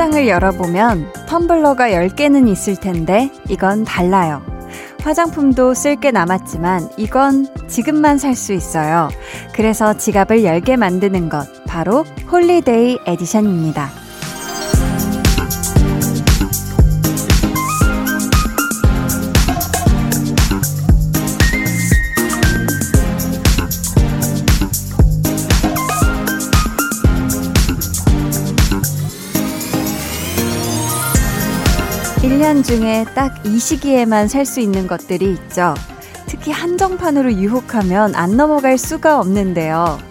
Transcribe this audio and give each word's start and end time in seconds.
창을 0.00 0.28
열어보면 0.28 1.12
텀블러가 1.28 1.92
10개는 1.92 2.48
있을 2.48 2.76
텐데 2.76 3.30
이건 3.48 3.84
달라요. 3.84 4.42
화장품도 5.02 5.74
쓸 5.74 5.96
게 5.96 6.10
남았지만 6.10 6.90
이건 6.96 7.46
지금만 7.68 8.18
살 8.18 8.34
수 8.34 8.52
있어요. 8.52 9.10
그래서 9.54 9.96
지갑을 9.96 10.42
열게 10.44 10.76
만드는 10.76 11.28
것 11.28 11.59
바로 11.70 12.02
holiday 12.32 12.98
edition입니다. 13.06 13.90
1년 32.22 32.64
중에 32.64 33.04
딱 33.14 33.40
이 33.46 33.58
시기에만 33.58 34.28
살 34.28 34.44
수 34.44 34.60
있는 34.60 34.86
것들이 34.86 35.32
있죠. 35.32 35.74
특히 36.26 36.50
한정판으로 36.52 37.32
유혹하면 37.34 38.14
안 38.14 38.36
넘어갈 38.36 38.76
수가 38.78 39.20
없는데요. 39.20 40.09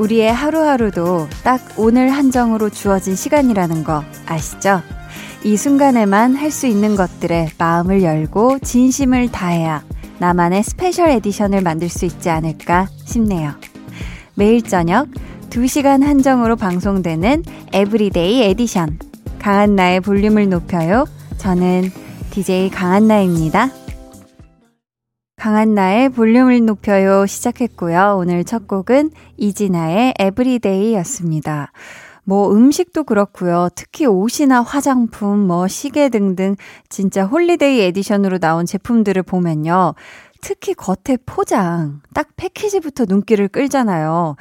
우리의 0.00 0.32
하루하루도 0.32 1.28
딱 1.44 1.60
오늘 1.76 2.08
한정으로 2.08 2.70
주어진 2.70 3.14
시간이라는 3.14 3.84
거 3.84 4.02
아시죠? 4.26 4.80
이 5.44 5.56
순간에만 5.56 6.36
할 6.36 6.50
수 6.50 6.66
있는 6.66 6.96
것들에 6.96 7.50
마음을 7.58 8.02
열고 8.02 8.60
진심을 8.60 9.30
다해야 9.30 9.84
나만의 10.18 10.62
special 10.62 11.10
edition을 11.10 11.62
만들 11.62 11.88
수 11.88 12.06
있지 12.06 12.30
않을까 12.30 12.88
싶네요. 13.04 13.52
매일 14.34 14.62
저녁 14.62 15.06
2시간 15.50 16.02
한정으로 16.02 16.56
방송되는 16.56 17.44
everyday 17.72 18.42
edition. 18.42 18.98
강한 19.38 19.76
나의 19.76 20.00
볼륨을 20.00 20.48
높여요. 20.48 21.06
저는 21.38 21.90
DJ 22.30 22.70
강한나입니다. 22.70 23.70
강한나의 25.40 26.10
볼륨을 26.10 26.66
높여요 26.66 27.24
시작했고요. 27.24 28.16
오늘 28.18 28.44
첫 28.44 28.68
곡은 28.68 29.10
이진아의 29.38 30.12
Everyday였습니다. 30.18 31.72
뭐 32.24 32.52
음식도 32.52 33.04
그렇고요. 33.04 33.70
특히 33.74 34.04
옷이나 34.04 34.60
화장품, 34.60 35.38
뭐 35.38 35.66
시계 35.66 36.10
등등 36.10 36.56
진짜 36.90 37.24
holiday 37.24 37.80
edition으로 37.80 38.36
나온 38.36 38.66
제품들을 38.66 39.22
보면요. 39.22 39.94
특히 40.42 40.74
겉에 40.74 41.16
포장, 41.24 42.02
딱 42.12 42.28
패키지부터 42.36 43.06
눈길을 43.08 43.48
끌잖아요. 43.48 44.36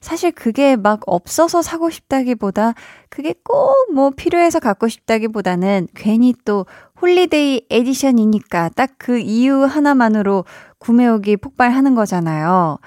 사실 0.00 0.32
그게 0.32 0.74
막 0.74 1.02
없어서 1.06 1.62
사고 1.62 1.90
싶다기보다 1.90 2.74
그게 3.08 3.34
꼭 3.44 3.70
뭐 3.90 4.10
필요해서 4.10 4.60
갖고 4.60 4.88
싶다기보다는 4.88 5.88
괜히 5.94 6.34
또 6.44 6.66
holiday 7.02 7.66
edition이니까 7.70 8.70
딱 8.76 8.90
그 8.98 9.18
이유 9.18 9.64
하나만으로 9.64 10.44
구매욕이 10.78 11.38
폭발하는 11.38 11.94
거잖아요. 11.94 12.78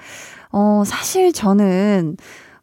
어, 0.52 0.82
사실 0.86 1.32
저는 1.32 2.16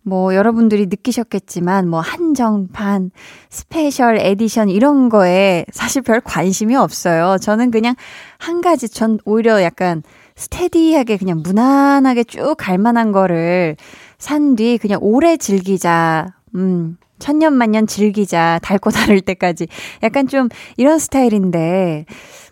뭐 0.03 0.33
여러분들이 0.33 0.87
느끼셨겠지만 0.87 1.87
뭐 1.89 1.99
한정판, 1.99 3.11
special 3.49 4.17
edition 4.19 4.69
이런 4.69 5.09
거에 5.09 5.65
사실 5.71 6.01
별 6.01 6.21
관심이 6.21 6.75
없어요. 6.75 7.37
저는 7.39 7.69
그냥 7.71 7.95
한 8.39 8.61
가지 8.61 8.89
전 8.89 9.19
오히려 9.25 9.61
약간 9.61 10.01
steady하게 10.37 11.17
그냥 11.17 11.41
무난하게 11.43 12.23
쭉 12.23 12.55
갈 12.57 12.77
만한 12.77 13.11
거를 13.11 13.75
산 14.17 14.55
뒤 14.55 14.77
그냥 14.77 14.99
오래 15.01 15.37
즐기자. 15.37 16.27
음, 16.55 16.97
천년만년 17.19 17.87
즐기자. 17.87 18.59
닳고 18.63 18.89
닳을 18.91 19.21
때까지. 19.21 19.67
약간 20.03 20.27
좀 20.27 20.49
이런 20.77 20.99
스타일인데. 20.99 22.05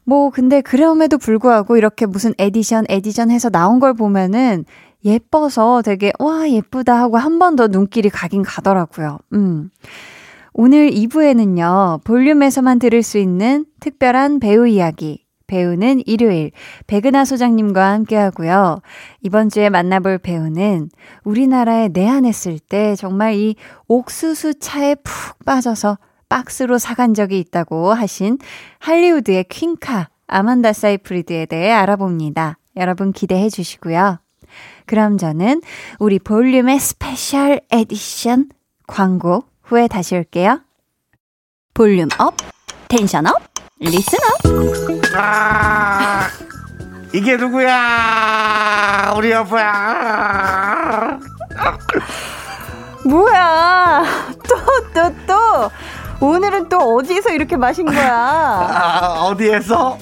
뭐, 0.06 0.30
근데 0.32 0.62
그럼에도 0.62 1.18
불구하고 1.18 1.78
이렇게 1.78 2.06
무슨 2.06 2.34
edition, 2.38 2.86
edition 2.90 3.30
해서 3.32 3.50
나온 3.50 3.80
걸 3.80 3.94
보면은 3.94 4.66
예뻐서 5.06 5.82
되게, 5.84 6.12
와, 6.20 6.50
예쁘다 6.50 6.98
하고 7.00 7.18
한 7.18 7.40
번 7.40 7.56
더 7.56 7.68
눈길이 7.68 8.10
가긴 8.10 8.42
가더라고요. 8.44 9.20
음. 9.34 9.70
오늘 10.54 10.90
2부에는요, 10.90 12.04
볼륨에서만 12.04 12.80
들을 12.80 13.02
수 13.04 13.18
있는 13.18 13.66
특별한 13.80 14.40
배우 14.40 14.68
이야기, 14.68 15.24
배우는 15.50 16.04
일요일 16.06 16.52
백은하 16.88 17.26
소장님과 17.26 17.92
함께 17.92 18.16
하고요. 18.16 18.80
이번 19.22 19.50
주에 19.50 19.70
만나볼 19.70 20.20
배우는 20.20 20.90
우리나라에 21.24 21.90
내한했을 21.90 22.60
때 22.60 22.96
정말 22.96 23.34
이 23.34 23.56
옥수수 23.88 24.60
차에 24.60 24.96
푹 24.96 25.44
빠져서 25.44 25.98
박스로 26.30 26.78
사간 26.78 27.14
적이 27.14 27.40
있다고 27.40 27.92
하신 27.92 28.38
할리우드의 28.78 29.46
퀸카 29.50 30.10
아만다 30.28 30.74
사이프리드에 30.74 31.48
대해 31.48 31.72
알아봅니다. 31.72 32.58
여러분 32.78 33.12
기대해 33.12 33.50
주시고요. 33.50 34.20
그럼 34.86 35.18
저는 35.18 35.62
우리 35.98 36.20
볼륨의 36.20 36.80
스페셜 36.80 37.62
에디션 37.72 38.50
광고 38.88 39.44
후에 39.64 39.88
다시 39.88 40.16
올게요. 40.16 40.62
볼륨 41.74 42.10
up, 42.20 42.36
텐션 42.88 43.26
up, 43.28 43.36
up. 43.82 45.16
아, 45.16 46.28
이게 47.14 47.38
누구야? 47.38 49.14
우리 49.16 49.32
여보야. 49.32 51.18
뭐야? 53.06 54.04
또, 54.48 54.56
또, 54.94 55.16
또. 55.26 55.72
오늘은 56.26 56.68
또 56.68 56.78
어디에서 56.96 57.30
이렇게 57.30 57.56
마신 57.56 57.86
거야? 57.86 58.14
아, 58.14 59.22
어디에서? 59.24 59.98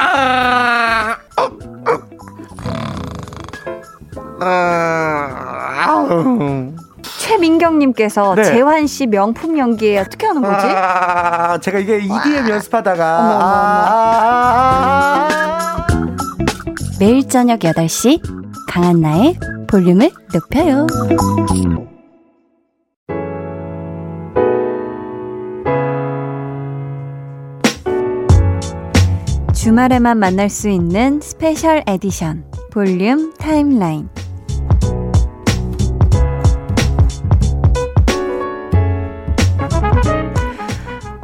아, 0.00 1.16
아, 4.40 5.84
아우. 5.86 6.72
최민경님께서 7.20 8.34
네. 8.34 8.44
재환 8.44 8.86
씨 8.86 9.06
명품 9.06 9.58
연기에 9.58 9.98
어떻게 9.98 10.26
하는 10.26 10.40
거지? 10.40 10.66
아, 10.66 11.58
제가 11.60 11.78
이게 11.78 11.98
EDM 11.98 12.48
연습하다가 12.48 13.18
어머, 13.18 13.28
어머, 13.28 13.36
어머. 13.36 13.44
아, 13.44 15.28
매일 16.98 17.28
저녁 17.28 17.60
8시 17.60 18.22
강한나의 18.66 19.38
볼륨을 19.68 20.10
높여요. 20.32 20.86
주말에만 29.54 30.18
만날 30.18 30.48
수 30.48 30.70
있는 30.70 31.20
스페셜 31.20 31.82
에디션 31.86 32.50
볼륨 32.72 33.34
타임라인 33.34 34.08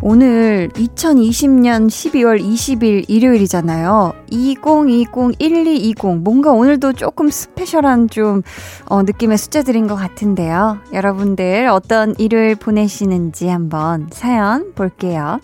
오늘 0.08 0.68
2020년 0.74 1.88
12월 1.88 2.40
20일 2.40 3.06
일요일이잖아요. 3.08 4.12
2020-1220. 4.30 6.20
뭔가 6.20 6.52
오늘도 6.52 6.92
조금 6.92 7.28
스페셜한 7.28 8.08
좀, 8.08 8.42
어, 8.88 9.02
느낌의 9.02 9.36
숫자들인 9.36 9.88
것 9.88 9.96
같은데요. 9.96 10.78
여러분들 10.92 11.66
어떤 11.66 12.14
일요일 12.18 12.54
보내시는지 12.54 13.48
한번 13.48 14.06
사연 14.12 14.72
볼게요. 14.76 15.40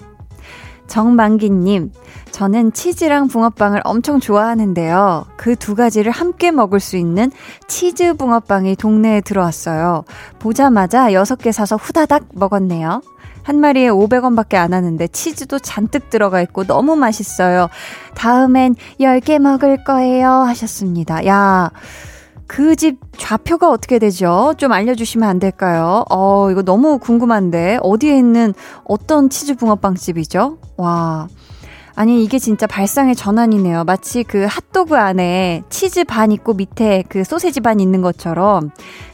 정만기님, 0.86 1.90
저는 2.30 2.72
치즈랑 2.72 3.28
붕어빵을 3.28 3.80
엄청 3.82 4.20
좋아하는데요. 4.20 5.26
그 5.36 5.56
두 5.56 5.74
가지를 5.74 6.12
함께 6.12 6.50
먹을 6.50 6.78
수 6.80 6.96
있는 6.96 7.32
치즈 7.66 8.14
붕어빵이 8.14 8.76
동네에 8.76 9.22
들어왔어요. 9.22 10.04
보자마자 10.38 11.10
6개 11.10 11.50
사서 11.50 11.76
후다닥 11.76 12.26
먹었네요. 12.34 13.00
한 13.42 13.60
마리에 13.60 13.88
500원밖에 13.88 14.54
안 14.54 14.72
하는데 14.72 15.06
치즈도 15.08 15.58
잔뜩 15.58 16.10
들어가 16.10 16.40
있고 16.42 16.64
너무 16.64 16.96
맛있어요. 16.96 17.68
다음엔 18.14 18.76
10개 19.00 19.38
먹을 19.38 19.82
거예요. 19.84 20.30
하셨습니다. 20.30 21.26
야, 21.26 21.70
그 22.46 22.76
집 22.76 22.98
좌표가 23.16 23.70
어떻게 23.70 23.98
되죠? 23.98 24.54
좀 24.58 24.72
알려주시면 24.72 25.28
안 25.28 25.38
될까요? 25.38 26.04
어, 26.10 26.50
이거 26.50 26.62
너무 26.62 26.98
궁금한데. 26.98 27.78
어디에 27.82 28.16
있는 28.18 28.52
어떤 28.84 29.30
치즈 29.30 29.54
붕어빵 29.56 29.94
집이죠? 29.94 30.58
와. 30.76 31.28
아니, 31.94 32.24
이게 32.24 32.38
진짜 32.38 32.66
발상의 32.66 33.14
전환이네요. 33.14 33.84
마치 33.84 34.22
그 34.24 34.46
핫도그 34.48 34.96
안에 34.96 35.62
치즈 35.68 36.04
반 36.04 36.32
있고 36.32 36.54
밑에 36.54 37.04
그 37.08 37.24
소세지 37.24 37.60
반 37.60 37.80
있는 37.80 38.00
것처럼 38.00 38.70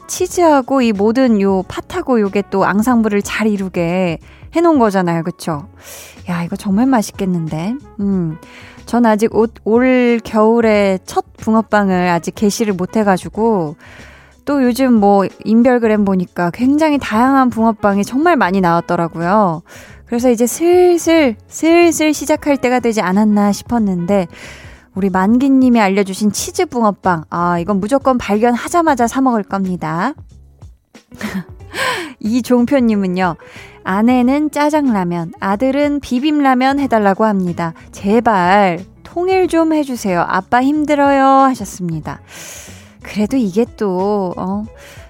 치즈하고 0.06 0.82
이 0.82 0.92
모든 0.92 1.40
요 1.40 1.62
팥하고 1.64 2.20
요게 2.20 2.44
또 2.50 2.64
앙상블을 2.64 3.22
잘 3.22 3.48
이루게 3.48 4.19
해놓은 4.54 4.78
거잖아요. 4.78 5.22
그쵸? 5.25 5.69
야, 6.28 6.42
이거 6.42 6.56
정말 6.56 6.86
맛있겠는데? 6.86 7.75
음. 8.00 8.38
전 8.86 9.04
아직 9.04 9.34
올, 9.34 9.48
올 9.64 10.20
겨울에 10.24 10.98
첫 11.04 11.24
붕어빵을 11.36 12.08
아직 12.08 12.34
개시를 12.34 12.72
못 12.72 12.96
해가지고, 12.96 13.76
또 14.48 14.64
요즘 14.64 14.94
뭐 14.94 15.26
인별그램 15.44 16.06
보니까 16.06 16.50
굉장히 16.54 16.96
다양한 16.98 17.50
붕어빵이 17.50 18.02
정말 18.02 18.34
많이 18.34 18.62
나왔더라고요. 18.62 19.60
그래서 20.06 20.30
이제 20.30 20.46
슬슬, 20.46 21.36
슬슬 21.48 22.14
시작할 22.14 22.56
때가 22.56 22.80
되지 22.80 23.02
않았나 23.02 23.52
싶었는데, 23.52 24.26
우리 24.94 25.10
만기님이 25.10 25.78
알려주신 25.78 26.32
치즈 26.32 26.64
붕어빵. 26.64 27.24
아, 27.28 27.58
이건 27.58 27.78
무조건 27.78 28.16
발견하자마자 28.16 29.06
사 29.06 29.20
먹을 29.20 29.42
겁니다. 29.42 30.14
이종표님은요, 32.20 33.36
아내는 33.84 34.50
짜장라면, 34.50 35.32
아들은 35.40 36.00
비빔라면 36.00 36.80
해달라고 36.80 37.26
합니다. 37.26 37.74
제발, 37.92 38.80
통일 39.02 39.46
좀 39.48 39.74
해주세요. 39.74 40.24
아빠 40.26 40.62
힘들어요. 40.62 41.22
하셨습니다. 41.22 42.22
그래도 43.08 43.38
이게 43.38 43.64
또, 43.76 44.34
어, 44.37 44.64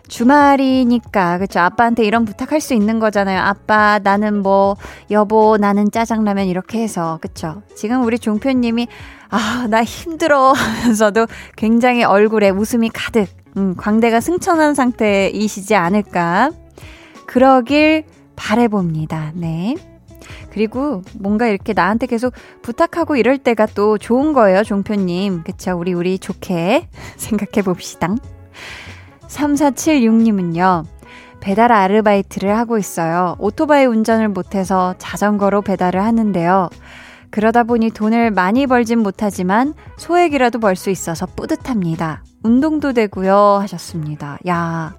주말이니까, 0.06 1.38
그쵸. 1.38 1.58
아빠한테 1.60 2.04
이런 2.04 2.24
부탁할 2.24 2.60
수 2.60 2.72
있는 2.72 3.00
거잖아요. 3.00 3.40
아빠, 3.40 3.98
나는 3.98 4.40
뭐, 4.42 4.76
여보, 5.10 5.56
나는 5.58 5.90
짜장라면 5.90 6.46
이렇게 6.46 6.80
해서, 6.80 7.18
그쵸. 7.20 7.62
지금 7.74 8.04
우리 8.04 8.18
종표님이, 8.18 8.86
아, 9.30 9.66
나 9.68 9.82
힘들어 9.82 10.52
하면서도 10.52 11.26
굉장히 11.56 12.04
얼굴에 12.04 12.50
웃음이 12.50 12.90
가득, 12.90 13.26
음, 13.56 13.74
광대가 13.76 14.20
승천한 14.20 14.74
상태이시지 14.74 15.74
않을까. 15.74 16.52
그러길 17.26 18.04
바래봅니다. 18.36 19.32
네. 19.34 19.74
그리고 20.58 21.02
뭔가 21.16 21.46
이렇게 21.46 21.72
나한테 21.72 22.08
계속 22.08 22.34
부탁하고 22.62 23.14
이럴 23.14 23.38
때가 23.38 23.66
또 23.76 23.96
좋은 23.96 24.32
거예요, 24.32 24.64
종표님. 24.64 25.44
그쵸? 25.44 25.78
우리, 25.78 25.94
우리 25.94 26.18
좋게 26.18 26.88
생각해 27.16 27.62
봅시다. 27.64 28.08
3476님은요, 29.28 30.84
배달 31.38 31.70
아르바이트를 31.70 32.58
하고 32.58 32.76
있어요. 32.76 33.36
오토바이 33.38 33.86
운전을 33.86 34.30
못해서 34.30 34.96
자전거로 34.98 35.62
배달을 35.62 36.02
하는데요. 36.02 36.70
그러다 37.30 37.62
보니 37.62 37.90
돈을 37.90 38.32
많이 38.32 38.66
벌진 38.66 38.98
못하지만 38.98 39.74
소액이라도 39.96 40.58
벌 40.58 40.74
수 40.74 40.90
있어서 40.90 41.26
뿌듯합니다. 41.26 42.24
운동도 42.42 42.94
되고요 42.94 43.58
하셨습니다. 43.60 44.38
야, 44.48 44.96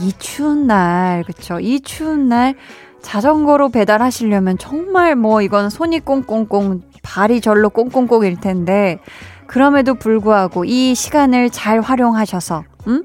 이 0.00 0.12
추운 0.18 0.66
날, 0.66 1.22
그쵸? 1.22 1.60
이 1.60 1.78
추운 1.82 2.28
날 2.28 2.56
자전거로 3.02 3.68
배달하시려면 3.68 4.58
정말 4.58 5.16
뭐 5.16 5.42
이건 5.42 5.70
손이 5.70 6.00
꽁꽁꽁, 6.00 6.82
발이 7.02 7.40
절로 7.40 7.68
꽁꽁꽁일 7.68 8.40
텐데, 8.40 8.98
그럼에도 9.46 9.94
불구하고 9.94 10.64
이 10.64 10.94
시간을 10.94 11.50
잘 11.50 11.80
활용하셔서, 11.80 12.64
음? 12.86 13.04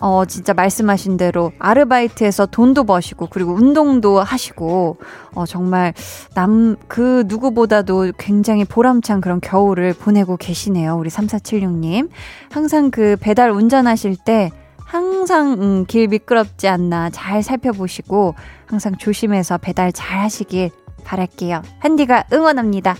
어, 0.00 0.24
진짜 0.26 0.52
말씀하신 0.52 1.16
대로 1.16 1.52
아르바이트에서 1.58 2.46
돈도 2.46 2.84
버시고, 2.84 3.28
그리고 3.30 3.52
운동도 3.52 4.20
하시고, 4.20 4.98
어, 5.34 5.46
정말 5.46 5.94
남, 6.34 6.76
그 6.88 7.24
누구보다도 7.26 8.12
굉장히 8.18 8.64
보람찬 8.64 9.20
그런 9.20 9.40
겨울을 9.40 9.94
보내고 9.94 10.36
계시네요. 10.36 10.96
우리 10.96 11.08
3476님. 11.08 12.10
항상 12.50 12.90
그 12.90 13.16
배달 13.20 13.50
운전하실 13.50 14.16
때, 14.16 14.50
항상 14.86 15.52
음, 15.60 15.84
길 15.84 16.06
미끄럽지 16.06 16.68
않나 16.68 17.10
잘 17.10 17.42
살펴보시고 17.42 18.34
항상 18.66 18.96
조심해서 18.96 19.58
배달 19.58 19.92
잘 19.92 20.20
하시길 20.20 20.70
바랄게요. 21.04 21.62
한디가 21.80 22.24
응원합니다. 22.32 22.94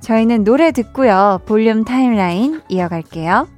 저희는 0.00 0.44
노래 0.44 0.70
듣고요. 0.70 1.40
볼륨 1.46 1.84
타임라인 1.84 2.62
이어갈게요. 2.68 3.48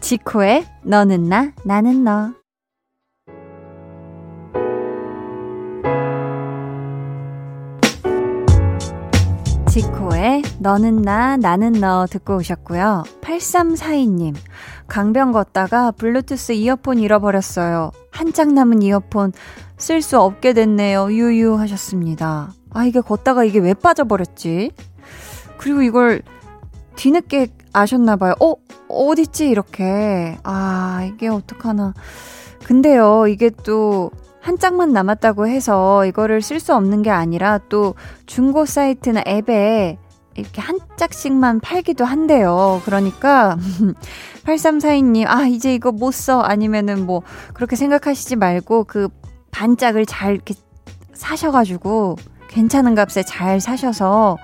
지코의 0.00 0.64
너는 0.84 1.24
나, 1.28 1.52
나는 1.64 2.04
너. 2.04 2.32
지코의 9.68 10.42
너는 10.60 11.02
나, 11.02 11.36
나는 11.36 11.72
너 11.72 12.06
듣고 12.06 12.36
오셨고요. 12.36 13.04
8342님, 13.20 14.34
강변 14.88 15.32
걷다가 15.32 15.90
블루투스 15.90 16.52
이어폰 16.52 16.98
잃어버렸어요. 16.98 17.92
한짝 18.10 18.52
남은 18.52 18.82
이어폰 18.82 19.32
쓸 19.76 20.00
수 20.00 20.18
없게 20.20 20.52
됐네요. 20.52 21.12
유유 21.12 21.54
하셨습니다. 21.58 22.52
아, 22.70 22.84
이게 22.84 23.00
걷다가 23.00 23.44
이게 23.44 23.58
왜 23.58 23.74
빠져버렸지? 23.74 24.70
그리고 25.58 25.82
이걸 25.82 26.22
뒤늦게 26.96 27.48
아셨나봐요. 27.72 28.34
어? 28.40 28.54
어딨지? 28.88 29.48
이렇게. 29.48 30.38
아, 30.44 31.08
이게 31.12 31.28
어떡하나. 31.28 31.94
근데요, 32.64 33.26
이게 33.28 33.50
또, 33.64 34.10
한 34.40 34.58
짝만 34.58 34.92
남았다고 34.92 35.48
해서 35.48 36.06
이거를 36.06 36.40
쓸 36.40 36.60
수 36.60 36.72
없는 36.74 37.02
게 37.02 37.10
아니라 37.10 37.58
또 37.68 37.96
중고 38.26 38.64
사이트나 38.64 39.24
앱에 39.26 39.98
이렇게 40.36 40.60
한 40.60 40.78
짝씩만 40.96 41.60
팔기도 41.60 42.04
한대요. 42.04 42.80
그러니까 42.84 43.56
8342님, 44.44 45.26
아, 45.26 45.44
이제 45.46 45.74
이거 45.74 45.92
못 45.92 46.12
써. 46.12 46.40
아니면은 46.40 47.06
뭐 47.06 47.22
그렇게 47.54 47.76
생각하시지 47.76 48.36
말고 48.36 48.84
그 48.84 49.08
반짝을 49.50 50.06
잘 50.06 50.34
이렇게 50.34 50.54
사셔가지고 51.14 52.16
괜찮은 52.48 52.94
값에 52.94 53.22
잘 53.22 53.60
사셔서 53.60 54.36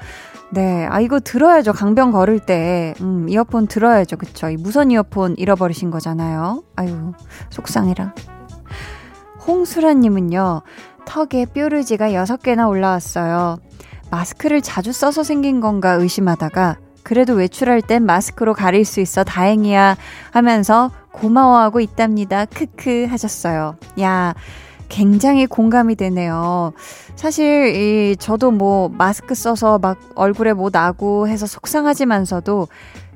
네. 0.50 0.86
아, 0.90 1.00
이거 1.00 1.18
들어야죠. 1.18 1.72
강변 1.72 2.12
걸을 2.12 2.38
때. 2.40 2.92
음, 3.00 3.26
이어폰 3.26 3.68
들어야죠. 3.68 4.18
그쵸. 4.18 4.50
이 4.50 4.56
무선 4.56 4.90
이어폰 4.90 5.36
잃어버리신 5.38 5.90
거잖아요. 5.90 6.62
아유, 6.76 7.12
속상해라. 7.48 8.14
홍수라님은요, 9.46 10.60
턱에 11.06 11.46
뾰루지가 11.46 12.10
6개나 12.10 12.68
올라왔어요. 12.68 13.58
마스크를 14.12 14.60
자주 14.60 14.92
써서 14.92 15.22
생긴 15.24 15.62
건가 15.62 15.94
의심하다가, 15.94 16.76
그래도 17.02 17.32
외출할 17.32 17.80
땐 17.80 18.04
마스크로 18.04 18.52
가릴 18.52 18.84
수 18.84 19.00
있어 19.00 19.24
다행이야 19.24 19.96
하면서 20.30 20.90
고마워하고 21.12 21.80
있답니다. 21.80 22.44
크크 22.44 23.06
하셨어요. 23.08 23.76
야, 24.00 24.34
굉장히 24.90 25.46
공감이 25.46 25.96
되네요. 25.96 26.74
사실, 27.16 27.74
이, 27.74 28.16
저도 28.18 28.50
뭐, 28.50 28.90
마스크 28.90 29.34
써서 29.34 29.78
막 29.78 29.98
얼굴에 30.14 30.52
뭐 30.52 30.68
나고 30.70 31.26
해서 31.26 31.46
속상하지만서도, 31.46 32.68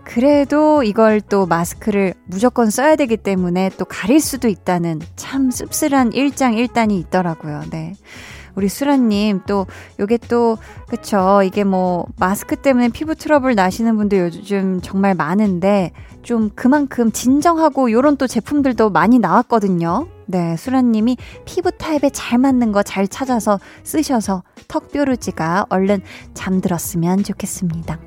그래도 0.02 0.82
이걸 0.82 1.20
또 1.20 1.44
마스크를 1.44 2.14
무조건 2.24 2.70
써야 2.70 2.96
되기 2.96 3.18
때문에 3.18 3.70
또 3.76 3.84
가릴 3.84 4.20
수도 4.20 4.48
있다는 4.48 5.00
참 5.16 5.50
씁쓸한 5.50 6.12
일장일단이 6.12 6.98
있더라고요. 7.00 7.64
네. 7.70 7.94
우리 8.56 8.68
수라님, 8.68 9.42
또, 9.46 9.66
요게 10.00 10.18
또, 10.28 10.58
그쵸. 10.88 11.42
이게 11.44 11.62
뭐, 11.62 12.06
마스크 12.18 12.56
때문에 12.56 12.88
피부 12.88 13.14
트러블 13.14 13.54
나시는 13.54 13.96
분들 13.96 14.18
요즘 14.18 14.80
정말 14.82 15.14
많은데, 15.14 15.92
좀 16.22 16.50
그만큼 16.56 17.12
진정하고 17.12 17.92
요런 17.92 18.16
또 18.16 18.26
제품들도 18.26 18.90
많이 18.90 19.20
나왔거든요. 19.20 20.08
네, 20.26 20.56
수라님이 20.56 21.18
피부 21.44 21.70
타입에 21.70 22.10
잘 22.10 22.38
맞는 22.38 22.72
거 22.72 22.82
잘 22.82 23.06
찾아서 23.06 23.60
쓰셔서 23.84 24.42
턱 24.66 24.90
뾰루지가 24.90 25.66
얼른 25.68 26.00
잠들었으면 26.34 27.22
좋겠습니다. 27.22 28.00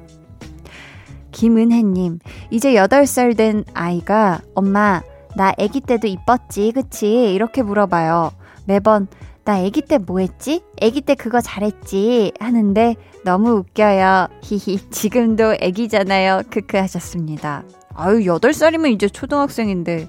김은혜님, 1.31 2.19
이제 2.49 2.73
8살 2.73 3.37
된 3.37 3.63
아이가, 3.73 4.41
엄마, 4.55 5.01
나 5.35 5.53
아기 5.59 5.79
때도 5.79 6.07
이뻤지, 6.07 6.71
그치? 6.73 7.33
이렇게 7.33 7.61
물어봐요. 7.61 8.31
매번, 8.65 9.07
나 9.49 9.55
아기 9.55 9.81
때 9.81 9.97
뭐 9.97 10.19
했지? 10.19 10.61
아기 10.79 11.01
때 11.01 11.15
그거 11.15 11.41
잘했지? 11.41 12.33
하는데 12.39 12.95
너무 13.23 13.49
웃겨요. 13.53 14.27
히히, 14.43 14.77
지금도 14.91 15.55
아기잖아요. 15.59 16.43
크크 16.51 16.77
하셨습니다. 16.77 17.63
아유, 17.95 18.19
8살이면 18.19 18.91
이제 18.91 19.09
초등학생인데. 19.09 20.07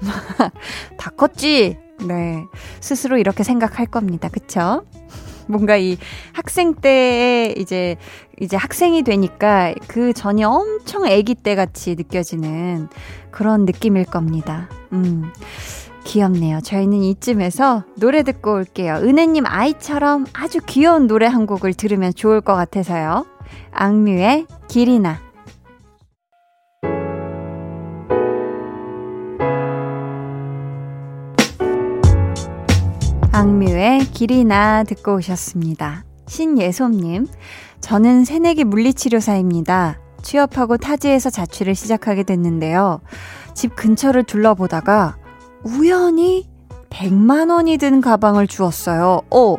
다 0.98 1.10
컸지? 1.16 1.78
네. 2.00 2.42
스스로 2.80 3.16
이렇게 3.16 3.44
생각할 3.44 3.86
겁니다. 3.86 4.28
그쵸? 4.28 4.82
뭔가 5.46 5.76
이 5.76 5.96
학생 6.32 6.74
때에 6.74 7.54
이제, 7.56 7.94
이제 8.40 8.56
학생이 8.56 9.04
되니까 9.04 9.72
그 9.86 10.12
전이 10.12 10.42
엄청 10.42 11.04
아기 11.04 11.36
때 11.36 11.54
같이 11.54 11.94
느껴지는 11.94 12.88
그런 13.30 13.66
느낌일 13.66 14.06
겁니다. 14.06 14.68
음. 14.92 15.30
귀엽네요. 16.04 16.60
저희는 16.60 16.98
이쯤에서 16.98 17.84
노래 17.96 18.22
듣고 18.22 18.54
올게요. 18.54 18.94
은혜님 18.96 19.44
아이처럼 19.46 20.26
아주 20.32 20.60
귀여운 20.66 21.06
노래 21.06 21.26
한 21.26 21.46
곡을 21.46 21.74
들으면 21.74 22.12
좋을 22.14 22.40
것 22.40 22.54
같아서요. 22.54 23.26
악뮤의 23.72 24.46
길이나. 24.68 25.18
악뮤의 33.32 34.00
길이나 34.12 34.84
듣고 34.84 35.14
오셨습니다. 35.14 36.04
신예솜님, 36.26 37.26
저는 37.80 38.24
새내기 38.24 38.64
물리치료사입니다. 38.64 39.98
취업하고 40.22 40.76
타지에서 40.76 41.30
자취를 41.30 41.74
시작하게 41.74 42.24
됐는데요. 42.24 43.00
집 43.54 43.74
근처를 43.76 44.24
둘러보다가 44.24 45.16
우연히 45.64 46.48
100만 46.90 47.50
원이 47.50 47.78
든 47.78 48.00
가방을 48.00 48.46
주었어요. 48.46 49.20
오! 49.30 49.58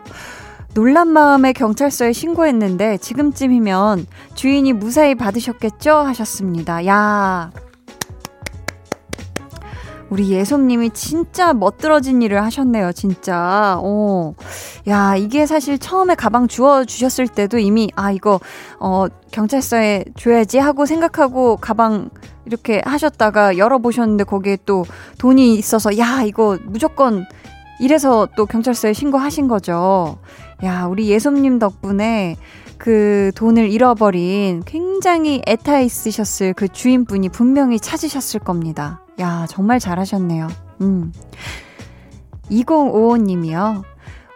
놀란 0.73 1.09
마음에 1.09 1.51
경찰서에 1.51 2.13
신고했는데 2.13 2.97
지금쯤이면 2.97 4.05
주인이 4.35 4.71
무사히 4.73 5.15
받으셨겠죠? 5.15 5.91
하셨습니다. 5.91 6.85
야. 6.85 7.51
우리 10.09 10.29
예솜님이 10.29 10.89
진짜 10.89 11.53
멋들어진 11.53 12.21
일을 12.21 12.43
하셨네요, 12.43 12.91
진짜. 12.91 13.77
어. 13.81 14.33
야, 14.89 15.15
이게 15.15 15.45
사실 15.45 15.79
처음에 15.79 16.15
가방 16.15 16.49
주워 16.49 16.83
주셨을 16.83 17.29
때도 17.29 17.59
이미, 17.59 17.89
아, 17.95 18.11
이거, 18.11 18.41
어, 18.79 19.07
경찰서에 19.31 20.03
줘야지 20.17 20.57
하고 20.57 20.85
생각하고 20.85 21.55
가방 21.55 22.09
이렇게 22.45 22.81
하셨다가 22.85 23.57
열어보셨는데 23.57 24.23
거기에 24.23 24.57
또 24.65 24.85
돈이 25.17 25.55
있어서, 25.55 25.97
야, 25.97 26.23
이거 26.23 26.57
무조건 26.65 27.25
이래서 27.79 28.27
또 28.35 28.45
경찰서에 28.45 28.93
신고하신 28.93 29.47
거죠. 29.47 30.17
야, 30.63 30.85
우리 30.85 31.09
예솜님 31.09 31.59
덕분에 31.59 32.35
그 32.77 33.31
돈을 33.35 33.69
잃어버린 33.69 34.63
굉장히 34.65 35.41
애타 35.47 35.79
있으셨을 35.79 36.53
그 36.53 36.67
주인분이 36.67 37.29
분명히 37.29 37.79
찾으셨을 37.79 38.39
겁니다. 38.39 39.03
야, 39.19 39.45
정말 39.49 39.79
잘하셨네요. 39.79 40.47
음. 40.81 41.13
2055님이요. 42.49 43.83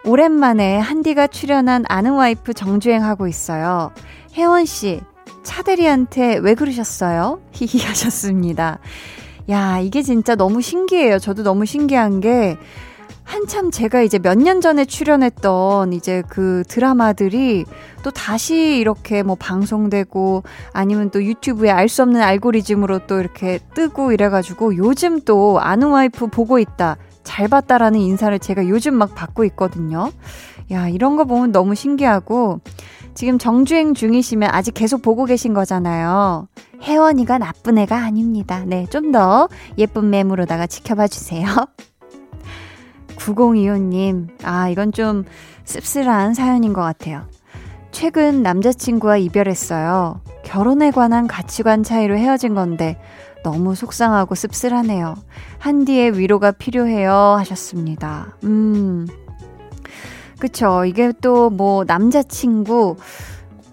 오랜만에 0.04 0.78
한디가 0.78 1.26
출연한 1.26 1.84
아는 1.88 2.12
와이프 2.12 2.54
정주행하고 2.54 3.26
있어요. 3.26 3.90
혜원 4.34 4.64
씨, 4.64 5.00
차대리한테 5.46 6.38
왜 6.38 6.54
그러셨어요? 6.54 7.40
히히 7.52 7.80
하셨습니다. 7.82 8.80
야, 9.48 9.78
이게 9.78 10.02
진짜 10.02 10.34
너무 10.34 10.60
신기해요. 10.60 11.18
저도 11.20 11.44
너무 11.44 11.64
신기한 11.64 12.20
게, 12.20 12.56
한참 13.22 13.70
제가 13.70 14.02
이제 14.02 14.18
몇 14.18 14.36
년 14.38 14.60
전에 14.60 14.84
출연했던 14.84 15.92
이제 15.92 16.22
그 16.28 16.62
드라마들이 16.68 17.64
또 18.02 18.10
다시 18.10 18.76
이렇게 18.78 19.22
뭐 19.22 19.34
방송되고 19.36 20.42
아니면 20.72 21.10
또 21.10 21.22
유튜브에 21.24 21.70
알 21.70 21.88
수 21.88 22.02
없는 22.02 22.20
알고리즘으로 22.22 23.00
또 23.06 23.18
이렇게 23.20 23.58
뜨고 23.74 24.12
이래가지고 24.12 24.76
요즘 24.76 25.20
또 25.22 25.58
아는 25.60 25.88
와이프 25.88 26.28
보고 26.28 26.58
있다. 26.58 26.96
잘 27.24 27.48
봤다라는 27.48 27.98
인사를 27.98 28.36
제가 28.38 28.68
요즘 28.68 28.94
막 28.94 29.14
받고 29.16 29.44
있거든요. 29.46 30.12
야, 30.70 30.88
이런 30.88 31.16
거 31.16 31.24
보면 31.24 31.50
너무 31.50 31.74
신기하고 31.74 32.60
지금 33.16 33.38
정주행 33.38 33.94
중이시면 33.94 34.50
아직 34.52 34.74
계속 34.74 35.00
보고 35.00 35.24
계신 35.24 35.54
거잖아요. 35.54 36.48
혜원이가 36.82 37.38
나쁜 37.38 37.78
애가 37.78 37.96
아닙니다. 37.96 38.62
네, 38.66 38.86
좀 38.90 39.10
더 39.10 39.48
예쁜 39.78 40.10
매물로다가 40.10 40.66
지켜봐 40.66 41.08
주세요. 41.08 41.46
9025님, 43.16 44.28
아, 44.44 44.68
이건 44.68 44.92
좀 44.92 45.24
씁쓸한 45.64 46.34
사연인 46.34 46.72
것 46.74 46.82
같아요. 46.82 47.26
최근 47.90 48.42
남자친구와 48.42 49.16
이별했어요. 49.16 50.20
결혼에 50.44 50.90
관한 50.90 51.26
가치관 51.26 51.82
차이로 51.82 52.18
헤어진 52.18 52.54
건데 52.54 53.00
너무 53.42 53.74
속상하고 53.74 54.34
씁쓸하네요. 54.34 55.14
한디의 55.58 56.18
위로가 56.18 56.50
필요해요. 56.52 57.12
하셨습니다. 57.38 58.36
음. 58.44 59.06
그쵸. 60.38 60.84
이게 60.84 61.12
또 61.20 61.50
뭐 61.50 61.84
남자친구, 61.84 62.96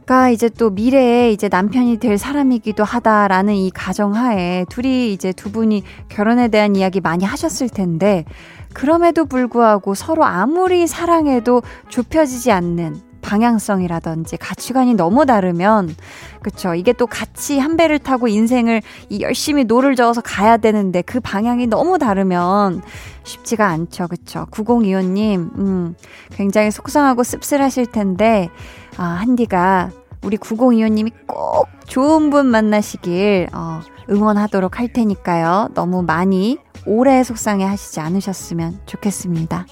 가 0.05 0.29
이제 0.29 0.49
또 0.49 0.69
미래에 0.69 1.31
이제 1.31 1.47
남편이 1.47 1.97
될 1.97 2.17
사람이기도 2.17 2.83
하다라는 2.83 3.55
이 3.55 3.71
가정하에 3.71 4.65
둘이 4.69 5.13
이제 5.13 5.31
두 5.31 5.49
분이 5.49 5.83
결혼에 6.09 6.49
대한 6.49 6.75
이야기 6.75 6.99
많이 6.99 7.23
하셨을 7.23 7.69
텐데 7.69 8.25
그럼에도 8.73 9.25
불구하고 9.25 9.93
서로 9.95 10.25
아무리 10.25 10.87
사랑해도 10.87 11.61
좁혀지지 11.87 12.51
않는 12.51 13.12
방향성이라든지 13.23 14.37
가치관이 14.37 14.93
너무 14.93 15.25
다르면 15.25 15.95
그쵸 16.41 16.75
이게 16.75 16.93
또 16.93 17.07
같이 17.07 17.57
한 17.57 17.77
배를 17.77 17.97
타고 17.97 18.27
인생을 18.27 18.81
이 19.09 19.21
열심히 19.21 19.63
노를 19.63 19.95
저어서 19.95 20.21
가야 20.21 20.57
되는데 20.57 21.01
그 21.01 21.19
방향이 21.19 21.67
너무 21.67 21.97
다르면 21.97 22.83
쉽지가 23.23 23.65
않죠. 23.67 24.07
그쵸? 24.07 24.45
9025님 24.51 25.57
음 25.57 25.95
굉장히 26.31 26.69
속상하고 26.69 27.23
씁쓸하실 27.23 27.87
텐데 27.87 28.49
아 28.97 29.03
한디가 29.03 29.91
우리 30.23 30.37
9025님이 30.37 31.11
꼭 31.27 31.67
좋은 31.85 32.29
분 32.29 32.47
만나시길 32.47 33.49
어, 33.53 33.81
응원하도록 34.09 34.79
할 34.79 34.87
테니까요. 34.91 35.69
너무 35.73 36.01
많이 36.01 36.57
오래 36.85 37.23
속상해 37.23 37.65
하시지 37.65 37.99
않으셨으면 37.99 38.79
좋겠습니다. 38.85 39.65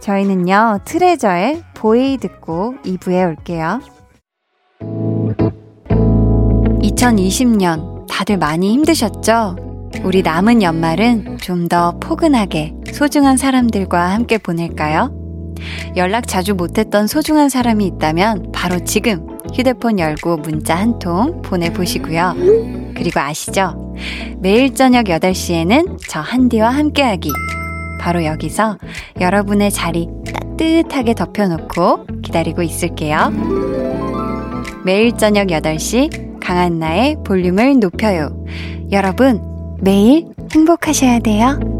저희는요, 0.00 0.80
트레저의 0.84 1.62
BOY 1.74 2.16
듣고 2.16 2.74
2부에 2.84 3.26
올게요. 3.28 3.80
2020년 6.82 8.06
다들 8.08 8.38
많이 8.38 8.72
힘드셨죠? 8.72 9.56
우리 10.04 10.22
남은 10.22 10.62
연말은 10.62 11.38
좀 11.38 11.68
더 11.68 11.92
포근하게 12.00 12.74
소중한 12.92 13.36
사람들과 13.36 14.10
함께 14.10 14.38
보낼까요? 14.38 15.14
연락 15.96 16.26
자주 16.26 16.54
못했던 16.54 17.06
소중한 17.06 17.48
사람이 17.48 17.84
있다면 17.86 18.50
바로 18.52 18.82
지금 18.84 19.26
휴대폰 19.54 19.98
열고 19.98 20.38
문자 20.38 20.74
한 20.76 20.98
통 20.98 21.42
보내보시고요. 21.42 22.34
그리고 22.96 23.20
아시죠? 23.20 23.94
매일 24.38 24.74
저녁 24.74 25.04
8시에는 25.04 25.98
저 26.08 26.20
한디와 26.20 26.70
함께하기. 26.70 27.30
바로 28.00 28.24
여기서 28.24 28.78
여러분의 29.20 29.70
자리 29.70 30.08
따뜻하게 30.56 31.14
덮여놓고 31.14 32.06
기다리고 32.22 32.62
있을게요. 32.62 33.30
매일 34.84 35.16
저녁 35.16 35.48
8시 35.48 36.40
강한나의 36.40 37.16
볼륨을 37.24 37.78
높여요. 37.78 38.34
여러분, 38.90 39.40
매일 39.80 40.28
행복하셔야 40.52 41.20
돼요. 41.20 41.79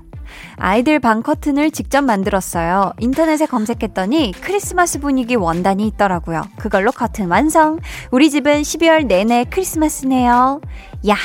아이들 0.63 0.99
방 0.99 1.23
커튼을 1.23 1.71
직접 1.71 2.03
만들었어요. 2.03 2.93
인터넷에 2.99 3.47
검색했더니 3.47 4.33
크리스마스 4.41 4.99
분위기 4.99 5.33
원단이 5.33 5.87
있더라고요. 5.87 6.43
그걸로 6.57 6.91
커튼 6.91 7.29
완성. 7.29 7.79
우리 8.11 8.29
집은 8.29 8.61
12월 8.61 9.07
내내 9.07 9.45
크리스마스네요. 9.49 10.61
야 11.09 11.15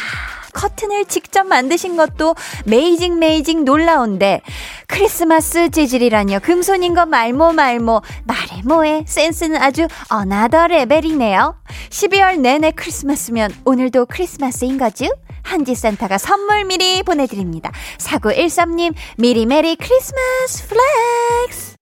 커튼을 0.54 1.04
직접 1.04 1.46
만드신 1.46 1.98
것도 1.98 2.34
mazing 2.64 3.18
mazing 3.18 3.66
놀라운데 3.66 4.40
크리스마스 4.86 5.68
재질이라뇨 5.68 6.40
금손인 6.40 6.94
거 6.94 7.04
말모 7.04 7.52
말모 7.52 8.00
말해 8.24 8.62
뭐해 8.64 9.04
센스는 9.06 9.60
아주 9.60 9.86
another 10.08 10.68
레벨이네요 10.68 11.56
12월 11.90 12.40
내내 12.40 12.70
크리스마스면 12.70 13.52
오늘도 13.66 14.06
크리스마스인 14.06 14.78
거죠? 14.78 15.08
한지 15.46 15.74
산타가 15.74 16.18
선물 16.18 16.64
미리 16.64 17.02
보내드립니다. 17.02 17.72
4913님, 17.98 18.94
미리 19.16 19.46
merry 19.46 19.76
크리스마스 19.76 20.68
플렉스! 20.68 21.76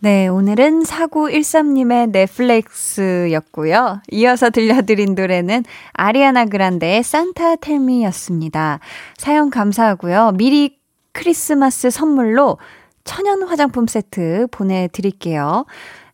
네, 0.00 0.28
오늘은 0.28 0.82
4913님의 0.82 2.10
플렉스였고요. 2.10 4.02
이어서 4.10 4.50
들려드린 4.50 5.14
노래는 5.14 5.64
아리아나 5.92 6.44
그란데의 6.44 7.02
Santa 7.02 7.56
Tell 7.56 7.81
Me였습니다. 7.81 8.80
사연 9.16 9.50
감사하고요. 9.50 10.32
미리 10.36 10.78
크리스마스 11.12 11.90
선물로 11.90 12.58
천연 13.04 13.42
화장품 13.44 13.86
세트 13.86 14.48
보내드릴게요. 14.50 15.64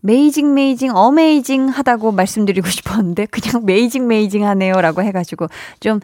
mazing 0.03 0.55
mazing 0.55 0.95
amazing 0.95 1.69
하다고 1.69 2.13
말씀드리고 2.13 2.69
싶었는데 2.71 3.27
그냥 3.27 3.65
mazing 3.67 4.07
mazing 4.07 4.47
하네요 4.47 4.81
라고 4.81 5.03
해가지고 5.03 5.49
좀 5.81 6.01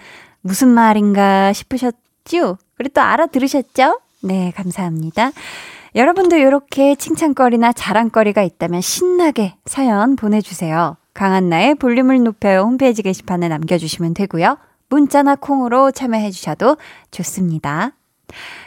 무슨 0.47 0.69
말인가 0.69 1.53
싶으셨죠? 1.53 2.59
그리고 2.77 2.93
또 2.95 3.01
알아들으셨죠? 3.01 4.01
네, 4.23 4.53
감사합니다. 4.57 5.31
여러분도 5.95 6.37
이렇게 6.37 6.95
칭찬거리나 6.95 7.73
자랑거리가 7.73 8.43
있다면 8.43 8.81
신나게 8.81 9.55
사연 9.65 10.17
보내주세요. 10.17 10.97
강한나의 11.15 11.77
볼륨을 11.77 12.23
높여요 12.23 12.61
홈페이지 12.61 13.03
게시판에 13.03 13.49
남겨주시면 13.49 14.15
되고요. 14.15 14.59
문자나 14.89 15.37
콩으로 15.37 15.91
참여해 15.91 16.31
주셔도 16.31 16.77
좋습니다. 17.11 17.93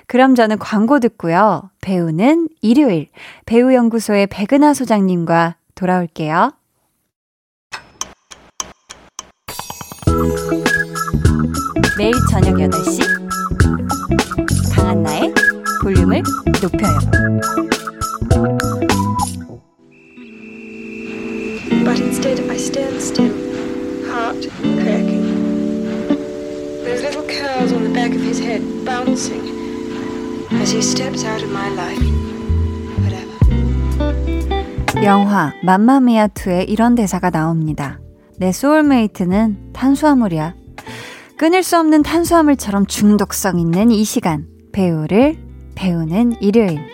그럼 0.07 0.35
저는 0.35 0.57
광고 0.57 0.99
듣고요. 0.99 1.69
배우는 1.81 2.49
일요일 2.61 3.07
배우연구소의 3.45 4.27
백은하 4.27 4.73
소장님과 4.73 5.55
돌아올게요. 5.75 6.53
매일 11.99 12.13
저녁 12.31 12.55
8시 12.55 13.01
강한나의 14.73 15.33
볼륨을 15.83 16.23
높여요. 16.61 16.97
But 21.83 21.99
instead 21.99 22.41
I 22.49 22.55
stand 22.55 23.01
still, 23.01 23.33
heart 24.07 24.47
cracking. 24.79 25.27
Those 26.85 27.03
little 27.03 27.27
curls 27.27 27.73
on 27.73 27.83
the 27.83 27.91
back 27.93 28.15
of 28.15 28.21
his 28.23 28.41
head 28.41 28.63
bouncing. 28.85 29.59
as 30.53 30.71
he 30.71 30.81
steps 30.81 31.25
out 31.25 31.43
of 31.43 31.51
my 31.51 31.67
life. 31.73 32.01
Whatever. 33.03 33.35
영화 35.03 35.53
맘마미아2에 35.65 36.69
이런 36.69 36.95
대사가 36.95 37.29
나옵니다. 37.29 37.99
내 38.37 38.53
소울메이트는 38.53 39.73
탄수화물이야. 39.73 40.58
끊을 41.39 41.63
수 41.63 41.79
없는 41.79 42.03
탄수화물처럼 42.03 42.85
중독성 42.87 43.59
있는 43.59 43.91
이 43.91 44.03
시간. 44.03 44.45
배우를 44.73 45.37
배우는 45.73 46.41
일요일. 46.41 46.85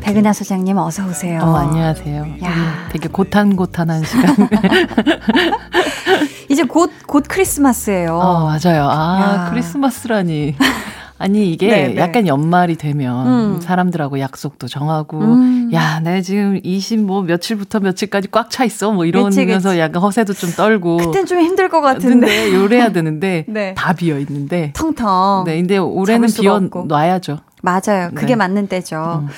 백은하 0.00 0.32
소장님 0.32 0.76
어서 0.78 1.06
오세요. 1.06 1.40
어, 1.40 1.54
안녕하세요. 1.54 2.26
야. 2.42 2.88
되게 2.90 3.08
고탄고탄한 3.08 4.02
시간. 4.04 4.34
이제 6.50 6.64
곧, 6.64 6.90
곧 7.06 7.24
크리스마스예요. 7.28 8.16
어, 8.18 8.46
맞아요. 8.46 8.88
아, 8.90 9.44
야. 9.44 9.50
크리스마스라니. 9.50 10.56
아니 11.18 11.52
이게 11.52 11.66
네네. 11.68 11.94
네. 11.94 12.00
약간 12.00 12.26
연말이 12.28 12.76
되면 12.76 13.26
음. 13.26 13.60
사람들하고 13.60 14.20
약속도 14.20 14.68
정하고 14.68 15.20
음. 15.20 15.70
야, 15.72 16.00
내 16.00 16.22
지금 16.22 16.60
20뭐 16.60 17.24
며칠부터 17.24 17.80
며칠까지 17.80 18.28
꽉 18.30 18.48
차 18.50 18.64
있어 18.64 18.92
뭐 18.92 19.04
이러면서 19.04 19.40
그치, 19.44 19.52
그치. 19.52 19.78
약간 19.78 20.00
허세도 20.00 20.32
좀 20.32 20.50
떨고 20.52 20.96
그땐 20.98 21.26
좀 21.26 21.40
힘들 21.40 21.68
것 21.68 21.80
같은데 21.80 22.54
요래야 22.54 22.90
되는데 22.92 23.44
네. 23.48 23.74
다 23.74 23.92
비어 23.92 24.18
있는데 24.20 24.72
텅텅. 24.74 25.44
네, 25.44 25.56
근데 25.56 25.76
올해는 25.76 26.28
비워 26.28 26.60
놔야죠. 26.60 27.38
맞아요. 27.62 28.10
그게 28.14 28.28
네. 28.28 28.36
맞는 28.36 28.68
때죠. 28.68 29.24
음. 29.24 29.28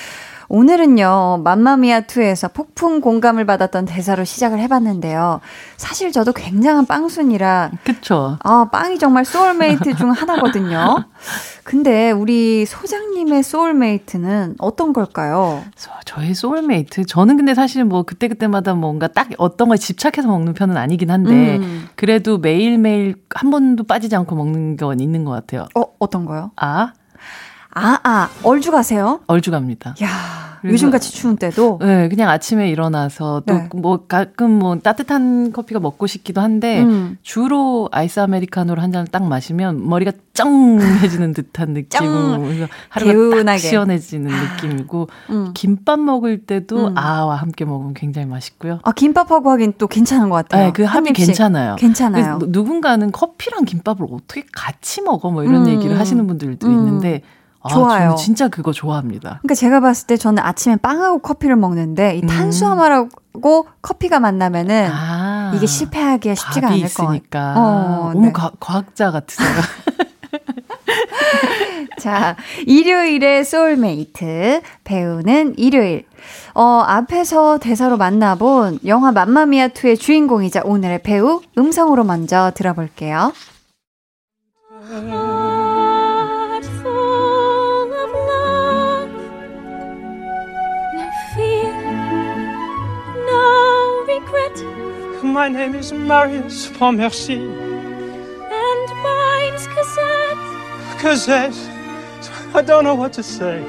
오늘은요, 0.53 1.43
맘마미아2에서 1.45 2.53
폭풍 2.53 3.01
공감을 3.01 3.47
받았던 3.47 3.85
대사로 3.85 4.25
시작을 4.25 4.59
해봤는데요. 4.59 5.41
사실 5.77 6.11
저도 6.11 6.33
굉장한 6.33 6.87
빵순이라. 6.87 7.71
그쵸. 7.85 8.37
아, 8.43 8.69
빵이 8.73 8.99
정말 8.99 9.25
소울메이트 9.25 9.95
중 9.95 10.11
하나거든요. 10.11 11.05
근데 11.63 12.11
우리 12.11 12.67
소장님의 12.67 13.45
soulmate는 13.45 14.57
어떤 14.59 14.93
걸까요? 14.93 15.63
저의 16.05 16.35
소울메이트? 16.35 17.07
저는 17.07 17.37
근데 17.37 17.55
사실 17.55 17.85
뭐 17.85 18.03
그때그때마다 18.03 18.75
뭔가 18.75 19.07
딱 19.07 19.29
어떤 19.39 19.69
걸 19.69 19.79
집착해서 19.79 20.27
먹는 20.27 20.55
편은 20.55 20.77
아니긴 20.77 21.13
한데, 21.13 21.59
음. 21.59 21.87
그래도 21.95 22.39
매일매일 22.39 23.15
한 23.31 23.53
번도 23.53 23.85
빠지지 23.85 24.17
않고 24.17 24.35
먹는 24.35 24.77
건 24.77 24.99
있는 24.99 25.25
것 25.25 25.31
같아요. 25.31 25.69
어, 25.77 25.85
어떤 26.01 26.25
거요? 26.27 26.51
아? 26.57 26.93
아, 27.73 27.99
아, 28.03 28.29
얼주 28.43 28.71
가세요? 28.71 29.21
얼주 29.27 29.51
갑니다. 29.51 29.95
야 30.03 30.09
요즘같이 30.63 31.11
추운 31.13 31.37
때도? 31.39 31.79
네, 31.81 32.11
그냥 32.11 32.29
아침에 32.29 32.69
일어나서 32.69 33.43
또뭐 33.47 33.97
네. 33.97 34.05
가끔 34.09 34.59
뭐 34.59 34.79
따뜻한 34.79 35.53
커피가 35.53 35.81
먹고 35.81 36.07
싶기도 36.07 36.43
한데, 36.43 36.83
음. 36.83 37.17
주로 37.23 37.89
아이스 37.93 38.21
아메리카노를 38.21 38.83
한 38.83 38.93
잔 38.93 39.07
딱 39.11 39.23
마시면 39.27 39.89
머리가 39.89 40.13
쩡해지는 40.35 41.33
듯한 41.33 41.71
느낌으로 41.73 42.45
하루가 42.91 43.13
개운하게. 43.13 43.45
딱 43.45 43.57
시원해지는 43.57 44.31
느낌이고, 44.31 45.09
음. 45.31 45.51
김밥 45.55 45.99
먹을 45.99 46.45
때도 46.45 46.89
음. 46.89 46.99
아와 46.99 47.37
함께 47.37 47.65
먹으면 47.65 47.95
굉장히 47.95 48.27
맛있고요. 48.29 48.81
아, 48.83 48.93
김밥하고 48.93 49.51
하긴 49.53 49.75
또 49.79 49.87
괜찮은 49.87 50.29
것 50.29 50.35
같아요. 50.37 50.67
네, 50.67 50.73
그 50.73 50.83
합이 50.83 51.15
괜찮아요. 51.15 51.77
괜찮아요. 51.77 52.39
누군가는 52.49 53.11
커피랑 53.13 53.65
김밥을 53.65 54.07
어떻게 54.13 54.45
같이 54.53 55.01
먹어? 55.01 55.31
뭐 55.31 55.43
이런 55.43 55.65
음. 55.67 55.69
얘기를 55.71 55.99
하시는 55.99 56.27
분들도 56.27 56.67
음. 56.67 56.73
있는데, 56.73 57.23
아, 57.63 57.69
좋아요. 57.69 58.15
진짜 58.17 58.49
그거 58.49 58.73
좋아합니다. 58.73 59.41
그러니까 59.43 59.55
제가 59.55 59.81
봤을 59.81 60.07
때 60.07 60.17
저는 60.17 60.43
아침에 60.43 60.77
빵하고 60.77 61.19
커피를 61.19 61.57
먹는데 61.57 62.17
이 62.17 62.23
음. 62.23 62.27
탄수화물하고 62.27 63.67
커피가 63.83 64.19
만나면은 64.21 64.89
아, 64.91 65.53
이게 65.55 65.67
실패하기가 65.67 66.35
쉽지가 66.35 66.69
않을 66.69 66.89
거니까. 66.95 67.55
어, 67.57 68.13
너무 68.15 68.27
네. 68.27 68.33
과, 68.33 68.51
과학자 68.59 69.11
같으세요. 69.11 69.49
자, 71.99 72.37
일요일의 72.67 73.45
소울메이트 73.45 74.63
배우는 74.85 75.59
일요일. 75.59 76.07
어, 76.55 76.83
앞에서 76.87 77.59
대사로 77.59 77.99
만나본 77.99 78.81
영화 78.87 79.13
맘마미아 79.13 79.69
2의 79.69 80.01
주인공이자 80.01 80.63
오늘의 80.65 81.03
배우 81.03 81.43
음성으로 81.59 82.05
먼저 82.05 82.53
들어볼게요. 82.55 83.33
My 95.23 95.49
name 95.49 95.75
is 95.75 95.93
Marius 95.93 96.69
Pontmercy. 96.69 97.37
And 97.37 98.89
mine's 99.03 99.67
Cosette. 99.67 100.99
Cosette. 100.99 101.55
I 102.55 102.63
don't 102.63 102.85
know 102.85 102.95
what 102.95 103.13
to 103.15 103.23
say. 103.23 103.63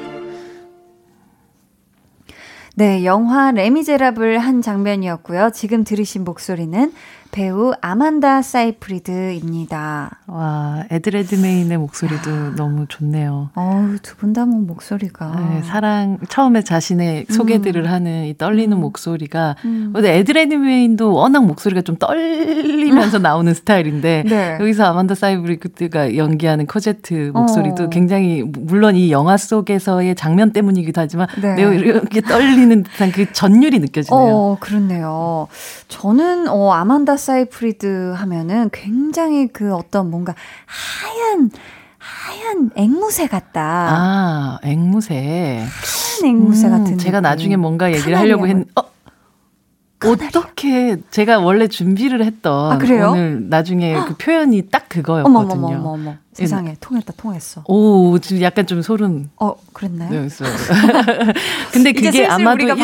네, 2.74 3.04
영화 3.04 3.50
레미제라블 3.50 4.38
한 4.38 4.62
장면이었고요. 4.62 5.50
지금 5.52 5.84
들으신 5.84 6.24
목소리는 6.24 6.90
배우 7.32 7.72
아만다 7.80 8.42
사이프리드입니다. 8.42 10.18
와, 10.26 10.84
에드레드메인의 10.90 11.78
목소리도 11.78 12.30
야. 12.30 12.52
너무 12.56 12.84
좋네요. 12.86 13.48
어우, 13.54 13.96
두분 14.02 14.34
다 14.34 14.44
뭐 14.44 14.60
목소리가. 14.60 15.34
네, 15.40 15.62
사랑, 15.62 16.18
처음에 16.28 16.62
자신의 16.62 17.24
음. 17.30 17.34
소개들을 17.34 17.90
하는 17.90 18.26
이 18.26 18.36
떨리는 18.36 18.76
음. 18.76 18.80
목소리가. 18.82 19.56
음. 19.64 19.92
근데 19.94 20.18
에디 20.18 20.39
레드메인도 20.39 21.14
워낙 21.14 21.46
목소리가 21.46 21.80
좀 21.80 21.96
떨리면서 21.96 23.18
나오는 23.18 23.54
스타일인데, 23.54 24.24
네. 24.28 24.58
여기서 24.60 24.84
아만다 24.84 25.14
사이프리드가 25.14 26.16
연기하는 26.18 26.66
코제트 26.66 27.30
목소리도 27.32 27.84
어. 27.84 27.88
굉장히, 27.88 28.42
물론 28.42 28.94
이 28.94 29.10
영화 29.10 29.38
속에서의 29.38 30.16
장면 30.16 30.52
때문이기도 30.52 31.00
하지만, 31.00 31.28
네. 31.40 31.54
매우 31.54 31.72
이렇게 31.72 32.20
떨리는 32.20 32.82
듯한 32.82 33.10
그 33.10 33.32
전율이 33.32 33.78
느껴지네요. 33.78 34.20
어, 34.22 34.56
그렇네요. 34.60 35.48
저는, 35.88 36.48
어, 36.48 36.72
아만다 36.72 37.16
사이프리드 37.22 38.12
하면은 38.16 38.68
굉장히 38.72 39.46
그 39.48 39.74
어떤 39.74 40.10
뭔가 40.10 40.34
하얀 40.66 41.50
하얀 41.98 42.70
앵무새 42.74 43.28
같다. 43.28 43.62
아, 43.62 44.58
앵무새. 44.64 45.64
하얀 45.64 46.34
앵무새 46.34 46.66
음, 46.66 46.70
같은. 46.70 46.98
제가. 46.98 47.20
나중에 47.20 47.56
뭔가 47.56 47.92
얘기를 47.92 48.18
하려고 48.18 48.48
했, 48.48 48.56
어? 48.76 48.92
어떻게 50.04 50.96
제가 51.10 51.38
원래 51.38 51.68
준비를 51.68 52.24
했던 52.24 52.72
아, 52.72 52.76
오늘 53.10 53.48
나중에 53.48 53.94
그 54.08 54.16
표현이 54.16 54.68
딱 54.70 54.88
그거였거든요. 54.88 55.38
어머머머머. 55.38 56.16
세상에 56.32 56.76
통했다 56.80 57.12
통했어. 57.16 57.62
오 57.66 58.18
지금 58.18 58.40
약간 58.42 58.66
좀 58.66 58.80
소름. 58.80 59.28
어 59.36 59.54
그랬나요? 59.74 60.10
네, 60.10 60.28
근데 61.72 61.92
그게 61.92 62.26
아마도 62.26 62.64
일, 62.64 62.74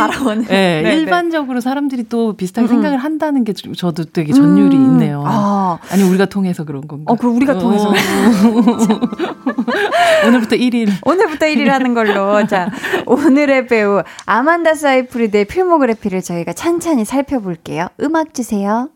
네, 0.46 0.82
네, 0.82 0.94
일반적으로 0.94 1.60
사람들이 1.60 2.08
또 2.10 2.34
비슷하게 2.34 2.66
음. 2.66 2.68
생각을 2.68 2.98
한다는 2.98 3.44
게 3.44 3.54
저도 3.54 4.04
되게 4.04 4.34
전율이 4.34 4.76
음. 4.76 4.82
있네요. 4.84 5.24
아. 5.26 5.78
니 5.96 6.02
우리가 6.02 6.26
통해서 6.26 6.64
그런 6.64 6.86
건가? 6.86 7.10
어, 7.10 7.16
그 7.16 7.26
우리가 7.26 7.54
어. 7.54 7.58
통해서. 7.58 7.88
오늘부터 10.26 10.56
1일. 10.56 10.90
오늘부터 11.06 11.46
1일 11.46 11.68
하는 11.68 11.94
걸로. 11.94 12.46
자, 12.46 12.70
오늘의 13.06 13.66
배우 13.66 14.02
아만다 14.26 14.74
사이프리드의 14.74 15.46
필모그래피를 15.46 16.20
저희가 16.22 16.52
찬찬히 16.52 17.06
살펴볼게요. 17.06 17.88
음악 18.00 18.34
주세요. 18.34 18.90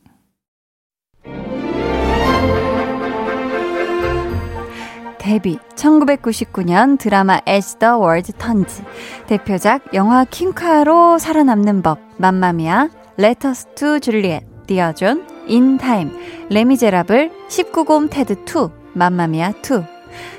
데뷔 5.22 5.56
1999년 5.76 6.98
드라마 6.98 7.38
As 7.48 7.76
the 7.78 7.94
World 7.94 8.32
Turns. 8.32 8.82
대표작 9.28 9.94
영화 9.94 10.24
킹카로 10.24 11.18
살아남는 11.18 11.82
법 11.82 12.00
맘마미아 12.16 12.88
Letters 13.20 13.68
to 13.76 14.00
Juliet 14.00 14.44
Dear 14.66 14.95
John 14.95 15.24
In 15.46 15.68
Time 15.68 16.10
레미제라블 16.50 17.30
19곰 17.48 18.10
테드 18.10 18.44
2 18.44 18.68
맘마미아 18.94 19.52
2 19.62 19.84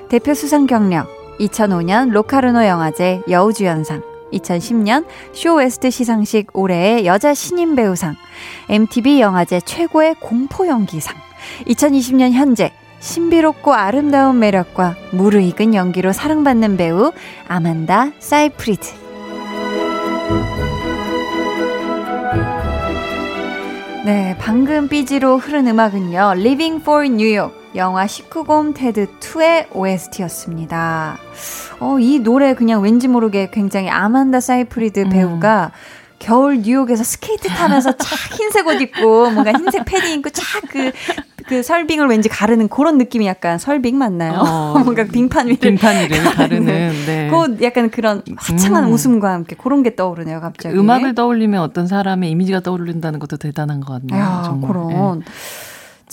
대표 0.09 0.33
수상 0.33 0.67
경력 0.67 1.07
2005년 1.39 2.11
로카르노 2.11 2.65
영화제 2.65 3.21
여우주연상 3.29 4.03
2010년 4.33 5.05
쇼웨스트 5.31 5.91
시상식 5.91 6.57
올해의 6.57 7.05
여자 7.05 7.33
신인 7.33 7.77
배우상 7.77 8.15
MTV 8.67 9.21
영화제 9.21 9.61
최고의 9.61 10.15
공포 10.19 10.67
연기상 10.67 11.15
2020년 11.67 12.33
현재 12.33 12.73
신비롭고 13.03 13.73
아름다운 13.73 14.39
매력과 14.39 14.95
무르익은 15.11 15.75
연기로 15.75 16.13
사랑받는 16.13 16.77
배우 16.77 17.11
아만다 17.49 18.11
사이프리드. 18.17 18.93
네, 24.05 24.37
방금 24.39 24.87
BG로 24.87 25.37
흐른 25.37 25.67
음악은요. 25.67 26.35
Living 26.37 26.81
for 26.81 27.05
New 27.05 27.37
York 27.37 27.53
영화 27.75 28.05
19곰 28.05 28.73
테드 28.73 29.07
2의 29.19 29.67
OST였습니다. 29.75 31.17
어, 31.81 31.99
이 31.99 32.19
노래 32.19 32.53
그냥 32.53 32.81
왠지 32.81 33.09
모르게 33.09 33.49
굉장히 33.51 33.89
아만다 33.89 34.39
사이프리드 34.39 35.01
음. 35.01 35.09
배우가 35.09 35.71
겨울 36.19 36.61
뉴욕에서 36.61 37.03
스케이트 37.03 37.49
타면서 37.49 37.97
착 37.97 38.39
흰색 38.39 38.65
옷 38.65 38.79
입고 38.79 39.31
뭔가 39.31 39.51
흰색 39.51 39.83
패딩 39.83 40.19
입고 40.19 40.29
착 40.29 40.63
그 40.69 40.91
그 41.47 41.63
설빙을 41.63 42.07
왠지 42.07 42.29
가르는 42.29 42.67
그런 42.69 42.97
느낌이 42.97 43.25
약간 43.27 43.57
설빙 43.57 43.97
맞나요? 43.97 44.39
어, 44.39 44.79
뭔가 44.83 45.03
빙판 45.05 45.47
위를 45.47 45.59
빙판 45.59 46.03
위를 46.03 46.23
가르는 46.23 46.65
네. 47.05 47.29
그 47.29 47.63
약간 47.63 47.89
그런 47.89 48.21
화창한 48.37 48.85
음. 48.85 48.91
웃음과 48.91 49.31
함께 49.31 49.55
그런 49.55 49.83
게 49.83 49.95
떠오르네요, 49.95 50.39
갑자기. 50.41 50.77
음악을 50.77 51.15
떠올리면 51.15 51.61
어떤 51.61 51.87
사람의 51.87 52.31
이미지가 52.31 52.61
떠오른다는 52.61 53.19
것도 53.19 53.37
대단한 53.37 53.79
것 53.79 53.93
같네요. 53.93 54.19
야, 54.19 54.43
정말. 54.45 54.71
그런. 54.71 55.19
네. 55.19 55.25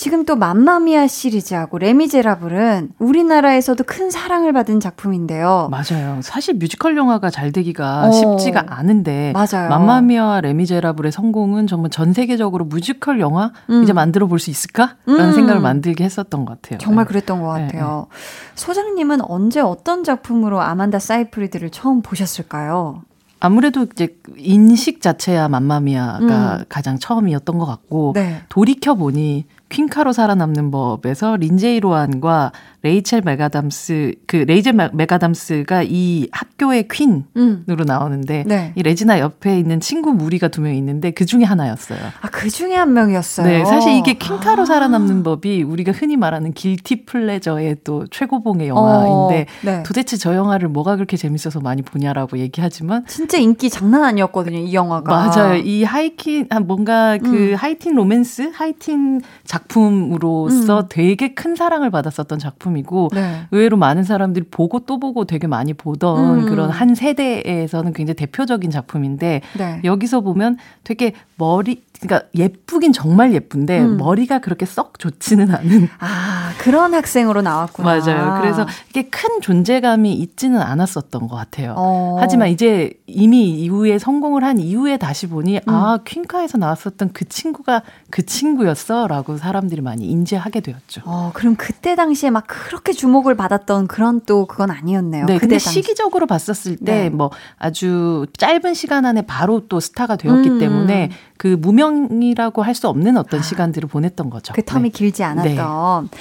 지금 0.01 0.25
또 0.25 0.35
맘마미아 0.35 1.09
시리즈하고 1.09 1.77
레미제라블은 1.77 2.93
우리나라에서도 2.99 3.85
큰 3.85 4.11
사랑을 4.11 4.55
받은 4.55 4.81
작품인데요. 4.81 5.69
맞아요. 5.71 6.21
사실 6.23 6.55
뮤지컬 6.55 6.97
영화가 6.97 7.29
잘 7.29 7.53
되기가 7.53 8.07
어, 8.07 8.11
쉽지가 8.11 8.65
않은데 8.69 9.35
맞아요. 9.35 9.69
맘마미아와 9.69 10.41
레미제라블의 10.41 11.13
성공은 11.13 11.67
정말 11.67 11.91
전 11.91 12.15
세계적으로 12.15 12.65
뮤지컬 12.65 13.21
영화 13.21 13.53
음. 13.69 13.83
이제 13.83 13.93
만들어 13.93 14.27
볼 14.27 14.39
수 14.39 14.49
있을까라는 14.49 14.97
음. 15.07 15.33
생각을 15.33 15.61
만들게 15.61 16.03
했었던 16.03 16.47
것 16.47 16.63
같아요. 16.63 16.79
정말 16.79 17.05
네. 17.05 17.09
그랬던 17.11 17.43
것 17.43 17.59
네, 17.59 17.67
같아요. 17.67 18.07
네, 18.09 18.17
네. 18.17 18.55
소장님은 18.55 19.21
언제 19.21 19.61
어떤 19.61 20.03
작품으로 20.03 20.63
아만다 20.63 20.99
사이프리드를 20.99 21.69
처음 21.69 22.01
보셨을까요? 22.01 23.03
아무래도 23.39 23.87
이제 23.93 24.17
인식 24.39 25.03
자체야 25.03 25.49
맘마미아가 25.49 26.57
음. 26.61 26.65
가장 26.71 26.99
처음이었던 26.99 27.59
것 27.59 27.67
같고 27.67 28.13
네. 28.15 28.41
돌이켜 28.49 28.95
보니 28.95 29.45
퀸카로 29.71 30.13
살아남는 30.13 30.71
법에서 30.71 31.37
린제이 31.37 31.81
로한과 31.81 32.53
레이첼 32.83 33.23
맥아담스 33.25 34.14
그 34.27 34.37
레이첼 34.37 34.73
맥아담스가 34.93 35.83
이 35.85 36.29
학교의 36.33 36.88
퀸으로 36.88 37.25
음. 37.37 37.64
나오는데 37.87 38.45
네. 38.47 38.73
이 38.75 38.83
레지나 38.83 39.19
옆에 39.21 39.59
있는 39.59 39.81
친구 39.81 40.12
무리가 40.14 40.49
두 40.49 40.61
명 40.61 40.75
있는데 40.75 41.11
그 41.11 41.25
중에 41.27 41.45
하나였어요. 41.45 41.99
아 42.21 42.28
그 42.28 42.49
중에 42.51 42.75
한 42.75 42.93
명이었어요. 42.93 43.47
네, 43.47 43.64
사실 43.64 43.93
이게 43.95 44.14
퀸카로 44.14 44.62
아. 44.62 44.64
살아남는 44.66 45.23
법이 45.23 45.62
우리가 45.62 45.93
흔히 45.93 46.16
말하는 46.16 46.53
guilty 46.53 47.05
pleasure의 47.07 47.79
또 47.85 48.07
최고봉의 48.11 48.69
영화인데 48.69 49.43
어, 49.43 49.47
네. 49.64 49.83
도대체 49.83 50.16
저 50.16 50.35
영화를 50.35 50.69
뭐가 50.69 50.97
그렇게 50.97 51.16
재밌어서 51.16 51.61
많이 51.61 51.83
보냐라고 51.83 52.38
얘기하지만 52.38 53.07
진짜 53.07 53.38
인기 53.38 53.69
장난 53.71 54.05
아니었거든요 54.05 54.59
이 54.59 54.73
영화가. 54.75 55.11
맞아요. 55.11 55.57
이 55.57 55.83
하이틴 55.85 56.49
뭔가 56.66 57.19
그 57.19 57.51
음. 57.53 57.55
하이틴 57.55 57.95
로맨스 57.95 58.53
하이틴 58.55 59.21
작품으로서 59.45 60.81
음. 60.81 60.87
되게 60.88 61.35
큰 61.35 61.55
사랑을 61.57 61.90
받았었던 61.90 62.38
작품. 62.38 62.70
작품이고 62.71 63.11
네. 63.13 63.47
의외로 63.51 63.77
많은 63.77 64.05
사람들이 64.05 64.47
보고 64.51 64.81
또 64.81 64.99
보고 64.99 65.25
되게 65.25 65.47
많이 65.47 65.75
보던 65.75 66.41
음. 66.41 66.47
그런 66.47 66.71
한 66.71 66.95
세대에서는 66.95 67.93
굉장히 67.93 68.17
대표적인 68.17 68.71
작품인데 68.71 69.43
네. 69.59 69.81
여기서 69.85 70.21
보면 70.21 70.57
되게 70.85 71.13
머리 71.37 71.83
그러니까 72.01 72.29
예쁘긴 72.35 72.93
정말 72.93 73.35
예쁜데 73.35 73.81
음. 73.81 73.97
머리가 73.99 74.39
그렇게 74.39 74.65
썩 74.65 74.99
좋지는 74.99 75.55
않은 75.55 75.89
아 75.99 76.53
그런 76.59 76.95
학생으로 76.95 77.43
나왔구나 77.43 78.01
맞아요 78.01 78.41
그래서 78.41 78.67
이게 78.89 79.03
큰 79.03 79.41
존재감이 79.43 80.15
있지는 80.15 80.61
않았었던 80.61 81.29
것 81.29 81.37
같아요 81.37 81.75
어. 81.77 82.17
하지만 82.19 82.49
이제 82.49 82.95
이미 83.07 83.51
이후에 83.51 83.99
성공을 83.99 84.45
한 84.45 84.59
이후에 84.59 84.97
다시 84.97 85.27
보니 85.27 85.57
음. 85.57 85.63
아 85.67 85.99
퀸카에서 86.05 86.57
나왔었던 86.57 87.11
그 87.13 87.29
친구가 87.29 87.83
그 88.11 88.25
친구였어라고 88.25 89.37
사람들이 89.37 89.83
많이 89.83 90.07
인지하게 90.07 90.61
되었죠 90.61 91.03
어 91.05 91.33
그럼 91.35 91.55
그때 91.57 91.97
당시에 91.97 92.31
막 92.31 92.45
그렇게 92.47 92.93
주목을 92.93 93.35
받았던 93.35 93.89
그런 93.89 94.23
또 94.25 94.47
그건 94.47 94.71
아니었네요 94.71 95.27
네 95.27 95.39
근데 95.39 95.57
당시. 95.57 95.71
시기적으로 95.71 96.27
봤었을 96.27 96.77
때뭐 96.77 97.31
네. 97.31 97.37
아주 97.59 98.27
짧은 98.39 98.73
시간 98.73 99.05
안에 99.05 99.23
바로 99.23 99.67
또 99.69 99.81
스타가 99.81 100.17
되었기 100.17 100.49
음. 100.49 100.59
때문에 100.59 101.11
그 101.37 101.57
무명 101.59 101.89
이라고 102.22 102.62
할 102.62 102.74
수 102.74 102.88
없는 102.88 103.16
어떤 103.16 103.40
아, 103.40 103.42
시간들을 103.42 103.88
보냈던 103.88 104.31
거죠. 104.31 104.53
그 104.55 104.62
텀이 104.62 104.83
네. 104.83 104.88
길지 104.90 105.22
않았던. 105.24 106.09
네. 106.11 106.18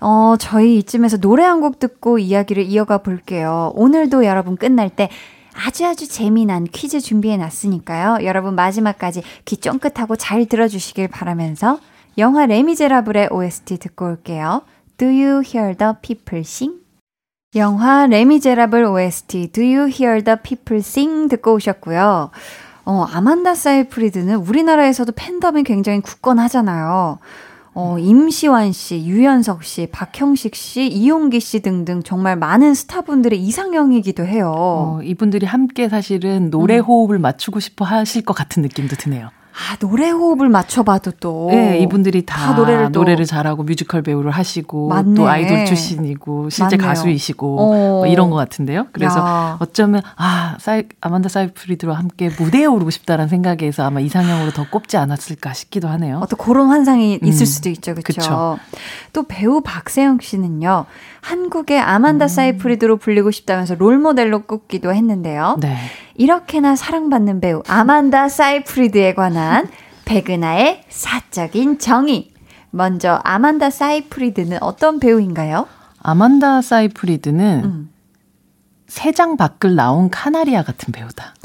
어, 0.00 0.34
저희 0.38 0.78
이쯤에서 0.78 1.18
노래 1.18 1.44
한 1.44 1.60
곡 1.60 1.78
듣고 1.78 2.18
이야기를 2.18 2.64
이어가 2.64 2.98
볼게요. 2.98 3.70
오늘도 3.74 4.24
여러분 4.24 4.56
끝날 4.56 4.88
때 4.90 5.10
아주 5.54 5.84
아주 5.86 6.08
재미난 6.08 6.64
퀴즈 6.64 7.00
준비해 7.00 7.36
놨으니까요. 7.36 8.24
여러분 8.24 8.54
마지막까지 8.54 9.22
귀 9.44 9.56
쫑긋하고 9.58 10.16
잘 10.16 10.46
들어주시길 10.46 11.08
바라면서 11.08 11.78
영화 12.18 12.46
레미제라블의 12.46 13.28
OST 13.30 13.78
듣고 13.78 14.06
올게요. 14.06 14.62
Do 14.96 15.06
you 15.08 15.42
hear 15.44 15.76
the 15.76 15.92
people 16.02 16.40
sing? 16.40 16.80
영화 17.56 18.06
레미제라블 18.06 18.84
OST 18.84 19.48
Do 19.52 19.62
you 19.62 19.88
hear 19.88 20.22
the 20.22 20.38
people 20.42 20.78
sing? 20.80 21.28
듣고 21.28 21.54
오셨고요. 21.54 22.30
어, 22.90 23.04
아만다 23.04 23.54
사이프리드는 23.54 24.34
우리나라에서도 24.34 25.12
팬덤이 25.14 25.62
굉장히 25.62 26.00
굳건하잖아요. 26.00 27.20
어, 27.72 27.96
임시완 28.00 28.72
씨, 28.72 29.06
유연석 29.06 29.62
씨, 29.62 29.86
박형식 29.92 30.56
씨, 30.56 30.88
이용기 30.88 31.38
씨 31.38 31.60
등등 31.60 32.02
정말 32.02 32.34
많은 32.34 32.74
스타분들의 32.74 33.40
이상형이기도 33.40 34.26
해요. 34.26 34.52
어, 34.56 35.00
이분들이 35.04 35.46
함께 35.46 35.88
사실은 35.88 36.50
노래 36.50 36.78
음. 36.78 36.84
호흡을 36.84 37.20
맞추고 37.20 37.60
싶어 37.60 37.84
하실 37.84 38.24
것 38.24 38.34
같은 38.34 38.60
느낌도 38.62 38.96
드네요. 38.96 39.30
아, 39.52 39.76
노래 39.76 40.10
호흡을 40.10 40.48
맞춰봐도 40.48 41.12
또. 41.20 41.48
네, 41.50 41.78
이분들이 41.80 42.24
다, 42.24 42.38
다 42.38 42.52
노래를, 42.54 42.92
노래를 42.92 43.24
잘하고 43.26 43.62
뮤지컬 43.64 44.02
배우를 44.02 44.30
하시고 44.30 44.88
맞네. 44.88 45.14
또 45.14 45.28
아이돌 45.28 45.66
출신이고 45.66 46.50
실제 46.50 46.76
맞네요. 46.76 46.88
가수이시고 46.88 47.60
어. 47.60 47.66
뭐 48.00 48.06
이런 48.06 48.30
것 48.30 48.36
같은데요. 48.36 48.86
그래서 48.92 49.18
야. 49.18 49.56
어쩌면 49.60 50.02
아, 50.16 50.56
사이, 50.60 50.84
아만다 51.00 51.28
사이프리드와 51.28 51.96
함께 51.96 52.30
무대에 52.38 52.64
오르고 52.64 52.90
싶다라는 52.90 53.28
생각에서 53.28 53.84
아마 53.84 54.00
이상형으로 54.00 54.52
더 54.52 54.68
꼽지 54.68 54.96
않았을까 54.96 55.52
싶기도 55.52 55.88
하네요. 55.88 56.20
어떤 56.22 56.38
그런 56.38 56.68
환상이 56.68 57.18
음. 57.22 57.26
있을 57.26 57.46
수도 57.46 57.68
있죠. 57.70 57.94
그렇죠. 57.94 58.58
또 59.12 59.24
배우 59.24 59.60
박세영 59.62 60.18
씨는요. 60.20 60.86
한국의 61.22 61.80
아만다 61.80 62.26
음. 62.26 62.28
사이프리드로 62.28 62.96
불리고 62.96 63.30
싶다면서 63.30 63.74
롤모델로 63.74 64.44
꼽기도 64.44 64.94
했는데요. 64.94 65.58
네. 65.60 65.76
이렇게나 66.20 66.76
사랑받는 66.76 67.40
배우 67.40 67.62
아만다 67.66 68.28
사이프리드에 68.28 69.14
관한 69.14 69.70
백은하의 70.04 70.82
사적인 70.90 71.78
정의. 71.78 72.30
먼저 72.70 73.22
아만다 73.24 73.70
사이프리드는 73.70 74.58
어떤 74.60 75.00
배우인가요? 75.00 75.66
아만다 76.02 76.60
사이프리드는 76.60 77.64
음. 77.64 77.90
새장 78.86 79.38
밖을 79.38 79.74
나온 79.74 80.10
카나리아 80.10 80.62
같은 80.62 80.92
배우다. 80.92 81.36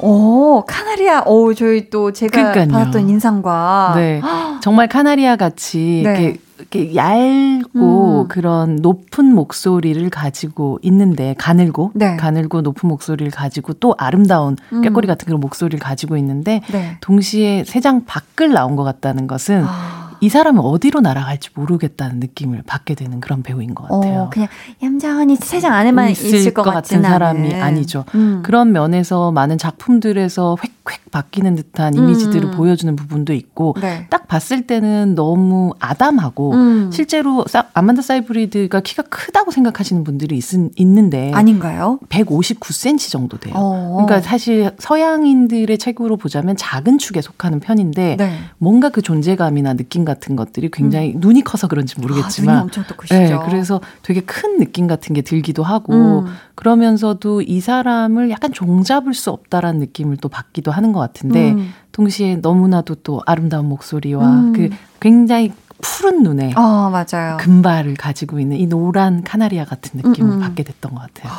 오, 0.00 0.64
카나리아. 0.66 1.22
오, 1.26 1.52
저희 1.54 1.90
또 1.90 2.12
제가 2.12 2.52
그러니까요. 2.52 2.68
받았던 2.68 3.08
인상과. 3.08 3.92
네. 3.96 4.20
정말 4.60 4.88
카나리아 4.88 5.36
같이 5.36 6.02
네. 6.04 6.10
이렇게 6.20 6.38
이렇게 6.58 6.94
얇고 6.96 8.22
음. 8.22 8.28
그런 8.28 8.76
높은 8.76 9.32
목소리를 9.32 10.10
가지고 10.10 10.78
있는데 10.82 11.34
가늘고 11.38 11.92
네. 11.94 12.16
가늘고 12.16 12.62
높은 12.62 12.88
목소리를 12.88 13.30
가지고 13.30 13.74
또 13.74 13.94
아름다운 13.96 14.56
음. 14.72 14.82
꾀꼬리 14.82 15.06
같은 15.06 15.24
그런 15.26 15.40
목소리를 15.40 15.78
가지고 15.78 16.16
있는데 16.16 16.60
네. 16.72 16.96
동시에 17.00 17.64
새장 17.64 18.04
밖을 18.06 18.52
나온 18.52 18.74
것 18.74 18.82
같다는 18.82 19.26
것은 19.28 19.64
아. 19.66 19.97
이 20.20 20.28
사람은 20.28 20.60
어디로 20.60 21.00
날아갈지 21.00 21.50
모르겠다는 21.54 22.18
느낌을 22.20 22.62
받게 22.66 22.94
되는 22.94 23.20
그런 23.20 23.42
배우인 23.42 23.74
것 23.74 23.88
같아요. 23.88 24.22
어, 24.22 24.30
그냥 24.30 24.48
얌전히 24.82 25.36
세상 25.36 25.74
안에만 25.74 26.10
있을, 26.10 26.34
있을 26.34 26.54
것, 26.54 26.62
것 26.62 26.72
같은 26.72 27.02
사람이 27.02 27.54
아니죠. 27.54 28.04
음. 28.14 28.42
그런 28.42 28.72
면에서 28.72 29.30
많은 29.30 29.58
작품들에서 29.58 30.56
획획 30.62 31.10
바뀌는 31.10 31.54
듯한 31.56 31.94
이미지들을 31.94 32.48
음. 32.48 32.50
보여주는 32.52 32.94
부분도 32.96 33.32
있고 33.32 33.74
네. 33.80 34.06
딱 34.10 34.26
봤을 34.28 34.66
때는 34.66 35.14
너무 35.14 35.72
아담하고 35.78 36.52
음. 36.52 36.90
실제로 36.92 37.44
아만다 37.74 38.02
사이브리드가 38.02 38.80
키가 38.80 39.04
크다고 39.04 39.50
생각하시는 39.50 40.04
분들이 40.04 40.36
있, 40.36 40.44
있는데 40.76 41.32
아닌가요? 41.32 41.98
159cm 42.08 43.10
정도 43.10 43.38
돼요. 43.38 43.54
어. 43.56 44.04
그러니까 44.04 44.20
사실 44.20 44.70
서양인들의 44.78 45.78
책으로 45.78 46.16
보자면 46.16 46.56
작은 46.56 46.98
축에 46.98 47.20
속하는 47.20 47.60
편인데 47.60 48.16
네. 48.16 48.38
뭔가 48.58 48.88
그 48.88 49.02
존재감이나 49.02 49.74
느낌 49.74 50.04
같은 50.08 50.34
것들이 50.34 50.70
굉장히 50.72 51.14
음. 51.14 51.20
눈이 51.20 51.42
커서 51.42 51.68
그런지 51.68 52.00
모르겠지만 52.00 52.56
아, 52.56 52.62
엄청 52.62 52.82
또 52.88 52.96
크시죠. 52.96 53.14
네, 53.14 53.38
그래서 53.46 53.80
되게 54.02 54.20
큰 54.20 54.58
느낌 54.58 54.88
같은 54.88 55.14
게 55.14 55.22
들기도 55.22 55.62
하고 55.62 56.20
음. 56.20 56.26
그러면서도 56.56 57.42
이 57.42 57.60
사람을 57.60 58.30
약간 58.30 58.52
종잡을 58.52 59.14
수 59.14 59.30
없다라는 59.30 59.78
느낌을 59.80 60.16
또 60.16 60.28
받기도 60.28 60.72
하는 60.72 60.92
것 60.92 60.98
같은데 60.98 61.52
음. 61.52 61.72
동시에 61.92 62.36
너무나도 62.36 62.96
또 62.96 63.22
아름다운 63.26 63.68
목소리와 63.68 64.26
음. 64.26 64.52
그 64.52 64.70
굉장히 64.98 65.52
푸른 65.80 66.22
눈에 66.24 66.54
어, 66.56 66.90
맞아요. 66.90 67.36
금발을 67.38 67.94
가지고 67.94 68.40
있는 68.40 68.56
이 68.56 68.66
노란 68.66 69.22
카나리아 69.22 69.64
같은 69.64 70.00
느낌을 70.02 70.32
음, 70.32 70.36
음. 70.38 70.40
받게 70.40 70.64
됐던 70.64 70.94
것 70.94 71.00
같아요. 71.00 71.32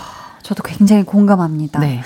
저도 0.43 0.63
굉장히 0.63 1.03
공감합니다. 1.03 1.79
네. 1.79 2.01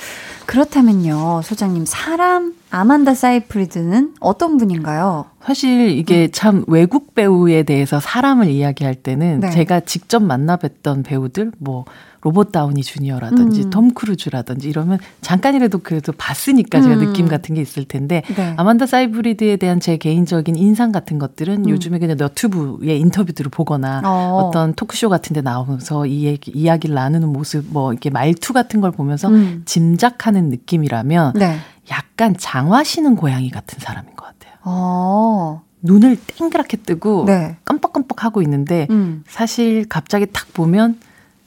그렇다면요, 0.45 1.41
소장님, 1.43 1.85
사람 1.85 2.53
아만다 2.69 3.13
사이프리드는 3.13 4.15
어떤 4.19 4.57
분인가요? 4.57 5.25
사실 5.43 5.89
이게 5.89 6.25
음. 6.25 6.29
참 6.31 6.65
외국 6.67 7.15
배우에 7.15 7.63
대해서 7.63 7.99
사람을 7.99 8.47
이야기할 8.49 8.95
때는 8.95 9.41
네. 9.41 9.51
제가 9.51 9.81
직접 9.81 10.21
만나 10.23 10.57
뵀던 10.57 11.03
배우들, 11.03 11.51
뭐, 11.59 11.85
로버트 12.23 12.53
다우니 12.53 12.83
주니어라든지 12.83 13.63
음. 13.63 13.69
톰 13.69 13.93
크루즈라든지 13.93 14.69
이러면 14.69 14.97
잠깐이라도 15.19 15.79
그래도 15.79 16.13
봤으니까 16.13 16.81
제가 16.81 16.95
음. 16.95 16.99
느낌 16.99 17.27
같은 17.27 17.53
게 17.53 17.61
있을 17.61 17.83
텐데 17.83 18.23
네. 18.35 18.53
아만다 18.55 18.85
사이프리드에 18.85 19.57
대한 19.57 19.81
제 19.81 19.97
개인적인 19.97 20.55
인상 20.55 20.93
같은 20.93 21.19
것들은 21.19 21.65
음. 21.65 21.69
요즘에 21.69 21.99
그냥 21.99 22.15
너튜브의 22.15 22.97
인터뷰들을 23.01 23.51
보거나 23.51 24.01
어. 24.05 24.51
떤 24.53 24.73
토크쇼 24.73 25.09
같은 25.09 25.33
데 25.33 25.41
나오면서 25.41 26.05
이 26.05 26.23
얘기, 26.23 26.51
이야기를 26.51 26.95
나누는 26.95 27.27
모습 27.27 27.65
뭐 27.69 27.91
이렇게 27.91 28.09
말투 28.09 28.53
같은 28.53 28.79
걸 28.79 28.91
보면서 28.91 29.27
음. 29.27 29.63
짐작하는 29.65 30.49
느낌이라면 30.49 31.33
네. 31.33 31.57
약간 31.91 32.35
장화 32.37 32.81
신은 32.81 33.17
고양이 33.17 33.49
같은 33.49 33.79
사람인 33.79 34.15
것 34.15 34.25
같아요. 34.25 34.53
어. 34.63 35.61
눈을 35.81 36.15
땡그랗게 36.15 36.77
뜨고 36.77 37.25
네. 37.25 37.57
깜빡깜빡 37.65 38.23
하고 38.23 38.41
있는데 38.41 38.87
음. 38.91 39.25
사실 39.27 39.85
갑자기 39.89 40.25
탁 40.31 40.53
보면 40.53 40.97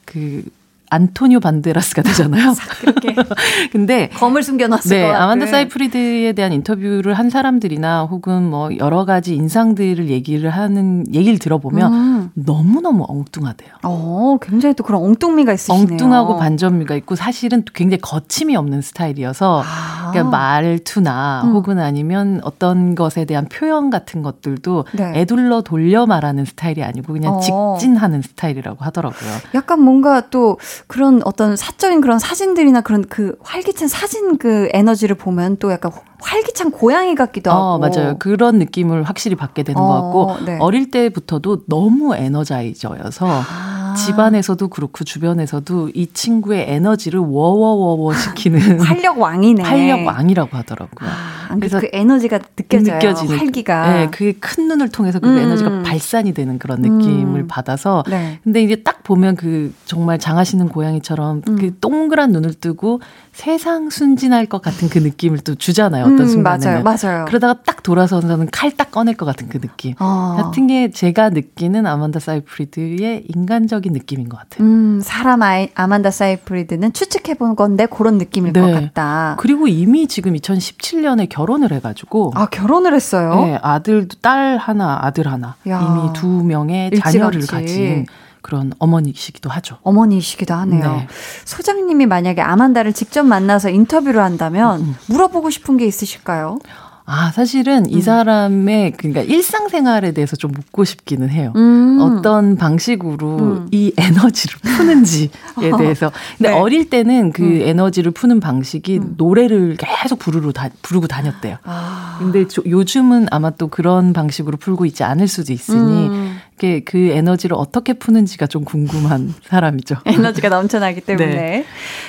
그 0.05 0.43
안토니오 0.89 1.39
반데라스가 1.39 2.01
되잖아요. 2.01 2.53
그렇게. 2.79 3.15
근데 3.71 4.07
검을 4.09 4.43
숨겨놨을 4.43 4.89
네, 4.89 5.11
아만다 5.11 5.47
사이프리드에 5.47 6.33
대한 6.33 6.53
인터뷰를 6.53 7.13
한 7.13 7.29
사람들이나 7.29 8.03
혹은 8.03 8.49
뭐 8.49 8.69
여러 8.77 9.05
가지 9.05 9.35
인상들을 9.35 10.09
얘기를 10.09 10.49
하는 10.49 11.03
얘기를 11.13 11.39
들어보면 11.39 11.93
음. 11.93 12.31
너무 12.33 12.81
너무 12.81 13.05
엉뚱하대요. 13.07 13.69
어, 13.83 14.37
굉장히 14.41 14.75
또 14.75 14.83
그런 14.83 15.03
엉뚱미가 15.03 15.53
있으시네요. 15.53 15.81
엉뚱하고 15.91 16.37
반전미가 16.37 16.95
있고 16.95 17.15
사실은 17.15 17.63
굉장히 17.73 17.99
거침이 18.01 18.55
없는 18.55 18.81
스타일이어서 18.81 19.63
아. 19.65 20.11
그러니까 20.11 20.37
말투나 20.37 21.43
음. 21.45 21.51
혹은 21.51 21.79
아니면 21.79 22.39
어떤 22.43 22.95
것에 22.95 23.25
대한 23.25 23.45
표현 23.49 23.89
같은 23.89 24.21
것들도 24.21 24.85
네. 24.93 25.11
애둘러 25.15 25.61
돌려 25.61 26.05
말하는 26.05 26.45
스타일이 26.45 26.83
아니고 26.83 27.13
그냥 27.13 27.35
어. 27.35 27.77
직진하는 27.77 28.21
스타일이라고 28.21 28.83
하더라고요. 28.83 29.31
약간 29.53 29.81
뭔가 29.81 30.29
또 30.29 30.57
그런 30.87 31.21
어떤 31.25 31.55
사적인 31.55 32.01
그런 32.01 32.19
사진들이나 32.19 32.81
그런 32.81 33.03
그 33.07 33.37
활기찬 33.41 33.87
사진 33.87 34.37
그 34.37 34.69
에너지를 34.73 35.15
보면 35.15 35.57
또 35.57 35.71
약간 35.71 35.91
활기찬 36.19 36.71
고양이 36.71 37.15
같기도 37.15 37.51
어, 37.51 37.53
하고. 37.53 37.65
어, 37.65 37.77
맞아요. 37.77 38.17
그런 38.19 38.59
느낌을 38.59 39.03
확실히 39.03 39.35
받게 39.35 39.63
되는 39.63 39.81
어, 39.81 39.85
것 39.85 39.93
같고 39.93 40.45
네. 40.45 40.57
어릴 40.59 40.91
때부터도 40.91 41.65
너무 41.67 42.15
에너자이저여서 42.15 43.27
아. 43.27 43.86
집안에서도 44.05 44.67
그렇고 44.69 45.03
주변에서도 45.03 45.89
이 45.93 46.07
친구의 46.13 46.65
에너지를 46.69 47.19
워워워워 47.19 48.13
시키는 48.13 48.79
활력 48.81 49.19
왕이네. 49.19 49.63
활력 49.63 50.05
왕이라고 50.05 50.55
하더라고요. 50.55 51.09
아, 51.09 51.55
그래서 51.55 51.79
그 51.79 51.89
에너지가 51.91 52.39
느껴져요. 52.55 52.95
느껴지는 52.95 53.37
활기가. 53.37 53.93
네, 53.93 54.07
그게 54.11 54.33
큰 54.33 54.67
눈을 54.67 54.89
통해서 54.89 55.19
그 55.19 55.27
음. 55.29 55.37
에너지가 55.37 55.81
발산이 55.83 56.33
되는 56.33 56.59
그런 56.59 56.81
느낌을 56.81 57.41
음. 57.41 57.47
받아서. 57.47 58.03
네. 58.09 58.39
근데 58.43 58.61
이제 58.61 58.77
딱 58.77 59.03
보면 59.03 59.35
그 59.35 59.73
정말 59.85 60.19
장하시는 60.19 60.69
고양이처럼 60.69 61.41
음. 61.47 61.55
그 61.57 61.77
동그란 61.79 62.31
눈을 62.31 62.53
뜨고 62.53 63.01
세상 63.33 63.89
순진할 63.89 64.47
것 64.47 64.61
같은 64.61 64.89
그 64.89 64.97
느낌을 64.99 65.39
또 65.39 65.55
주잖아요. 65.55 66.05
어떤 66.05 66.21
음, 66.21 66.27
순간에는. 66.27 66.83
맞아요, 66.83 66.97
맞아요. 67.01 67.25
그러다가 67.25 67.61
딱 67.65 67.83
돌아서서는 67.83 68.47
칼 68.51 68.77
딱 68.77 68.91
꺼낼 68.91 69.15
것 69.17 69.25
같은 69.25 69.49
그 69.49 69.59
느낌. 69.59 69.95
어. 69.99 70.35
같은 70.37 70.67
게 70.67 70.91
제가 70.91 71.29
느끼는 71.29 71.87
아만다 71.87 72.19
사이프리드의 72.19 73.23
인간적인 73.35 73.86
느낌인 73.89 74.29
것 74.29 74.37
같아요. 74.37 74.65
음, 74.65 74.99
사람 75.03 75.41
아이, 75.41 75.69
아만다 75.75 76.11
사이프리드는 76.11 76.93
추측해본 76.93 77.55
건데 77.55 77.85
그런 77.85 78.17
느낌일 78.17 78.53
네. 78.53 78.61
것 78.61 78.71
같다. 78.71 79.35
그리고 79.39 79.67
이미 79.67 80.07
지금 80.07 80.33
2017년에 80.33 81.29
결혼을 81.29 81.71
해가지고. 81.71 82.31
아, 82.35 82.47
결혼을 82.47 82.93
했어요? 82.93 83.45
네, 83.45 83.59
아들도 83.61 84.17
딸 84.21 84.57
하나, 84.57 84.99
아들 85.01 85.27
하나. 85.27 85.55
야. 85.67 85.81
이미 85.81 86.13
두 86.13 86.27
명의 86.27 86.91
자녀를 86.91 87.45
가진 87.47 88.05
그런 88.41 88.71
어머니시기도 88.79 89.49
하죠. 89.49 89.77
어머니시기도 89.83 90.53
하네요. 90.53 90.91
네. 90.95 91.07
소장님이 91.43 92.05
만약에 92.05 92.41
아만다를 92.41 92.93
직접 92.93 93.23
만나서 93.23 93.69
인터뷰를 93.69 94.21
한다면 94.21 94.81
음. 94.81 94.95
물어보고 95.07 95.49
싶은 95.49 95.75
게 95.75 95.85
있으실까요? 95.85 96.59
아, 97.09 97.31
사실은 97.31 97.85
음. 97.85 97.89
이 97.89 98.01
사람의 98.01 98.91
그러니까 98.97 99.21
일상생활에 99.21 100.11
대해서 100.11 100.35
좀 100.35 100.51
묻고 100.51 100.83
싶기는 100.83 101.29
해요. 101.29 101.53
음. 101.55 101.99
어떤 102.01 102.57
방식으로 102.57 103.37
음. 103.37 103.67
이 103.71 103.93
에너지를 103.95 104.59
푸는지에 104.61 105.29
대해서. 105.79 106.11
근데 106.37 106.49
네. 106.49 106.55
어릴 106.55 106.89
때는 106.89 107.31
그 107.31 107.43
음. 107.43 107.61
에너지를 107.61 108.11
푸는 108.11 108.41
방식이 108.41 108.97
음. 108.97 109.13
노래를 109.15 109.77
계속 109.77 110.19
부르러 110.19 110.51
다, 110.51 110.67
부르고 110.81 111.07
다녔대요. 111.07 111.57
아. 111.63 112.17
근데 112.19 112.45
저, 112.49 112.61
요즘은 112.65 113.27
아마 113.31 113.51
또 113.51 113.69
그런 113.69 114.11
방식으로 114.11 114.57
풀고 114.57 114.85
있지 114.85 115.05
않을 115.05 115.29
수도 115.29 115.53
있으니 115.53 116.09
음. 116.57 116.59
그, 116.59 116.81
그 116.85 116.97
에너지를 116.97 117.55
어떻게 117.55 117.93
푸는지가 117.93 118.47
좀 118.47 118.65
궁금한 118.65 119.33
사람이죠. 119.43 119.97
에너지가 120.05 120.49
넘쳐나기 120.49 121.01
때문에. 121.01 121.35
네. 121.35 121.65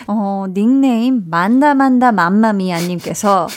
어, 0.06 0.46
닉네임 0.52 1.24
만다만다 1.28 2.12
맘마미아님께서 2.12 3.48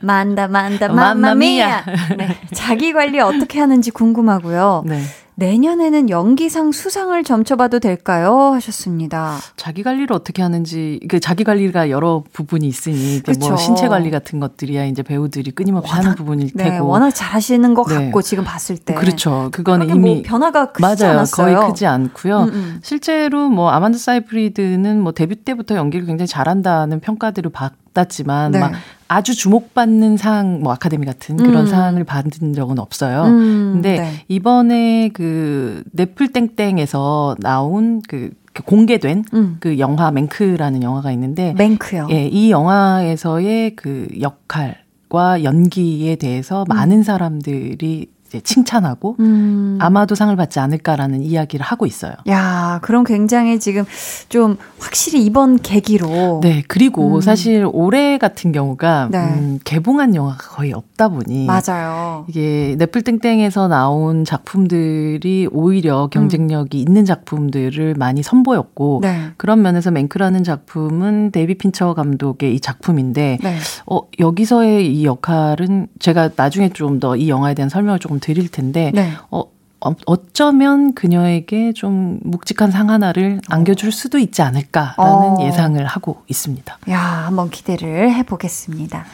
만다 0.00 0.48
만다 0.48 0.88
맘마미아. 0.88 1.84
네. 2.16 2.38
자기 2.54 2.92
관리 2.92 3.20
어떻게 3.20 3.60
하는지 3.60 3.90
궁금하고요. 3.90 4.84
네. 4.86 5.02
내년에는 5.36 6.08
연기상 6.08 6.72
수상을 6.72 7.22
점쳐봐도 7.22 7.78
될까요? 7.78 8.52
하셨습니다. 8.54 9.36
자기 9.56 9.82
관리를 9.82 10.12
어떻게 10.14 10.42
하는지 10.42 10.98
그 11.08 11.20
자기 11.20 11.44
관리가 11.44 11.90
여러 11.90 12.24
부분이 12.32 12.66
있으니 12.66 13.20
뭐 13.38 13.56
신체 13.56 13.88
관리 13.88 14.10
같은 14.10 14.40
것들이야 14.40 14.86
이제 14.86 15.02
배우들이 15.02 15.50
끊임없이 15.50 15.90
워낙, 15.90 16.04
하는 16.04 16.16
부분일 16.16 16.50
네, 16.54 16.70
테고 16.70 16.86
워낙 16.88 17.10
잘하시는 17.10 17.74
것 17.74 17.86
네. 17.88 17.94
같고 18.06 18.22
지금 18.22 18.44
봤을 18.44 18.78
때 18.78 18.94
그렇죠. 18.94 19.50
그거는 19.52 19.90
이미 19.90 20.14
뭐 20.14 20.22
변화가 20.24 20.72
크지 20.72 20.82
맞아요. 20.82 21.12
않았어요. 21.18 21.56
거의 21.56 21.70
크지 21.70 21.86
않고요. 21.86 22.44
음, 22.44 22.48
음. 22.48 22.80
실제로 22.82 23.50
뭐 23.50 23.70
아만드 23.70 23.98
사이프리드는 23.98 25.02
뭐 25.02 25.12
데뷔 25.12 25.36
때부터 25.36 25.76
연기를 25.76 26.06
굉장히 26.06 26.28
잘한다는 26.28 27.00
평가들을 27.00 27.50
받 27.50 27.74
았지만 27.98 28.52
네. 28.52 28.58
막 28.58 28.72
아주 29.08 29.34
주목받는 29.34 30.16
상, 30.16 30.60
뭐 30.60 30.72
아카데미 30.72 31.06
같은 31.06 31.36
그런 31.36 31.62
음. 31.62 31.66
상을 31.66 32.02
받은 32.02 32.54
적은 32.54 32.78
없어요. 32.78 33.24
음, 33.24 33.70
근데 33.74 34.00
네. 34.00 34.24
이번에 34.28 35.10
그 35.12 35.84
넷플땡땡에서 35.92 37.36
나온 37.40 38.02
그 38.08 38.30
공개된 38.64 39.24
음. 39.34 39.56
그 39.60 39.78
영화 39.78 40.10
맹크라는 40.10 40.82
영화가 40.82 41.12
있는데 41.12 41.54
맹크요. 41.56 42.08
예, 42.10 42.26
이 42.26 42.50
영화에서의 42.50 43.76
그 43.76 44.08
역할 44.20 44.86
과 45.08 45.44
연기에 45.44 46.16
대해서 46.16 46.62
음. 46.62 46.66
많은 46.68 47.02
사람들이 47.04 48.08
이제 48.36 48.40
칭찬하고 48.42 49.16
음. 49.20 49.78
아마도 49.80 50.14
상을 50.14 50.34
받지 50.36 50.60
않을까라는 50.60 51.22
이야기를 51.22 51.64
하고 51.64 51.86
있어요. 51.86 52.12
야, 52.28 52.78
그럼 52.82 53.04
굉장히 53.04 53.58
지금 53.58 53.84
좀 54.28 54.56
확실히 54.78 55.24
이번 55.24 55.58
계기로 55.58 56.40
네, 56.42 56.62
그리고 56.68 57.16
음. 57.16 57.20
사실 57.20 57.66
올해 57.72 58.18
같은 58.18 58.52
경우가 58.52 59.08
네. 59.10 59.18
음, 59.18 59.58
개봉한 59.64 60.14
영화가 60.14 60.36
거의 60.50 60.72
없다 60.72 61.08
보니 61.08 61.46
맞아요. 61.46 62.24
이게 62.28 62.76
넷플땡땡에서 62.78 63.68
나온 63.68 64.24
작품들이 64.24 65.48
오히려 65.50 66.08
경쟁력이 66.08 66.78
음. 66.78 66.88
있는 66.88 67.04
작품들을 67.04 67.94
많이 67.94 68.22
선보였고 68.22 69.00
네. 69.02 69.30
그런 69.36 69.62
면에서 69.62 69.90
맹크라는 69.90 70.44
작품은 70.44 71.30
데이비 71.32 71.54
핀처 71.56 71.94
감독의 71.94 72.54
이 72.54 72.60
작품인데 72.60 73.38
네. 73.42 73.56
어, 73.86 74.00
여기서의 74.18 74.94
이 74.94 75.04
역할은 75.04 75.88
제가 75.98 76.30
나중에 76.36 76.68
좀 76.70 77.00
더 77.00 77.16
이 77.16 77.28
영화에 77.28 77.54
대한 77.54 77.68
설명을 77.68 77.98
조금 77.98 78.20
드릴 78.26 78.48
텐데 78.48 78.90
네. 78.92 79.12
어, 79.30 79.44
어, 79.80 79.94
어쩌면 80.06 80.94
그녀에게 80.94 81.72
좀 81.72 82.18
묵직한 82.24 82.72
상 82.72 82.90
하나를 82.90 83.40
안겨줄 83.48 83.92
수도 83.92 84.18
있지 84.18 84.42
않을까라는 84.42 84.96
어. 84.98 85.38
예상을 85.42 85.84
하고 85.86 86.22
있습니다. 86.26 86.78
야, 86.90 86.98
한번 86.98 87.50
기대를 87.50 88.12
해보겠습니다. 88.14 89.04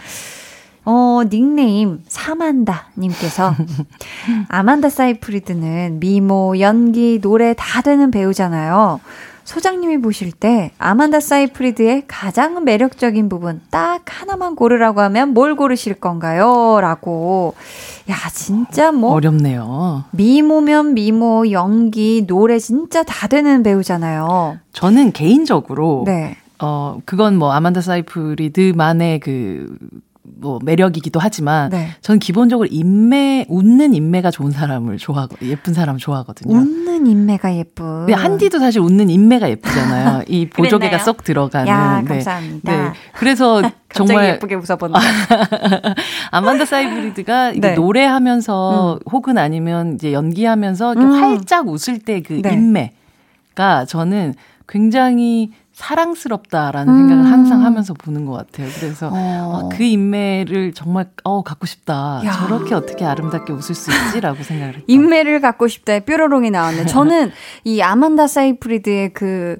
어, 0.87 1.21
닉네임 1.29 2.03
사만다님께서 2.09 3.55
아만다 4.49 4.89
사이프리드는 4.89 6.01
미모, 6.01 6.59
연기, 6.59 7.21
노래 7.21 7.55
다 7.57 7.83
되는 7.83 8.11
배우잖아요. 8.11 9.01
소장님이 9.45 9.99
보실 9.99 10.33
때 10.33 10.71
아만다 10.79 11.21
사이프리드의 11.21 12.05
가장 12.07 12.65
매력적인 12.65 13.29
부분 13.29 13.61
딱 13.71 14.03
하나만 14.07 14.57
고르라고 14.57 15.01
하면 15.03 15.31
뭘 15.35 15.57
고르실 15.57 15.95
건가요? 15.95 16.79
라고. 16.81 17.55
야, 18.11 18.17
진짜 18.33 18.93
뭐. 18.93 19.13
어렵네요. 19.13 20.05
미모면 20.13 20.95
미모, 20.95 21.51
연기, 21.51 22.25
노래 22.27 22.59
진짜 22.59 23.03
다 23.03 23.29
되는 23.29 23.63
배우잖아요. 23.63 24.59
저는 24.73 25.13
개인적으로. 25.13 26.05
네. 26.07 26.37
어, 26.61 26.99
그건 27.05 27.37
뭐 27.37 27.53
아만다 27.53 27.81
사이프리드만의 27.81 29.21
그 29.21 29.77
뭐 30.25 30.61
매력이기도 30.63 31.19
하지만 31.19 31.71
네. 31.71 31.89
저는 32.01 32.21
기본적으로 32.21 32.69
인매 32.71 33.45
웃는 33.49 33.93
인매가 33.93 34.31
좋은 34.31 34.53
사람을 34.53 34.99
좋아하고 34.99 35.37
예쁜 35.43 35.75
사람을 35.75 35.99
좋아하거든요. 35.99 36.57
웃는 36.57 37.07
인매가 37.09 37.57
예쁜. 37.57 38.07
네, 38.07 38.13
한디도 38.13 38.61
사실 38.61 38.81
웃는 38.81 39.11
인매가 39.11 39.51
예쁘잖아요. 39.51 40.23
이 40.29 40.49
보조개가 40.49 40.99
쏙 40.99 41.25
들어가는. 41.25 41.67
야, 41.67 42.01
네. 42.03 42.09
감사합니다. 42.09 42.73
네. 42.73 42.93
그래서 43.15 43.63
정말 43.93 44.29
예쁘게 44.35 44.55
웃어본다. 44.55 45.01
아만다 46.31 46.67
사이브리드가 46.67 47.53
네. 47.53 47.75
노래하면서 47.75 48.95
음. 48.95 49.11
혹은 49.11 49.39
아니면 49.39 49.95
이제 49.95 50.13
연기하면서 50.13 50.93
음. 50.93 51.13
활짝 51.21 51.67
웃을 51.69 51.99
때그 51.99 52.43
네. 52.43 52.53
인매가 52.53 53.87
저는 53.89 54.35
굉장히 54.69 55.51
사랑스럽다라는 55.73 56.93
음. 56.93 56.99
생각을 57.09 57.33
항상 57.33 57.65
하면서 57.65 57.95
보는 57.95 58.27
것 58.27 58.33
같아요. 58.33 58.69
그래서 58.79 59.11
어. 59.13 59.69
그 59.73 59.83
인매를 59.83 60.73
정말 60.75 61.07
어 61.25 61.43
갖고 61.43 61.67
싶다. 61.67 62.21
야. 62.25 62.33
저렇게 62.33 62.75
어떻게 62.75 63.05
아름답게 63.05 63.53
웃을 63.53 63.75
수 63.75 63.91
있지라고 63.91 64.43
생각을 64.43 64.75
했다. 64.75 64.85
인매를 64.87 65.41
갖고 65.41 65.69
싶다에 65.69 66.01
뾰로롱이 66.01 66.51
나왔네. 66.51 66.87
저는 66.87 67.31
이 67.65 67.81
아만다 67.81 68.27
사이프리드의 68.27 69.13
그 69.15 69.57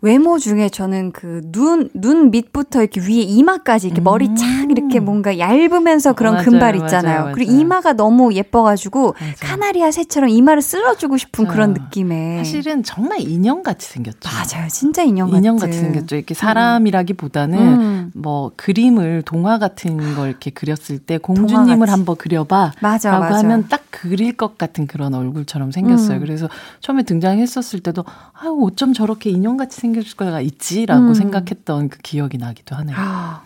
외모 0.00 0.38
중에 0.38 0.68
저는 0.68 1.12
그 1.12 1.40
눈 1.52 1.88
눈 1.94 2.30
밑부터 2.30 2.80
이렇게 2.80 3.00
위에 3.00 3.22
이마까지 3.22 3.86
이렇게 3.86 4.00
음. 4.00 4.04
머리 4.04 4.34
착 4.34 4.70
이렇게 4.70 5.00
뭔가 5.00 5.38
얇으면서 5.38 6.12
그런 6.12 6.34
맞아요, 6.34 6.44
금발 6.44 6.76
있잖아요. 6.76 7.02
맞아요, 7.02 7.20
맞아요. 7.22 7.34
그리고 7.34 7.52
이마가 7.52 7.92
너무 7.94 8.34
예뻐가지고 8.34 9.14
카나리아 9.40 9.90
새처럼 9.90 10.28
이마를 10.30 10.62
쓸어주고 10.62 11.16
싶은 11.16 11.46
그런 11.46 11.72
느낌에 11.74 12.38
사실은 12.38 12.82
정말 12.82 13.20
인형 13.20 13.62
같이 13.62 13.88
생겼죠. 13.88 14.28
맞아요, 14.28 14.68
진짜 14.68 15.02
인형 15.02 15.30
인형 15.54 15.56
같이 15.56 15.78
생겼죠. 15.78 16.16
이렇게 16.16 16.34
사람이라기보다는 16.34 17.58
음. 17.58 18.10
뭐 18.14 18.50
그림을 18.56 19.22
동화 19.22 19.58
같은 19.58 20.14
걸 20.14 20.28
이렇게 20.28 20.50
그렸을 20.50 20.98
때 20.98 21.18
공주님을 21.18 21.90
한번 21.90 22.16
그려봐. 22.16 22.72
맞아, 22.80 23.10
라고 23.12 23.24
맞아. 23.24 23.38
하면 23.38 23.68
딱 23.68 23.82
그릴 23.90 24.36
것 24.36 24.58
같은 24.58 24.86
그런 24.86 25.14
얼굴처럼 25.14 25.70
생겼어요. 25.70 26.18
음. 26.18 26.20
그래서 26.20 26.48
처음에 26.80 27.04
등장했었을 27.04 27.80
때도 27.80 28.04
아유 28.32 28.58
어쩜 28.62 28.92
저렇게 28.92 29.30
인형 29.30 29.56
같이 29.56 29.80
생길 29.80 30.02
수가 30.02 30.40
있지라고 30.40 31.08
음. 31.08 31.14
생각했던 31.14 31.88
그 31.88 31.98
기억이 32.02 32.38
나기도 32.38 32.76
하네요. 32.76 32.96
아. 32.98 33.42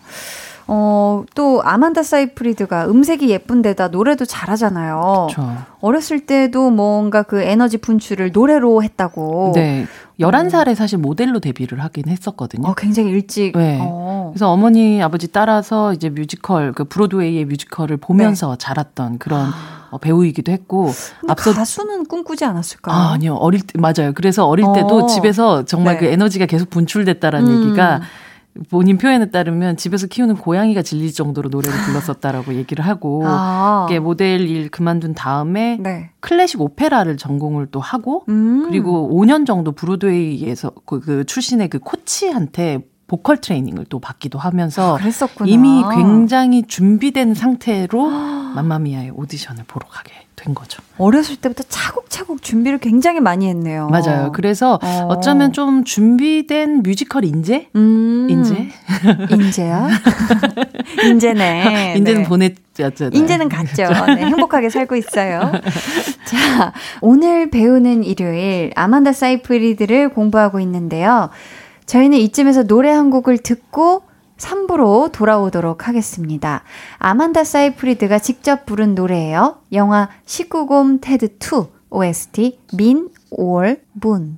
어, 0.71 1.23
또 1.33 1.63
아만다 1.63 2.03
사이프리드가 2.03 2.87
음색이 2.87 3.27
예쁜데다 3.29 3.87
노래도 3.87 4.23
잘하잖아요. 4.23 5.27
그쵸. 5.29 5.51
어렸을 5.81 6.27
때도 6.27 6.69
뭔가 6.69 7.23
그 7.23 7.41
에너지 7.41 7.77
분출을 7.77 8.31
노래로 8.31 8.83
했다고. 8.83 9.53
네. 9.55 9.87
11살에 10.19 10.75
사실 10.75 10.99
모델로 10.99 11.39
데뷔를 11.39 11.81
하긴 11.83 12.09
했었거든요. 12.09 12.67
어, 12.67 12.73
굉장히 12.75 13.09
일찍. 13.09 13.57
네. 13.57 13.79
어. 13.81 14.29
그래서 14.31 14.51
어머니, 14.51 15.01
아버지 15.01 15.31
따라서 15.31 15.91
이제 15.93 16.09
뮤지컬, 16.09 16.73
그 16.73 16.83
브로드웨이의 16.83 17.45
뮤지컬을 17.45 17.97
보면서 17.97 18.51
네. 18.51 18.57
자랐던 18.59 19.17
그런 19.17 19.49
어, 19.89 19.97
배우이기도 19.97 20.51
했고 20.51 20.91
앞서 21.27 21.51
가수는 21.53 22.05
꿈꾸지 22.05 22.45
않았을까요? 22.45 22.95
아, 22.95 23.17
니요 23.17 23.35
어릴 23.35 23.61
때 23.61 23.79
맞아요. 23.79 24.13
그래서 24.13 24.45
어릴 24.45 24.65
때도 24.75 25.05
어. 25.05 25.05
집에서 25.07 25.65
정말 25.65 25.95
네. 25.95 26.01
그 26.01 26.05
에너지가 26.05 26.45
계속 26.45 26.69
분출됐다라는 26.69 27.47
음. 27.49 27.63
얘기가 27.63 28.01
본인 28.69 28.97
표현에 28.97 29.31
따르면 29.31 29.77
집에서 29.77 30.07
키우는 30.07 30.35
고양이가 30.35 30.81
질릴 30.81 31.13
정도로 31.13 31.49
노래를 31.49 31.77
불렀었다라고 31.85 32.53
얘기를 32.55 32.85
하고 32.85 33.23
아. 33.27 33.87
모델 34.01 34.41
일 34.41 34.69
그만둔 34.69 35.13
다음에 35.13 35.77
네. 35.81 36.11
클래식 36.19 36.61
오페라를 36.61 37.17
전공을 37.17 37.67
또 37.71 37.79
하고 37.79 38.25
음. 38.29 38.65
그리고 38.67 39.09
5년 39.13 39.45
정도 39.45 39.71
브로드웨이에서 39.71 40.71
그, 40.85 40.99
그 40.99 41.23
출신의 41.25 41.69
그 41.69 41.79
코치한테 41.79 42.83
보컬 43.09 43.37
트레이닝을 43.37 43.85
또 43.89 43.99
받기도 43.99 44.39
하면서 44.39 44.97
아, 44.97 45.45
이미 45.45 45.83
굉장히 45.93 46.63
준비된 46.63 47.33
상태로 47.33 48.07
맘마미아의 48.55 49.11
오디션을 49.15 49.63
보러 49.67 49.87
가게 49.87 50.13
된 50.39 50.55
거죠. 50.55 50.81
어렸을 50.97 51.35
때부터 51.35 51.63
차곡차곡 51.67 52.41
준비를 52.41 52.77
굉장히 52.77 53.19
많이 53.19 53.47
했네요. 53.49 53.89
맞아요. 53.89 54.31
그래서 54.31 54.79
어. 54.81 55.07
어쩌면 55.09 55.51
좀 55.51 55.83
준비된 55.83 56.83
뮤지컬 56.83 57.25
인재? 57.25 57.67
음. 57.75 58.27
인재? 58.29 58.69
인재야? 59.31 59.89
인재네. 61.03 61.95
인재는 61.97 62.23
네. 62.23 62.27
보냈죠. 62.27 63.09
인재는 63.11 63.49
갔죠. 63.49 63.83
네, 64.15 64.25
행복하게 64.25 64.69
살고 64.69 64.95
있어요. 64.95 65.51
자, 66.25 66.73
오늘 67.01 67.49
배우는 67.49 68.03
일요일 68.03 68.71
아만다 68.75 69.11
사이프리드를 69.11 70.09
공부하고 70.09 70.59
있는데요. 70.61 71.29
저희는 71.89 72.19
이쯤에서 72.19 72.65
노래 72.65 72.91
한 72.91 73.09
곡을 73.09 73.39
듣고 73.39 74.03
3부로 74.37 75.11
돌아오도록 75.11 75.87
하겠습니다. 75.87 76.63
아만다 76.99 77.43
사이프리드가 77.43 78.19
직접 78.19 78.67
부른 78.67 78.93
노래예요. 78.93 79.63
영화 79.71 80.07
19곰 80.27 80.99
테드 81.01 81.37
2 81.39 81.65
OST 81.89 82.59
민, 82.77 83.09
올, 83.31 83.81
문. 83.93 84.37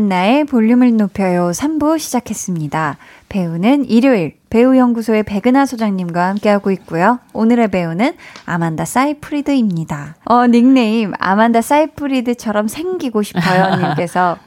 한나의 0.00 0.44
볼륨을 0.44 0.96
높여요 0.96 1.50
3부 1.50 1.98
시작했습니다. 1.98 2.96
배우는 3.28 3.84
일요일 3.84 4.32
배우연구소의 4.48 5.24
백은하 5.24 5.66
소장님과 5.66 6.26
함께하고 6.28 6.70
있고요. 6.70 7.18
오늘의 7.34 7.70
배우는 7.70 8.14
아만다 8.46 8.86
사이프리드입니다. 8.86 10.16
어, 10.24 10.46
닉네임 10.46 11.12
아만다 11.18 11.60
사이프리드처럼 11.60 12.66
생기고 12.68 13.22
싶어요 13.22 13.76
님께서 13.88 14.38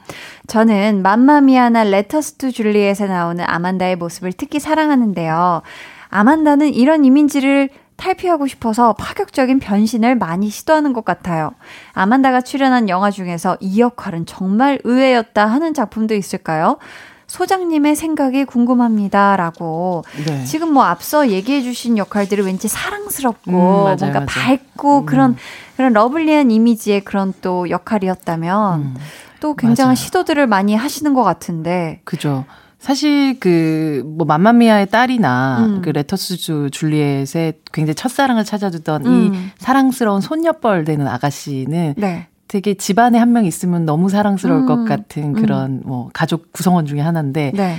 저는 0.48 1.02
맘마미아나 1.02 1.84
Letters 1.84 2.32
to 2.32 2.50
Juliet에 2.50 3.06
나오는 3.06 3.44
아만다의 3.46 3.94
모습을 3.94 4.32
특히 4.32 4.58
사랑하는데요. 4.58 5.62
아만다는 6.08 6.74
이런 6.74 7.04
이미지를 7.04 7.68
탈피하고 7.96 8.46
싶어서 8.46 8.92
파격적인 8.94 9.60
변신을 9.60 10.16
많이 10.16 10.50
시도하는 10.50 10.92
것 10.92 11.04
같아요. 11.04 11.52
아만다가 11.92 12.40
출연한 12.40 12.88
영화 12.88 13.10
중에서 13.10 13.56
이 13.60 13.80
역할은 13.80 14.26
정말 14.26 14.78
의외였다 14.84 15.46
하는 15.46 15.74
작품도 15.74 16.14
있을까요? 16.14 16.78
소장님의 17.26 17.96
생각이 17.96 18.44
궁금합니다. 18.44 19.36
라고. 19.36 20.04
네. 20.26 20.44
지금 20.44 20.72
뭐 20.72 20.84
앞서 20.84 21.30
얘기해주신 21.30 21.98
역할들이 21.98 22.42
왠지 22.42 22.68
사랑스럽고, 22.68 23.50
음, 23.50 23.84
맞아요, 23.84 23.96
뭔가 23.98 24.20
맞아요. 24.20 24.26
밝고, 24.26 24.98
음. 25.00 25.06
그런, 25.06 25.36
그런 25.76 25.92
러블리한 25.92 26.50
이미지의 26.50 27.02
그런 27.02 27.32
또 27.40 27.70
역할이었다면, 27.70 28.80
음. 28.80 28.94
또 29.40 29.54
굉장한 29.56 29.90
맞아요. 29.90 29.96
시도들을 29.96 30.46
많이 30.46 30.74
하시는 30.74 31.12
것 31.14 31.22
같은데. 31.22 32.00
그죠. 32.04 32.44
사실 32.84 33.40
그 33.40 34.04
뭐 34.04 34.26
맘마미아의 34.26 34.90
딸이나 34.90 35.64
음. 35.66 35.82
그 35.82 35.88
레터스주 35.88 36.68
줄리엣의 36.70 37.54
굉장히 37.72 37.94
첫사랑을 37.94 38.44
찾아주던 38.44 39.06
음. 39.06 39.12
이 39.34 39.38
사랑스러운 39.56 40.20
손녀뻘 40.20 40.84
되는 40.84 41.08
아가씨는 41.08 41.94
네. 41.96 42.26
되게 42.46 42.74
집안에 42.74 43.18
한 43.18 43.32
명 43.32 43.46
있으면 43.46 43.86
너무 43.86 44.10
사랑스러울 44.10 44.62
음. 44.62 44.66
것 44.66 44.84
같은 44.84 45.32
그런 45.32 45.80
뭐 45.86 46.10
가족 46.12 46.52
구성원 46.52 46.84
중에 46.84 47.00
하나인데 47.00 47.52
네. 47.54 47.76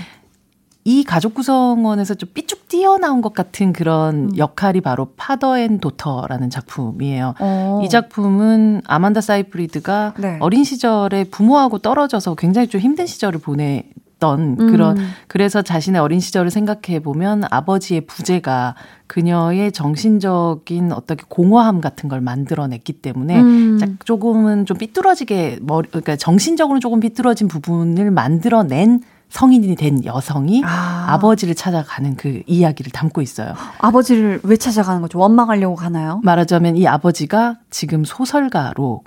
이 0.86 1.03
가족 1.03 1.36
구성원에서 1.36 2.16
좀 2.16 2.30
삐쭉 2.34 2.68
튀어나온 2.68 3.22
것 3.22 3.34
같은 3.34 3.74
그런 3.74 4.16
음. 4.32 4.38
역할이 4.38 4.82
바로 4.82 5.10
Father 5.18 5.60
and 5.60 5.80
Daughter라는 5.80 6.49
작품이에요. 6.49 7.36
오. 7.39 7.43
어. 7.43 7.82
이 7.84 7.89
작품은 7.89 8.82
아만다 8.86 9.22
사이프리드가 9.22 10.16
네. 10.18 10.38
어린 10.39 10.64
시절에 10.64 11.26
부모하고 11.26 11.78
떨어져서 11.78 12.36
굉장히 12.36 12.68
좀 12.68 12.82
힘든 12.82 13.06
시절을 13.06 13.39
보내던 13.39 14.56
그런 14.57 14.97
음. 14.97 15.09
그래서 15.28 15.61
자신의 15.61 16.01
어린 16.01 16.19
시절을 16.19 16.49
생각해 16.49 16.99
보면 16.99 17.43
아버지의 17.51 18.01
부재가 18.01 18.76
그녀의 19.07 19.71
정신적인 19.71 20.91
어떻게 20.91 21.23
공허함 21.28 21.80
같은 21.80 22.09
걸 22.09 22.21
만들어냈기 22.21 22.93
때문에 22.93 23.39
음. 23.39 23.97
조금은 24.03 24.65
좀 24.65 24.78
삐뚤어지게 24.78 25.59
머리 25.61 25.88
그러니까 25.89 26.15
정신적으로 26.15 26.80
조금 26.80 26.99
삐뚤어진 26.99 27.47
부분을 27.47 28.09
만들어낸 28.09 29.01
성인이 29.30 29.76
된 29.76 30.03
여성이 30.05 30.63
아. 30.65 31.19
버지를 31.19 31.55
찾아가는 31.55 32.15
그 32.15 32.41
이야기를 32.47 32.91
담고 32.91 33.21
있어요. 33.21 33.53
아버지를 33.80 34.39
왜 34.43 34.55
찾아가는 34.57 35.01
거죠? 35.01 35.19
원망하려고 35.19 35.76
가나요? 35.76 36.21
말하자면 36.23 36.78
이 36.78 36.88
아버지가 36.88 37.57
지금 37.69 38.05
소설가로 38.05 39.01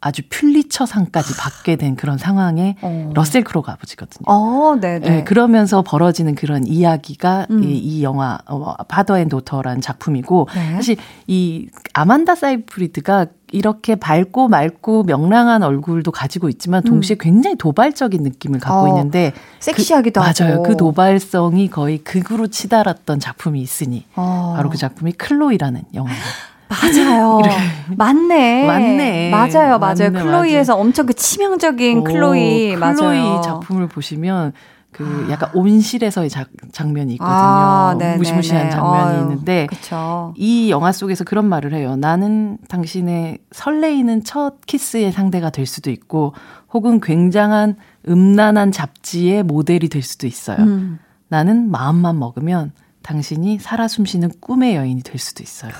아주 0.00 0.22
퓰리처상까지 0.30 1.36
받게 1.36 1.76
된 1.76 1.94
그런 1.94 2.16
상황에 2.16 2.76
어. 2.80 3.10
러셀 3.14 3.44
크로가 3.44 3.72
아버지거든요. 3.72 4.24
어. 4.26 4.76
네, 4.80 5.24
그러면서 5.24 5.82
벌어지는 5.82 6.34
그런 6.34 6.66
이야기가 6.66 7.46
음. 7.50 7.62
이, 7.64 7.76
이 7.76 8.02
영화 8.02 8.38
어, 8.46 8.74
Father 8.88 9.18
and 9.18 9.28
Daughter라는 9.28 9.80
작품이고 9.80 10.48
네. 10.54 10.72
사실 10.72 10.96
이 11.26 11.68
아만다 11.92 12.34
사이프리드가 12.34 13.26
이렇게 13.52 13.96
밝고 13.96 14.48
맑고 14.48 15.04
명랑한 15.04 15.62
얼굴도 15.62 16.12
가지고 16.12 16.48
있지만 16.48 16.82
동시에 16.82 17.16
음. 17.16 17.18
굉장히 17.20 17.56
도발적인 17.56 18.22
느낌을 18.22 18.60
갖고 18.60 18.86
어, 18.86 18.88
있는데 18.88 19.32
섹시하기도 19.58 20.20
그, 20.20 20.26
하고 20.26 20.44
맞아요. 20.44 20.62
그 20.62 20.76
도발성이 20.76 21.68
거의 21.68 21.98
극으로 21.98 22.46
치달았던 22.46 23.20
작품이 23.20 23.60
있으니 23.60 24.06
어. 24.16 24.54
바로 24.56 24.70
그 24.70 24.76
작품이 24.76 25.12
클로이라는 25.12 25.82
영화입니다. 25.94 26.26
맞아요. 26.70 27.40
맞네. 27.96 28.66
맞네. 28.66 29.30
맞아요, 29.30 29.78
맞아요. 29.78 30.10
맞네, 30.10 30.22
클로이에서 30.22 30.74
맞아. 30.74 30.80
엄청 30.80 31.06
그 31.06 31.12
치명적인 31.14 31.98
오, 31.98 32.04
클로이, 32.04 32.76
맞아요. 32.76 32.94
클로이 32.96 33.42
작품을 33.42 33.88
보시면 33.88 34.52
그 34.92 35.26
아. 35.28 35.30
약간 35.32 35.50
온실에서의 35.54 36.30
자, 36.30 36.46
장면이 36.72 37.12
있거든요. 37.14 37.36
아, 37.36 37.94
무시무시한 38.16 38.70
장면이 38.70 39.12
어휴, 39.16 39.22
있는데 39.22 39.66
그쵸. 39.66 40.32
이 40.36 40.70
영화 40.70 40.92
속에서 40.92 41.24
그런 41.24 41.48
말을 41.48 41.74
해요. 41.74 41.96
나는 41.96 42.58
당신의 42.68 43.38
설레이는 43.52 44.24
첫 44.24 44.54
키스의 44.66 45.12
상대가 45.12 45.50
될 45.50 45.66
수도 45.66 45.90
있고 45.90 46.34
혹은 46.72 47.00
굉장한 47.00 47.76
음란한 48.08 48.72
잡지의 48.72 49.42
모델이 49.44 49.88
될 49.88 50.02
수도 50.02 50.26
있어요. 50.26 50.58
음. 50.58 50.98
나는 51.28 51.70
마음만 51.70 52.18
먹으면 52.18 52.72
당신이 53.02 53.58
살아 53.60 53.86
숨쉬는 53.88 54.30
꿈의 54.40 54.74
여인이 54.76 55.02
될 55.02 55.18
수도 55.18 55.42
있어요. 55.42 55.70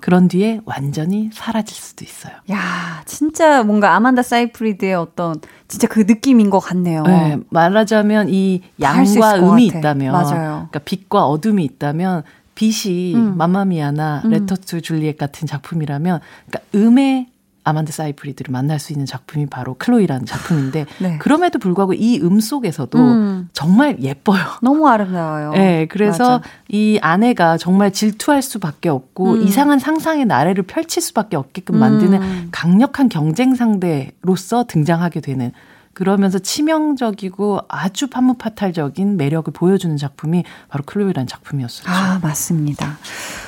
그런 0.00 0.28
뒤에 0.28 0.60
완전히 0.64 1.30
사라질 1.32 1.76
수도 1.76 2.04
있어요. 2.04 2.32
야, 2.50 3.02
진짜 3.06 3.62
뭔가 3.62 3.94
아만다 3.94 4.22
사이프리드의 4.22 4.94
어떤 4.94 5.40
진짜 5.68 5.86
그 5.86 6.00
느낌인 6.00 6.50
것 6.50 6.58
같네요. 6.58 7.02
네, 7.04 7.38
말하자면 7.50 8.28
이 8.30 8.62
양과 8.80 9.36
음이 9.38 9.66
있다면, 9.66 10.12
맞아요. 10.12 10.68
그러니까 10.70 10.78
빛과 10.80 11.26
어둠이 11.26 11.64
있다면 11.64 12.24
빛이 12.54 13.14
음. 13.14 13.36
맘마미아나 13.38 14.22
음. 14.24 14.30
Letter 14.30 14.56
to 14.56 14.82
Juliet 14.82 15.16
같은 15.16 15.46
작품이라면, 15.46 16.20
그러니까 16.46 16.70
음의 16.74 17.26
아만드 17.62 17.92
사이프리드를 17.92 18.52
만날 18.52 18.78
수 18.78 18.92
있는 18.92 19.06
작품이 19.06 19.46
바로 19.46 19.74
클로이라는 19.78 20.24
작품인데 20.26 20.86
네. 20.98 21.18
그럼에도 21.18 21.58
불구하고 21.58 21.92
이 21.94 22.18
음 22.22 22.40
속에서도 22.40 22.98
음. 22.98 23.48
정말 23.52 24.00
예뻐요. 24.02 24.40
너무 24.62 24.88
아름다워요. 24.88 25.52
네, 25.52 25.86
그래서 25.86 26.38
맞아. 26.38 26.42
이 26.68 26.98
아내가 27.02 27.56
정말 27.58 27.92
질투할 27.92 28.42
수밖에 28.42 28.88
없고 28.88 29.32
음. 29.34 29.42
이상한 29.42 29.78
상상의 29.78 30.26
나래를 30.26 30.64
펼칠 30.64 31.02
수밖에 31.02 31.36
없게끔 31.36 31.78
만드는 31.78 32.22
음. 32.22 32.48
강력한 32.50 33.08
경쟁 33.08 33.54
상대로서 33.54 34.64
등장하게 34.64 35.20
되는 35.20 35.52
그러면서 35.92 36.38
치명적이고 36.38 37.60
아주 37.68 38.06
판무파탈적인 38.08 39.16
매력을 39.16 39.52
보여주는 39.52 39.94
작품이 39.96 40.44
바로 40.68 40.84
클로이라는 40.86 41.26
작품이었어요. 41.26 41.92
아, 41.92 42.20
맞습니다. 42.22 42.96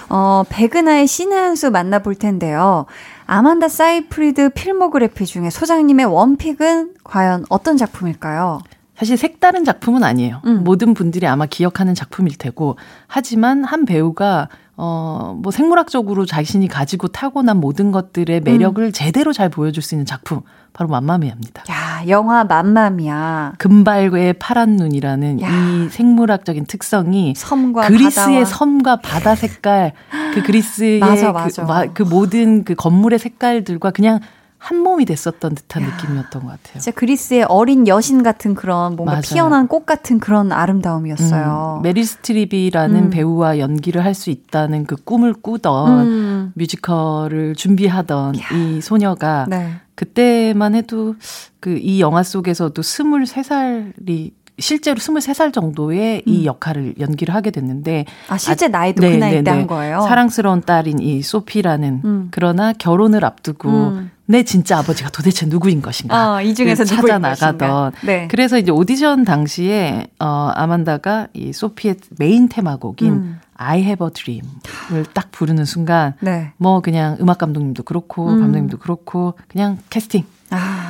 어, 0.09 0.43
백은하의 0.49 1.07
신의 1.07 1.39
한 1.39 1.57
수 1.57 1.71
만나볼 1.71 2.17
텐데요. 2.17 2.87
아만다 3.27 3.69
사이프리드 3.69 4.51
필모그래피 4.51 5.27
중에 5.27 5.51
소장님의 5.51 6.07
원픽은 6.07 6.95
과연 7.05 7.45
어떤 7.49 7.77
작품일까요? 7.77 8.61
사실 8.97 9.17
색다른 9.17 9.65
작품은 9.65 10.05
아니에요. 10.05 10.43
음. 10.45 10.65
모든 10.65 10.95
분들이 10.95 11.27
아마 11.27 11.47
기억하는 11.47 11.95
작품일 11.95 12.37
테고, 12.39 12.77
하지만 13.07 13.65
한 13.65 13.85
배우가 13.85 14.49
어, 14.77 15.39
뭐 15.41 15.53
생물학적으로 15.53 16.25
자신이 16.25 16.67
가지고 16.67 17.09
타고난 17.09 17.59
모든 17.59 17.93
것들의 17.93 18.41
매력을 18.41 18.83
음. 18.83 18.93
제대로 18.93 19.33
잘 19.33 19.49
보여줄 19.49 19.83
수 19.83 19.95
있는 19.95 20.07
작품. 20.07 20.41
바로 20.73 20.89
맘마미아입니다. 20.89 21.65
야, 21.71 22.03
영화 22.09 22.45
맘마미아. 22.45 23.53
금발의 23.59 24.33
파란 24.35 24.77
눈이라는 24.77 25.43
야. 25.43 25.49
이 25.51 25.89
생물학적인 25.91 26.65
특성이 26.65 27.35
섬과 27.37 27.89
그리스의 27.89 28.27
바다와. 28.27 28.45
섬과 28.47 28.97
바다 28.97 29.35
색깔, 29.35 29.93
그 30.33 30.41
그리스의 30.43 31.01
맞아, 31.01 31.31
맞아. 31.31 31.65
그, 31.89 31.93
그 31.93 32.03
모든 32.03 32.65
그 32.65 32.75
건물의 32.75 33.19
색깔들과 33.19 33.91
그냥 33.91 34.21
한 34.65 34.77
몸이 34.79 35.05
됐었던 35.07 35.57
듯한 35.57 35.83
야, 35.83 35.87
느낌이었던 35.89 36.43
것 36.43 36.49
같아요. 36.49 36.79
진짜 36.81 36.93
그리스의 36.93 37.43
어린 37.49 37.89
여신 37.89 38.23
같은 38.23 38.55
그런 38.55 38.95
뭔가 38.95 39.15
맞아요. 39.15 39.23
피어난 39.23 39.67
꽃 39.67 39.85
같은 39.87 40.21
그런 40.21 40.53
아름다움이었어요. 40.53 41.79
음, 41.79 41.83
메릴 41.83 42.05
스트립이라는 42.05 42.97
음. 42.97 43.11
배우와 43.11 43.59
연기를 43.59 44.05
할 44.05 44.15
수 44.15 44.31
있다는 44.31 44.85
그 44.87 44.95
꿈을 44.95 45.33
꾸던 45.33 46.07
음. 46.07 46.53
뮤지컬을 46.55 47.55
준비하던 47.57 48.39
야. 48.39 48.43
이 48.55 48.81
소녀가 48.81 49.47
네. 49.49 49.73
그때만 49.97 50.75
해도 50.77 51.17
그 51.59 51.77
이 51.83 52.01
영화 52.01 52.23
속에서도 52.23 52.81
23살이 52.81 54.31
실제로 54.59 54.97
23살 55.01 55.53
정도의 55.53 56.19
음. 56.27 56.33
이 56.33 56.47
역할을 56.47 56.95
연기를 57.01 57.35
하게 57.35 57.51
됐는데 57.51 58.05
아 58.29 58.39
실제 58.39 58.69
나이도 58.69 59.05
아, 59.05 59.11
그 59.11 59.17
나이 59.17 59.43
때 59.43 59.51
한 59.51 59.67
거예요. 59.67 60.03
사랑스러운 60.03 60.61
딸인 60.61 61.01
이 61.01 61.21
소피라는 61.23 62.01
음. 62.05 62.29
그러나 62.31 62.73
결혼을 62.73 63.25
앞두고 63.25 63.69
음. 63.69 64.11
내 64.27 64.43
진짜 64.45 64.79
아버지가 64.79 65.11
도대체 65.11 65.47
누구인 65.47 65.83
것인가? 65.83 66.35
어, 66.37 66.43
이 66.43 66.55
중에서 66.55 66.85
찾아 66.85 67.19
나가던. 67.19 67.93
네. 68.05 68.29
그래서 68.29 68.57
이제 68.59 68.71
오디션 68.71 69.25
당시에 69.25 70.07
어 70.21 70.51
아만다가 70.55 71.27
이 71.33 71.53
소피의 71.53 71.97
메인 72.19 72.49
테마곡인 72.49 73.13
음. 73.13 73.41
I 73.55 73.81
Have 73.81 74.07
a 74.07 74.11
Dream을 74.13 75.07
딱 75.13 75.31
부르는 75.33 75.65
순간 75.65 76.15
네. 76.21 76.53
뭐 76.57 76.81
그냥 76.81 77.17
음악 77.21 77.39
감독님도 77.39 77.83
그렇고 77.83 78.29
음. 78.29 78.41
감독님도 78.41 78.79
그렇고 78.79 79.35
그냥 79.49 79.79
캐스팅 79.91 80.25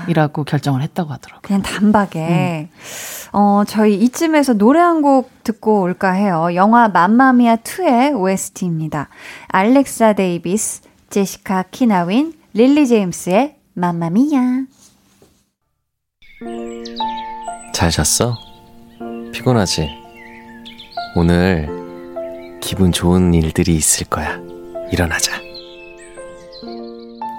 이라고 0.08 0.42
아. 0.42 0.44
결정을 0.44 0.82
했다고 0.82 1.10
하더라고요. 1.12 1.40
그냥 1.42 1.62
단박에. 1.62 2.68
음. 2.68 2.68
어, 3.34 3.62
저희 3.66 3.94
이쯤에서 3.96 4.54
노래 4.54 4.80
한 4.80 5.02
곡 5.02 5.30
듣고 5.42 5.80
올까 5.80 6.12
해요. 6.12 6.48
영화 6.54 6.88
맘마미아 6.88 7.56
2의 7.56 8.14
OST입니다. 8.18 9.08
알렉사 9.48 10.12
데이비스, 10.12 10.82
제시카 11.10 11.64
키넌 11.70 12.09
윈, 12.09 12.34
릴리 12.54 12.86
제임스의 12.86 13.56
맘마미아. 13.72 14.66
잘 17.72 17.90
잤어? 17.90 18.36
피곤하지? 19.32 19.88
오늘 21.16 21.66
기분 22.60 22.92
좋은 22.92 23.32
일들이 23.32 23.74
있을 23.74 24.06
거야. 24.06 24.38
일어나자. 24.90 25.40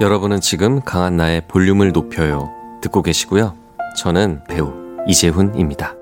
여러분은 0.02 0.42
지금 0.42 0.82
강한나의 0.82 1.48
볼륨을 1.48 1.92
높여요. 1.92 2.52
듣고 2.82 3.04
계시고요. 3.04 3.56
저는 3.96 4.44
배우 4.50 4.74
이제훈입니다. 5.08 5.96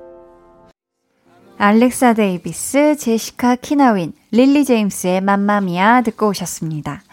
알렉사 1.57 2.13
데이비스, 2.13 2.95
제시카 2.95 3.55
키넌 3.57 3.91
윈, 3.91 4.13
릴리 4.31 4.63
제임스의 4.63 5.19
맘마미아 5.19 6.01
듣고 6.03 6.29
오셨습니다. 6.29 7.03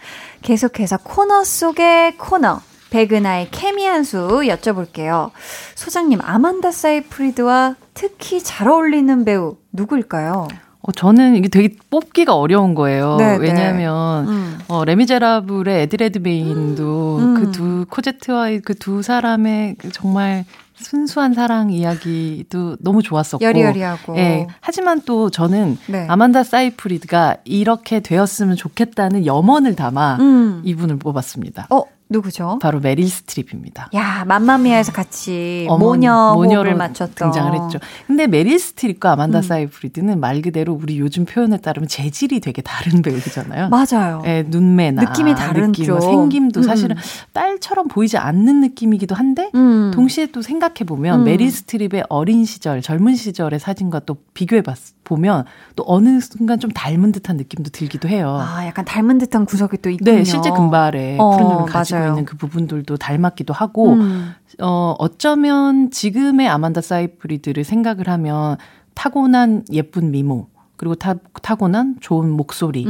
계속해서 0.41 0.97
코너 1.03 1.43
속의 1.43 2.17
코너. 2.17 2.61
백은하의 2.89 3.49
케미 3.51 3.85
한 3.85 4.03
수 4.03 4.17
여쭤볼게요. 4.45 5.29
소장님, 5.75 6.19
아만다 6.23 6.71
사이프리드와 6.71 7.75
특히 7.93 8.41
잘 8.41 8.67
어울리는 8.67 9.23
배우 9.25 9.57
누구일까요? 9.73 10.47
어, 10.81 10.91
저는 10.93 11.35
이게 11.35 11.49
되게 11.49 11.75
뽑기가 11.91 12.33
어려운 12.35 12.73
거예요. 12.73 13.17
네, 13.17 13.37
네. 13.37 13.37
왜냐하면 13.37 14.27
음. 14.27 14.59
어, 14.69 14.85
레미제라블의 14.85 15.83
에드레드메인도 15.83 17.17
음. 17.19 17.33
그두 17.35 17.85
코제트와의 17.91 18.61
그 18.61 18.73
두 18.73 19.03
사람의 19.03 19.75
그 19.77 19.91
정말 19.91 20.45
순수한 20.79 21.33
사랑 21.33 21.71
이야기도 21.71 22.77
너무 22.79 23.01
좋았었고. 23.03 23.43
여리여리하고. 23.43 24.17
예. 24.17 24.47
하지만 24.61 25.01
또 25.05 25.29
저는 25.29 25.77
네. 25.87 26.05
아만다 26.07 26.43
사이프리드가 26.43 27.37
이렇게 27.43 27.99
되었으면 27.99 28.55
좋겠다는 28.55 29.25
염원을 29.25 29.75
담아 29.75 30.17
음. 30.19 30.61
이분을 30.65 30.97
뽑았습니다. 30.97 31.67
어, 31.69 31.83
누구죠? 32.09 32.57
바로 32.59 32.79
메릴 32.79 33.07
스트립입니다. 33.07 33.89
야, 33.93 34.25
맘마미아에서 34.25 34.91
같이 34.91 35.67
모녀 35.69 36.33
모녀를 36.33 36.75
맞췄던 36.75 37.31
등장을 37.31 37.53
했죠. 37.53 37.79
근데 38.07 38.25
메릴 38.25 38.57
스트립과 38.59 39.11
아만다 39.11 39.39
음. 39.39 39.41
사이프리드는 39.43 40.19
말 40.19 40.41
그대로 40.41 40.73
우리 40.73 40.99
요즘 40.99 41.25
표현에 41.25 41.57
따르면 41.57 41.87
재질이 41.87 42.39
되게 42.39 42.63
다른 42.63 43.03
배우잖아요. 43.03 43.69
맞아요. 43.69 44.23
예, 44.25 44.43
눈매나 44.47 45.03
느낌이 45.03 45.35
다른 45.35 45.71
느낌, 45.71 45.91
뭐 45.91 46.01
생김도 46.01 46.61
음. 46.61 46.63
사실은 46.63 46.95
딸처럼 47.33 47.87
보이지 47.87 48.17
않는 48.17 48.61
느낌이기도 48.61 49.13
한데 49.13 49.51
음. 49.53 49.91
동시에 49.93 50.27
또 50.27 50.41
생각해 50.41 50.85
보면 50.87 51.19
음. 51.19 51.25
메릴 51.25 51.51
스트립의 51.51 52.05
어린 52.09 52.43
시절, 52.43 52.81
젊은 52.81 53.15
시절의 53.15 53.59
사진과 53.59 53.99
또 54.01 54.17
비교해 54.33 54.61
봤 54.61 54.77
보면 55.09 55.45
또 55.75 55.83
어느 55.87 56.21
순간 56.21 56.59
좀 56.59 56.71
닮은 56.71 57.11
듯한 57.11 57.35
느낌도 57.37 57.71
들기도 57.71 58.07
해요. 58.07 58.37
아, 58.39 58.65
약간 58.65 58.85
닮은 58.85 59.17
듯한 59.17 59.45
구석이 59.45 59.79
또 59.81 59.89
있군요. 59.89 60.11
네, 60.11 60.23
실제 60.23 60.51
금발에 60.51 61.17
어, 61.19 61.31
푸른 61.31 61.47
눈을 61.49 61.65
가지고 61.65 61.99
맞아요. 61.99 62.11
있는 62.11 62.25
그 62.25 62.37
부분들도 62.37 62.95
닮았기도 62.95 63.53
하고, 63.53 63.93
음. 63.93 64.33
어, 64.61 64.95
어쩌면 64.99 65.89
지금의 65.89 66.47
아만다 66.47 66.81
사이프리드를 66.81 67.63
생각을 67.63 68.07
하면 68.07 68.57
타고난 68.93 69.63
예쁜 69.71 70.11
미모, 70.11 70.47
그리고 70.79 70.95
타, 70.95 71.15
타고난 71.41 71.97
좋은 71.99 72.29
목소리로만 72.29 72.87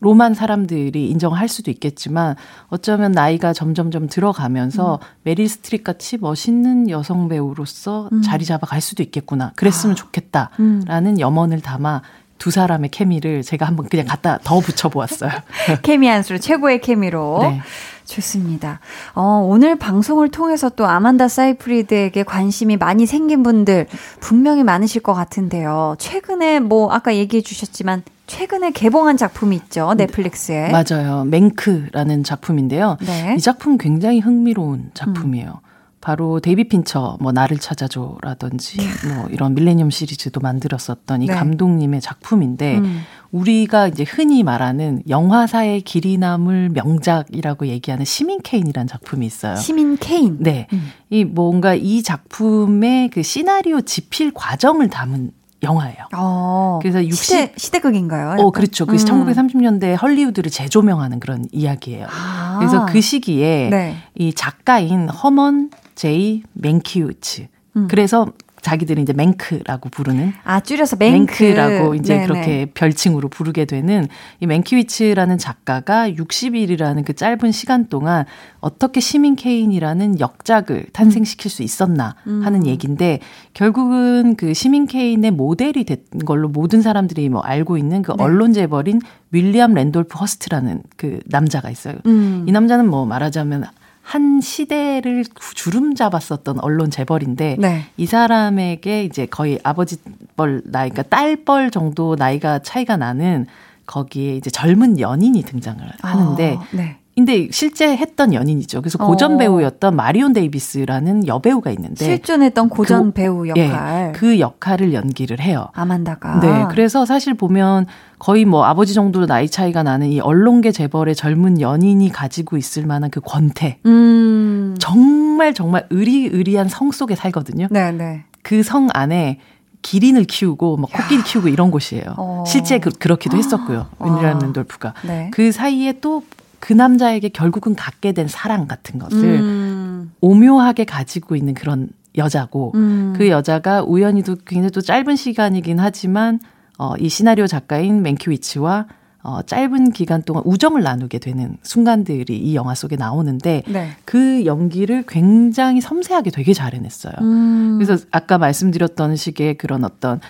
음. 0.00 0.34
사람들이 0.34 1.10
인정할 1.10 1.48
수도 1.48 1.70
있겠지만 1.70 2.34
어쩌면 2.68 3.12
나이가 3.12 3.52
점점점 3.52 4.08
들어가면서 4.08 4.94
음. 4.94 5.06
메릴 5.22 5.46
스트립 5.46 5.84
같이 5.84 6.16
멋있는 6.16 6.88
여성 6.88 7.28
배우로서 7.28 8.08
음. 8.10 8.22
자리 8.22 8.46
잡아갈 8.46 8.80
수도 8.80 9.02
있겠구나. 9.02 9.52
그랬으면 9.54 9.92
아. 9.92 9.96
좋겠다라는 9.96 11.06
음. 11.06 11.20
염원을 11.20 11.60
담아 11.60 12.00
두 12.38 12.50
사람의 12.50 12.88
케미를 12.88 13.42
제가 13.42 13.66
한번 13.66 13.86
그냥 13.86 14.06
갖다 14.06 14.38
더 14.42 14.58
붙여보았어요. 14.60 15.30
케미 15.82 16.06
한수로 16.06 16.38
최고의 16.38 16.80
케미로. 16.80 17.40
네. 17.42 17.60
좋습니다. 18.06 18.80
어, 19.14 19.46
오늘 19.46 19.76
방송을 19.76 20.30
통해서 20.30 20.68
또 20.70 20.86
아만다 20.86 21.28
사이프리드에게 21.28 22.22
관심이 22.22 22.76
많이 22.76 23.04
생긴 23.06 23.42
분들 23.42 23.86
분명히 24.20 24.64
많으실 24.64 25.02
것 25.02 25.12
같은데요. 25.12 25.96
최근에 25.98 26.60
뭐 26.60 26.92
아까 26.92 27.14
얘기해 27.14 27.42
주셨지만 27.42 28.02
최근에 28.26 28.72
개봉한 28.72 29.16
작품이 29.16 29.54
있죠. 29.56 29.94
넷플릭스에. 29.96 30.70
맞아요. 30.70 31.24
맹크라는 31.24 32.24
작품인데요. 32.24 32.96
네. 33.00 33.34
이 33.36 33.40
작품 33.40 33.78
굉장히 33.78 34.20
흥미로운 34.20 34.90
작품이에요. 34.94 35.60
음. 35.62 35.65
바로 36.06 36.38
데이비 36.38 36.68
핀처 36.68 37.16
뭐 37.20 37.32
나를 37.32 37.58
찾아줘라든지 37.58 38.78
뭐 39.12 39.26
이런 39.28 39.56
밀레니엄 39.56 39.90
시리즈도 39.90 40.38
만들었었던 40.38 41.22
이 41.22 41.26
네. 41.26 41.34
감독님의 41.34 42.00
작품인데 42.00 42.78
음. 42.78 43.00
우리가 43.32 43.88
이제 43.88 44.04
흔히 44.06 44.44
말하는 44.44 45.02
영화사의 45.08 45.80
길이 45.80 46.16
남을 46.16 46.68
명작이라고 46.68 47.66
얘기하는 47.66 48.04
시민 48.04 48.40
케인이라는 48.40 48.86
작품이 48.86 49.26
있어요. 49.26 49.56
시민 49.56 49.96
케인. 49.96 50.36
네. 50.38 50.68
음. 50.72 50.92
이 51.10 51.24
뭔가 51.24 51.74
이 51.74 52.04
작품의 52.04 53.08
그 53.08 53.24
시나리오 53.24 53.80
집필 53.80 54.30
과정을 54.32 54.88
담은 54.88 55.32
영화예요. 55.64 55.96
어, 56.14 56.78
그래서 56.82 57.04
60 57.04 57.24
시대, 57.24 57.52
시대극인가요? 57.56 58.26
약간? 58.26 58.40
어, 58.40 58.52
그렇죠. 58.52 58.86
그 58.86 58.92
음. 58.92 58.96
1930년대 58.96 60.00
헐리우드를 60.00 60.52
재조명하는 60.52 61.18
그런 61.18 61.46
이야기예요. 61.50 62.06
아. 62.08 62.58
그래서 62.60 62.86
그 62.86 63.00
시기에 63.00 63.70
네. 63.70 63.96
이 64.14 64.32
작가인 64.32 65.08
허먼 65.08 65.70
제이 65.96 66.42
맨키우츠. 66.52 67.48
음. 67.76 67.88
그래서 67.88 68.32
자기들이 68.66 69.02
이제 69.02 69.12
맹크라고 69.12 69.90
부르는 69.90 70.32
아 70.42 70.58
줄여서 70.58 70.96
맹크. 70.96 71.44
맹크 71.44 71.56
라고 71.56 71.94
이제 71.94 72.14
네네. 72.14 72.26
그렇게 72.26 72.66
별칭으로 72.74 73.28
부르게 73.28 73.64
되는 73.64 74.08
이 74.40 74.46
맨키위츠라는 74.46 75.38
작가가 75.38 76.10
60일이라는 76.10 77.04
그 77.04 77.12
짧은 77.14 77.52
시간 77.52 77.86
동안 77.86 78.24
어떻게 78.58 78.98
시민 78.98 79.36
케인이라는 79.36 80.18
역작을 80.18 80.86
탄생시킬 80.92 81.48
수 81.48 81.62
있었나 81.62 82.16
음. 82.26 82.42
하는 82.44 82.66
얘기인데 82.66 83.20
결국은 83.54 84.34
그 84.34 84.52
시민 84.52 84.86
케인의 84.86 85.30
모델이 85.30 85.84
된 85.84 85.98
걸로 86.24 86.48
모든 86.48 86.82
사람들이 86.82 87.28
뭐 87.28 87.42
알고 87.42 87.78
있는 87.78 88.02
그 88.02 88.12
네. 88.16 88.24
언론 88.24 88.52
재벌인 88.52 89.00
윌리엄 89.30 89.74
랜돌프 89.74 90.18
허스트라는 90.18 90.82
그 90.96 91.20
남자가 91.26 91.70
있어요. 91.70 91.94
음. 92.06 92.46
이 92.48 92.52
남자는 92.52 92.88
뭐 92.88 93.06
말하자면 93.06 93.66
한 94.06 94.40
시대를 94.40 95.24
주름 95.56 95.96
잡았었던 95.96 96.60
언론 96.60 96.92
재벌인데 96.92 97.56
네. 97.58 97.86
이 97.96 98.06
사람에게 98.06 99.02
이제 99.02 99.26
거의 99.26 99.58
아버지 99.64 99.96
뻘 100.36 100.62
나이, 100.64 100.90
그러니까 100.90 101.02
딸뻘 101.16 101.72
정도 101.72 102.14
나이가 102.14 102.60
차이가 102.60 102.96
나는 102.96 103.46
거기에 103.84 104.36
이제 104.36 104.48
젊은 104.48 105.00
연인이 105.00 105.42
등장을 105.42 105.84
하는데 106.02 106.56
아, 106.56 106.66
네. 106.70 106.98
근데 107.16 107.48
실제 107.50 107.96
했던 107.96 108.34
연인이죠. 108.34 108.82
그래서 108.82 108.98
고전 108.98 109.34
어. 109.34 109.38
배우였던 109.38 109.96
마리온 109.96 110.34
데이비스라는 110.34 111.26
여배우가 111.26 111.70
있는데 111.70 112.04
실존했던 112.04 112.68
고전 112.68 113.06
그, 113.06 113.12
배우 113.12 113.46
예, 113.46 113.50
역할 113.68 114.08
예, 114.08 114.12
그 114.12 114.38
역할을 114.38 114.92
연기를 114.92 115.40
해요. 115.40 115.68
아만다가. 115.72 116.40
네. 116.40 116.66
그래서 116.70 117.06
사실 117.06 117.32
보면 117.32 117.86
거의 118.18 118.44
뭐 118.44 118.64
아버지 118.64 118.92
정도로 118.92 119.24
나이 119.24 119.48
차이가 119.48 119.82
나는 119.82 120.08
이 120.08 120.20
언론계 120.20 120.72
재벌의 120.72 121.14
젊은 121.14 121.58
연인이 121.62 122.10
가지고 122.10 122.58
있을 122.58 122.84
만한 122.84 123.10
그 123.10 123.20
권태. 123.22 123.78
음. 123.86 124.74
정말 124.78 125.54
정말 125.54 125.86
의리의리한 125.88 126.68
성 126.68 126.92
속에 126.92 127.14
살거든요. 127.14 127.68
네, 127.70 127.92
네. 127.92 128.24
그 128.42 128.62
성 128.62 128.88
안에 128.92 129.40
기린을 129.80 130.24
키우고 130.24 130.76
막 130.76 130.90
코끼리 130.92 131.22
키우고 131.22 131.48
이런 131.48 131.70
곳이에요. 131.70 132.14
어. 132.18 132.44
실제 132.46 132.78
그, 132.78 132.90
렇기도 133.08 133.38
했었고요. 133.38 133.86
윈리엄 134.00 134.38
랜돌프가. 134.40 134.94
네. 135.06 135.30
그 135.32 135.50
사이에 135.50 135.94
또 136.00 136.22
그 136.60 136.72
남자에게 136.72 137.28
결국은 137.28 137.74
갖게 137.74 138.12
된 138.12 138.28
사랑 138.28 138.66
같은 138.66 138.98
것을 138.98 139.24
음. 139.24 140.12
오묘하게 140.20 140.84
가지고 140.84 141.36
있는 141.36 141.54
그런 141.54 141.88
여자고 142.16 142.72
음. 142.74 143.14
그 143.16 143.28
여자가 143.28 143.82
우연히도 143.82 144.36
굉장히 144.46 144.70
또 144.70 144.80
짧은 144.80 145.16
시간이긴 145.16 145.78
하지만 145.78 146.40
어, 146.78 146.94
이 146.98 147.08
시나리오 147.08 147.46
작가인 147.46 148.02
맨키위치와 148.02 148.86
어, 149.22 149.42
짧은 149.42 149.90
기간 149.90 150.22
동안 150.22 150.44
우정을 150.46 150.82
나누게 150.82 151.18
되는 151.18 151.56
순간들이 151.62 152.38
이 152.38 152.54
영화 152.54 152.76
속에 152.76 152.94
나오는데 152.94 153.64
네. 153.66 153.88
그 154.04 154.44
연기를 154.46 155.04
굉장히 155.08 155.80
섬세하게 155.80 156.30
되게 156.30 156.52
잘 156.52 156.74
해냈어요. 156.74 157.12
음. 157.22 157.78
그래서 157.78 158.04
아까 158.12 158.38
말씀드렸던 158.38 159.16
식의 159.16 159.58
그런 159.58 159.84
어떤 159.84 160.20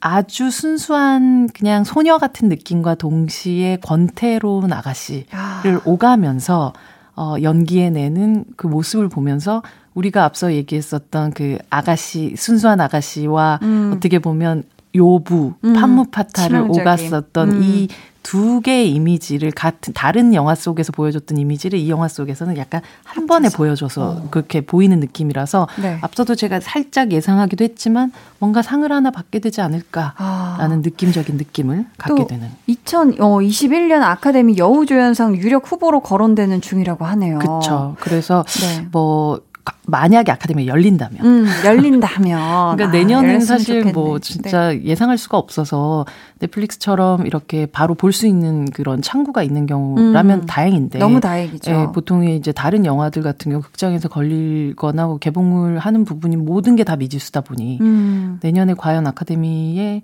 아주 0.00 0.50
순수한 0.50 1.48
그냥 1.48 1.84
소녀 1.84 2.18
같은 2.18 2.48
느낌과 2.48 2.96
동시에 2.96 3.78
권태로운 3.82 4.72
아가씨를 4.72 5.26
아. 5.32 5.80
오가면서 5.84 6.72
어, 7.16 7.36
연기해내는 7.40 8.44
그 8.56 8.66
모습을 8.66 9.08
보면서 9.08 9.62
우리가 9.94 10.24
앞서 10.24 10.52
얘기했었던 10.52 11.32
그 11.32 11.58
아가씨, 11.70 12.34
순수한 12.36 12.80
아가씨와 12.82 13.60
음. 13.62 13.94
어떻게 13.96 14.18
보면 14.18 14.64
요부, 14.94 15.54
음. 15.64 15.72
판무파타를 15.72 16.66
오갔었던 16.68 17.52
음. 17.52 17.62
이 17.62 17.88
두 18.26 18.60
개의 18.60 18.90
이미지를 18.90 19.52
같은 19.52 19.94
다른 19.94 20.34
영화 20.34 20.56
속에서 20.56 20.90
보여줬던 20.90 21.38
이미지를 21.38 21.78
이 21.78 21.88
영화 21.88 22.08
속에서는 22.08 22.56
약간 22.56 22.82
한 23.04 23.28
번에 23.28 23.48
보여줘서 23.48 24.02
어. 24.02 24.28
그렇게 24.32 24.62
보이는 24.62 24.98
느낌이라서 24.98 25.68
네. 25.80 25.98
앞서도 26.00 26.34
제가 26.34 26.58
살짝 26.58 27.12
예상하기도 27.12 27.62
했지만 27.62 28.10
뭔가 28.40 28.62
상을 28.62 28.90
하나 28.90 29.12
받게 29.12 29.38
되지 29.38 29.60
않을까라는 29.60 30.16
아. 30.18 30.80
느낌적인 30.82 31.36
느낌을 31.36 31.86
갖게 31.98 32.26
되는 32.26 32.50
2021년 32.68 34.02
아카데미 34.02 34.58
여우조연상 34.58 35.36
유력 35.36 35.70
후보로 35.70 36.00
거론되는 36.00 36.60
중이라고 36.60 37.04
하네요. 37.04 37.38
그렇죠. 37.38 37.94
그래서 38.00 38.44
네. 38.60 38.88
뭐 38.90 39.40
만약에 39.88 40.32
아카데미가 40.32 40.72
열린다면. 40.72 41.24
음, 41.24 41.46
열린다면. 41.64 42.76
그러니까 42.76 42.84
아, 42.88 42.90
내년은 42.90 43.40
사실 43.40 43.82
뭐 43.82 43.82
좋겠네. 43.82 43.92
뭐 43.92 44.18
진짜 44.18 44.68
네. 44.70 44.82
예상할 44.84 45.16
수가 45.18 45.38
없어서 45.38 46.04
넷플릭스처럼 46.40 47.26
이렇게 47.26 47.66
바로 47.66 47.94
볼 47.94 48.12
수 48.12 48.26
있는 48.26 48.64
그런 48.70 49.02
창구가 49.02 49.42
있는 49.42 49.66
경우라면 49.66 50.40
음, 50.40 50.46
다행인데. 50.46 50.98
너무 50.98 51.20
다행이죠. 51.20 51.70
예, 51.70 51.86
보통 51.92 52.24
이제 52.24 52.50
다른 52.52 52.84
영화들 52.86 53.22
같은 53.22 53.50
경우 53.50 53.62
극장에서 53.62 54.08
걸리거나 54.08 55.06
뭐 55.06 55.18
개봉을 55.18 55.78
하는 55.78 56.04
부분이 56.04 56.36
모든 56.36 56.74
게 56.76 56.84
다 56.84 56.94
미지수다 56.96 57.40
보니 57.40 57.78
음. 57.80 58.38
내년에 58.42 58.74
과연 58.74 59.06
아카데미에 59.08 60.02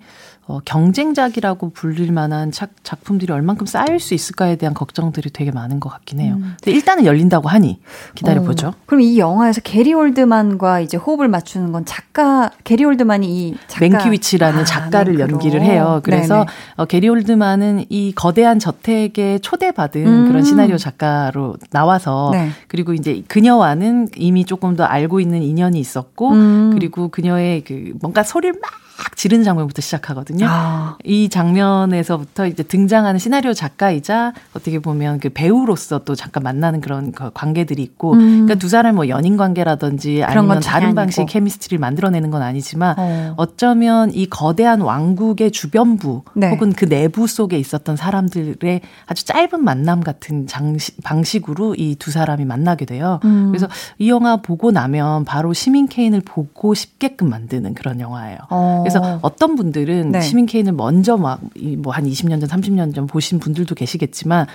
어, 0.48 0.58
경쟁작이라고 0.64 1.70
불릴 1.70 2.10
만한 2.10 2.50
작, 2.50 2.70
작품들이 2.82 3.32
얼만큼 3.32 3.64
쌓일 3.64 4.00
수 4.00 4.12
있을까에 4.12 4.56
대한 4.56 4.74
걱정들이 4.74 5.30
되게 5.30 5.52
많은 5.52 5.78
것 5.78 5.88
같긴 5.88 6.18
해요. 6.18 6.34
음. 6.38 6.56
근데 6.60 6.72
일단은 6.72 7.04
열린다고 7.04 7.48
하니 7.48 7.78
기다려보죠. 8.16 8.68
어, 8.68 8.74
그럼 8.86 9.02
이 9.02 9.18
영화에서 9.18 9.60
게리 9.60 9.94
올드만과 9.94 10.80
이제 10.80 10.96
호흡을 10.96 11.28
맞추는 11.28 11.70
건 11.70 11.84
작가, 11.84 12.50
게리 12.64 12.84
올드만이 12.84 13.26
이 13.28 13.56
작가. 13.68 13.86
맨키위치라는 13.86 14.60
아, 14.60 14.64
작가를 14.64 15.14
맹크로. 15.14 15.32
연기를 15.34 15.62
해요. 15.62 16.00
그래서 16.02 16.44
어, 16.76 16.86
게리 16.86 17.08
올드만은 17.08 17.84
이 17.88 18.12
거대한 18.12 18.58
저택에 18.58 19.38
초대받은 19.38 20.06
음. 20.06 20.26
그런 20.26 20.42
시나리오 20.42 20.76
작가로 20.76 21.56
나와서 21.70 22.30
네. 22.32 22.50
그리고 22.66 22.94
이제 22.94 23.22
그녀와는 23.28 24.08
이미 24.16 24.44
조금 24.44 24.74
더 24.74 24.82
알고 24.82 25.20
있는 25.20 25.40
인연이 25.42 25.78
있었고 25.78 26.30
음. 26.32 26.70
그리고 26.74 27.08
그녀의 27.08 27.62
그 27.62 27.92
뭔가 28.00 28.24
소리를 28.24 28.58
막 28.60 28.70
막 29.02 29.16
지르는 29.16 29.44
장면부터 29.44 29.80
시작하거든요. 29.80 30.46
아. 30.48 30.96
이 31.04 31.28
장면에서부터 31.28 32.46
이제 32.46 32.62
등장하는 32.62 33.18
시나리오 33.18 33.54
작가이자 33.54 34.32
어떻게 34.54 34.78
보면 34.78 35.18
그 35.20 35.30
배우로서 35.30 36.00
또 36.00 36.14
잠깐 36.14 36.42
만나는 36.42 36.80
그런 36.80 37.12
그 37.12 37.30
관계들이 37.32 37.82
있고, 37.82 38.12
음. 38.14 38.18
그러니까 38.18 38.54
두 38.56 38.68
사람 38.68 38.94
뭐 38.96 39.08
연인 39.08 39.36
관계라든지 39.36 40.22
아니면 40.22 40.60
다른 40.60 40.94
방식 40.94 41.24
케미스트리를 41.26 41.80
만들어내는 41.80 42.30
건 42.30 42.42
아니지만 42.42 42.94
어. 42.98 43.34
어쩌면 43.36 44.12
이 44.12 44.26
거대한 44.26 44.80
왕국의 44.82 45.50
주변부 45.50 46.22
네. 46.34 46.50
혹은 46.50 46.72
그 46.72 46.86
내부 46.88 47.26
속에 47.26 47.58
있었던 47.58 47.96
사람들의 47.96 48.80
아주 49.06 49.24
짧은 49.24 49.64
만남 49.64 50.00
같은 50.00 50.46
장식, 50.46 51.02
방식으로 51.02 51.74
이 51.78 51.96
두 52.02 52.10
사람이 52.10 52.44
만나게 52.44 52.84
돼요. 52.84 53.20
음. 53.24 53.48
그래서 53.48 53.68
이 53.98 54.10
영화 54.10 54.36
보고 54.38 54.70
나면 54.72 55.24
바로 55.24 55.52
시민 55.52 55.86
케인을 55.86 56.22
보고 56.24 56.74
싶게끔 56.74 57.30
만드는 57.30 57.74
그런 57.74 58.00
영화예요. 58.00 58.38
어. 58.50 58.82
그래서 58.92 59.18
어떤 59.22 59.56
분들은 59.56 60.12
네. 60.12 60.20
시민 60.20 60.46
케인을 60.46 60.72
먼저 60.72 61.16
막 61.16 61.40
뭐 61.78 61.92
한 61.92 62.04
20년 62.04 62.40
전, 62.40 62.48
30년 62.48 62.94
전 62.94 63.06
보신 63.06 63.38
분들도 63.38 63.74
계시겠지만 63.74 64.46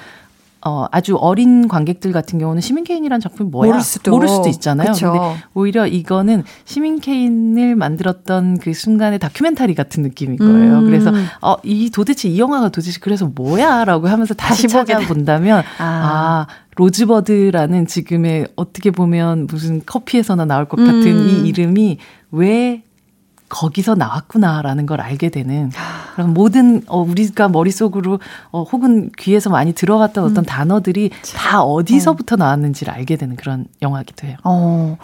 어, 0.65 0.85
아주 0.91 1.15
어린 1.15 1.67
관객들 1.67 2.11
같은 2.11 2.39
경우는 2.39 2.61
시민 2.61 2.83
케인이라는 2.83 3.21
작품이 3.21 3.49
뭐야? 3.51 3.69
모를 3.69 3.81
수도, 3.81 4.11
모를 4.11 4.27
수도 4.27 4.49
있잖아요. 4.49 4.91
그쵸. 4.91 5.11
근데 5.11 5.43
오히려 5.53 5.85
이거는 5.85 6.43
시민 6.65 6.99
케인을 6.99 7.75
만들었던 7.75 8.57
그 8.57 8.73
순간의 8.73 9.19
다큐멘터리 9.19 9.75
같은 9.75 10.01
느낌인 10.01 10.37
거예요. 10.37 10.79
음. 10.79 10.85
그래서 10.85 11.13
어, 11.41 11.57
이 11.63 11.91
도대체 11.91 12.27
이 12.27 12.39
영화가 12.39 12.69
도대체 12.69 12.99
그래서 12.99 13.31
뭐야라고 13.33 14.07
하면서 14.07 14.33
다시, 14.33 14.63
다시 14.63 14.67
찾아본다면 14.67 15.59
아. 15.77 15.83
아. 15.83 16.47
로즈버드라는 16.75 17.87
지금의 17.87 18.47
어떻게 18.55 18.91
보면 18.91 19.47
무슨 19.47 19.81
커피에서나 19.85 20.45
나올 20.45 20.65
것 20.65 20.77
같은 20.77 21.07
음. 21.07 21.27
이 21.27 21.47
이름이 21.47 21.97
왜 22.31 22.83
거기서 23.49 23.95
나왔구나라는 23.95 24.85
걸 24.85 24.99
알게 24.99 25.29
되는 25.29 25.71
그런 26.15 26.33
모든 26.33 26.83
어 26.87 27.01
우리가 27.01 27.47
머릿속으로 27.47 28.19
어 28.51 28.63
혹은 28.63 29.09
귀에서 29.17 29.49
많이 29.49 29.73
들어갔던 29.73 30.23
어떤 30.23 30.43
음. 30.43 30.45
단어들이 30.45 31.11
다 31.35 31.61
어디서부터 31.63 32.35
어. 32.35 32.37
나왔는지를 32.37 32.93
알게 32.93 33.15
되는 33.15 33.35
그런 33.35 33.65
영화기도 33.81 34.27
해요. 34.27 34.37
어. 34.43 34.97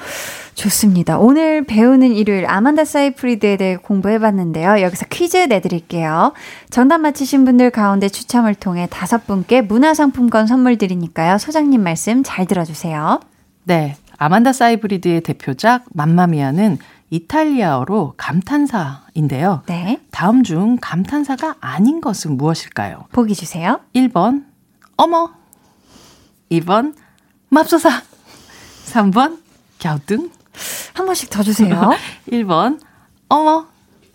좋습니다. 0.56 1.18
오늘 1.18 1.66
배우는 1.66 2.14
일요일 2.14 2.46
아만다 2.48 2.86
사이프리드에 2.86 3.58
대해 3.58 3.76
공부해 3.78 4.20
봤는데요. 4.20 4.82
여기서 4.82 5.06
퀴즈 5.10 5.38
내드릴게요. 5.38 6.34
정답 6.70 7.00
맞히신 7.00 7.46
분들 7.46 7.72
가운데 7.72 8.10
추첨을 8.10 8.56
통해 8.56 8.88
다섯 8.90 9.26
분께 9.26 9.62
문화상품권 9.62 10.48
선물 10.48 10.78
드리니까요. 10.78 11.38
소장님 11.38 11.82
말씀 11.82 12.24
잘 12.24 12.46
들어주세요. 12.46 13.22
네. 13.64 13.96
아만다 14.18 14.54
사이브리드의 14.54 15.22
대표작 15.22 15.86
맘마미아는 15.94 16.78
이탈리아어로 17.14 18.16
감탄사인데요. 18.18 19.62
네. 19.68 20.02
다음 20.10 20.42
중 20.42 20.80
감탄사가 20.82 21.58
아닌 21.62 22.02
것은 22.02 22.38
무엇일까요? 22.38 23.06
보기 23.12 23.36
주세요. 23.36 23.80
1번, 23.94 24.46
어머. 24.98 25.30
2번, 26.52 26.96
맙소사. 27.50 28.02
3번, 28.88 29.38
갸우뚱. 29.80 30.32
한 30.96 31.06
번씩 31.06 31.30
더 31.30 31.44
주세요. 31.44 31.92
1번, 32.32 32.80
어머. 33.30 33.68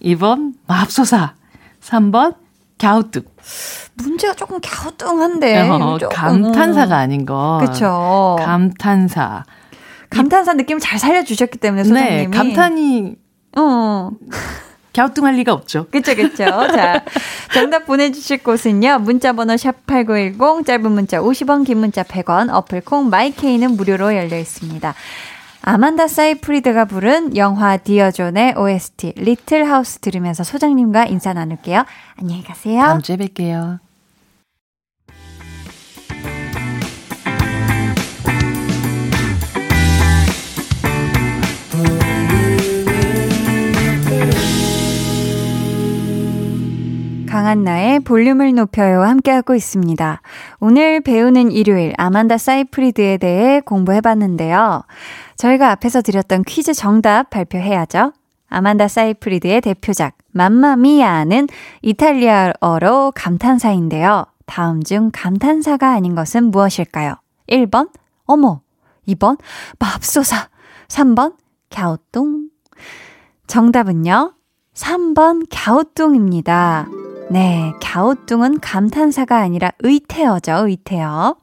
2번, 0.02 0.54
맙소사. 0.66 1.34
3번, 1.80 2.34
갸우뚱. 2.78 3.22
문제가 3.94 4.34
조금 4.34 4.58
갸우뚱한데. 4.60 5.68
어, 5.68 5.98
조금. 5.98 6.16
감탄사가 6.16 6.96
아닌 6.96 7.24
거. 7.24 7.60
그쵸. 7.64 8.36
감탄사. 8.40 9.44
감탄사 10.10 10.54
느낌을 10.54 10.80
잘 10.80 10.98
살려주셨기 10.98 11.58
때문에 11.58 11.82
네, 11.82 11.88
소장님이. 11.88 12.26
네, 12.26 12.36
감탄이. 12.36 13.14
어. 13.56 14.10
갸우뚱할 14.94 15.34
리가 15.34 15.52
없죠. 15.52 15.86
그쵸, 15.90 16.14
그쵸. 16.16 16.44
자, 16.44 17.04
정답 17.54 17.86
보내주실 17.86 18.42
곳은요. 18.42 18.98
문자번호 19.00 19.54
샵8910, 19.54 20.66
짧은 20.66 20.90
문자 20.90 21.20
50원, 21.20 21.64
긴 21.64 21.78
문자 21.78 22.02
100원, 22.02 22.52
어플 22.52 22.83
콩, 22.83 23.08
마이케이는 23.08 23.76
무료로 23.76 24.16
열려 24.16 24.36
있습니다. 24.38 24.94
아만다 25.62 26.08
사이프리드가 26.08 26.86
부른 26.86 27.36
영화 27.36 27.76
Dear 27.76 28.07
John의 28.07 28.54
OST, 28.56 29.12
Little 29.16 29.70
House 29.70 29.98
들으면서 29.98 30.42
소장님과 30.42 31.04
인사 31.06 31.32
나눌게요. 31.32 31.84
안녕히 32.18 32.42
가세요. 32.42 32.80
다음 32.80 33.02
주에 33.02 33.16
뵐게요. 33.16 33.78
강한나의 47.38 48.00
볼륨을 48.00 48.52
높여요 48.52 49.02
함께하고 49.02 49.54
있습니다. 49.54 50.20
오늘 50.58 51.00
배우는 51.00 51.52
일요일 51.52 51.92
아만다 51.96 52.36
사이프리드에 52.36 53.18
대해 53.18 53.60
공부해봤는데요. 53.60 54.82
저희가 55.36 55.70
앞에서 55.70 56.02
드렸던 56.02 56.42
퀴즈 56.42 56.74
정답 56.74 57.30
발표해야죠. 57.30 58.12
아만다 58.48 58.88
사이프리드의 58.88 59.60
대표작 59.60 60.16
맘마미아는 60.32 61.46
이탈리아어로 61.82 63.12
감탄사인데요. 63.14 64.26
다음 64.46 64.82
중 64.82 65.10
감탄사가 65.12 65.92
아닌 65.92 66.16
것은 66.16 66.50
무엇일까요? 66.50 67.14
1번 67.48 67.90
어머 68.24 68.62
2번 69.06 69.38
맙소사 69.78 70.48
3번 70.88 71.36
갸우뚱 71.70 72.48
정답은요 73.46 74.32
3번 74.74 75.46
갸우뚱입니다. 75.48 76.88
네, 77.30 77.72
갸우뚱은 77.82 78.60
감탄사가 78.60 79.36
아니라 79.38 79.70
의태어죠, 79.80 80.66
의태어. 80.66 81.36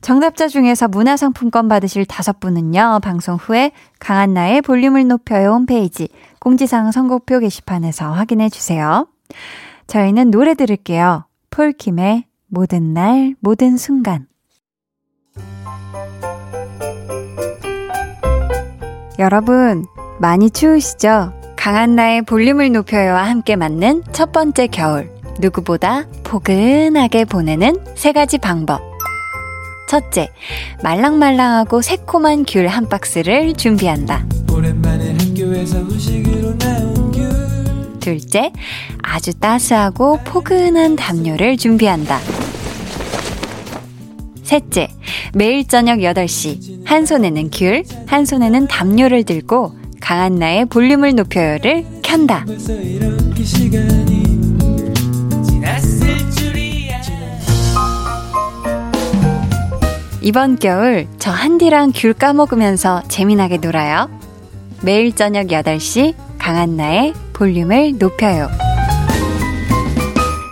정답자 0.00 0.46
중에서 0.46 0.86
문화상품권 0.86 1.68
받으실 1.68 2.04
다섯 2.06 2.38
분은요, 2.38 3.00
방송 3.02 3.34
후에 3.34 3.72
강한나의 3.98 4.62
볼륨을 4.62 5.08
높여요 5.08 5.50
홈페이지 5.50 6.08
공지사항 6.38 6.92
선곡표 6.92 7.40
게시판에서 7.40 8.12
확인해 8.12 8.48
주세요. 8.48 9.08
저희는 9.88 10.30
노래 10.30 10.54
들을게요. 10.54 11.26
폴킴의 11.50 12.24
모든 12.46 12.94
날, 12.94 13.34
모든 13.40 13.76
순간. 13.76 14.26
여러분, 19.18 19.84
많이 20.20 20.48
추우시죠? 20.48 21.37
강한 21.58 21.96
나의 21.96 22.22
볼륨을 22.22 22.70
높여요와 22.70 23.24
함께 23.28 23.56
맞는 23.56 24.04
첫 24.12 24.30
번째 24.30 24.68
겨울. 24.68 25.10
누구보다 25.40 26.04
포근하게 26.22 27.24
보내는 27.24 27.78
세 27.96 28.12
가지 28.12 28.38
방법. 28.38 28.80
첫째, 29.88 30.28
말랑말랑하고 30.84 31.82
새콤한 31.82 32.44
귤 32.46 32.68
한 32.68 32.88
박스를 32.88 33.54
준비한다. 33.54 34.24
둘째, 38.00 38.52
아주 39.02 39.34
따스하고 39.34 40.20
포근한 40.24 40.94
담요를 40.96 41.56
준비한다. 41.56 42.20
셋째, 44.44 44.88
매일 45.34 45.66
저녁 45.66 45.98
8시, 45.98 46.86
한 46.86 47.04
손에는 47.04 47.50
귤, 47.50 47.82
한 48.06 48.24
손에는 48.24 48.68
담요를 48.68 49.24
들고 49.24 49.74
강한나의 50.00 50.66
볼륨을 50.66 51.14
높여요를 51.14 51.84
켠다. 52.02 52.44
이번 60.20 60.58
겨울 60.58 61.06
저 61.18 61.30
한디랑 61.30 61.92
귤 61.94 62.12
까먹으면서 62.12 63.02
재미나게 63.08 63.58
놀아요. 63.58 64.10
매일 64.82 65.14
저녁 65.14 65.46
8시 65.46 66.14
강한나의 66.38 67.14
볼륨을 67.32 67.98
높여요. 67.98 68.48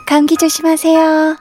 감기 0.06 0.36
조심하세요. 0.36 1.36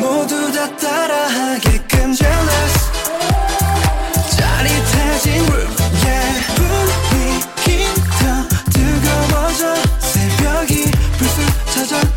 모두 0.00 0.52
다 0.52 0.76
따라하게 0.76 1.83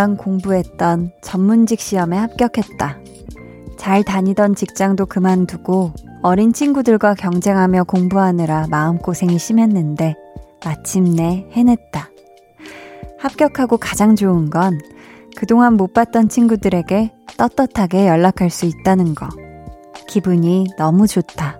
동안 0.00 0.16
공부했던 0.16 1.12
전문직 1.20 1.78
시험에 1.78 2.16
합격했다. 2.16 2.98
잘 3.76 4.02
다니던 4.02 4.54
직장도 4.54 5.06
그만두고 5.06 5.92
어린 6.22 6.54
친구들과 6.54 7.14
경쟁하며 7.14 7.84
공부하느라 7.84 8.66
마음고생이 8.70 9.38
심했는데 9.38 10.14
마침내 10.64 11.46
해냈다. 11.52 12.08
합격하고 13.18 13.76
가장 13.76 14.16
좋은 14.16 14.48
건 14.48 14.80
그동안 15.36 15.74
못 15.74 15.92
봤던 15.92 16.30
친구들에게 16.30 17.12
떳떳하게 17.36 18.08
연락할 18.08 18.48
수 18.48 18.64
있다는 18.64 19.14
거. 19.14 19.28
기분이 20.08 20.66
너무 20.78 21.06
좋다. 21.06 21.58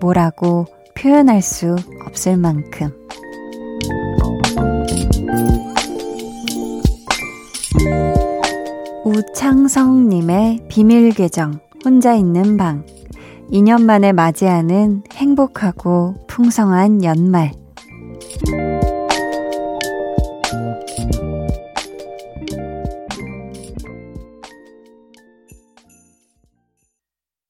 뭐라고 0.00 0.66
표현할 0.94 1.42
수 1.42 1.74
없을 2.06 2.36
만큼. 2.36 2.92
우창성님의 9.22 10.66
비밀 10.68 11.10
계정, 11.10 11.60
혼자 11.84 12.14
있는 12.14 12.56
방. 12.56 12.84
2년 13.52 13.82
만에 13.84 14.12
맞이하는 14.12 15.04
행복하고 15.12 16.16
풍성한 16.26 17.04
연말. 17.04 17.52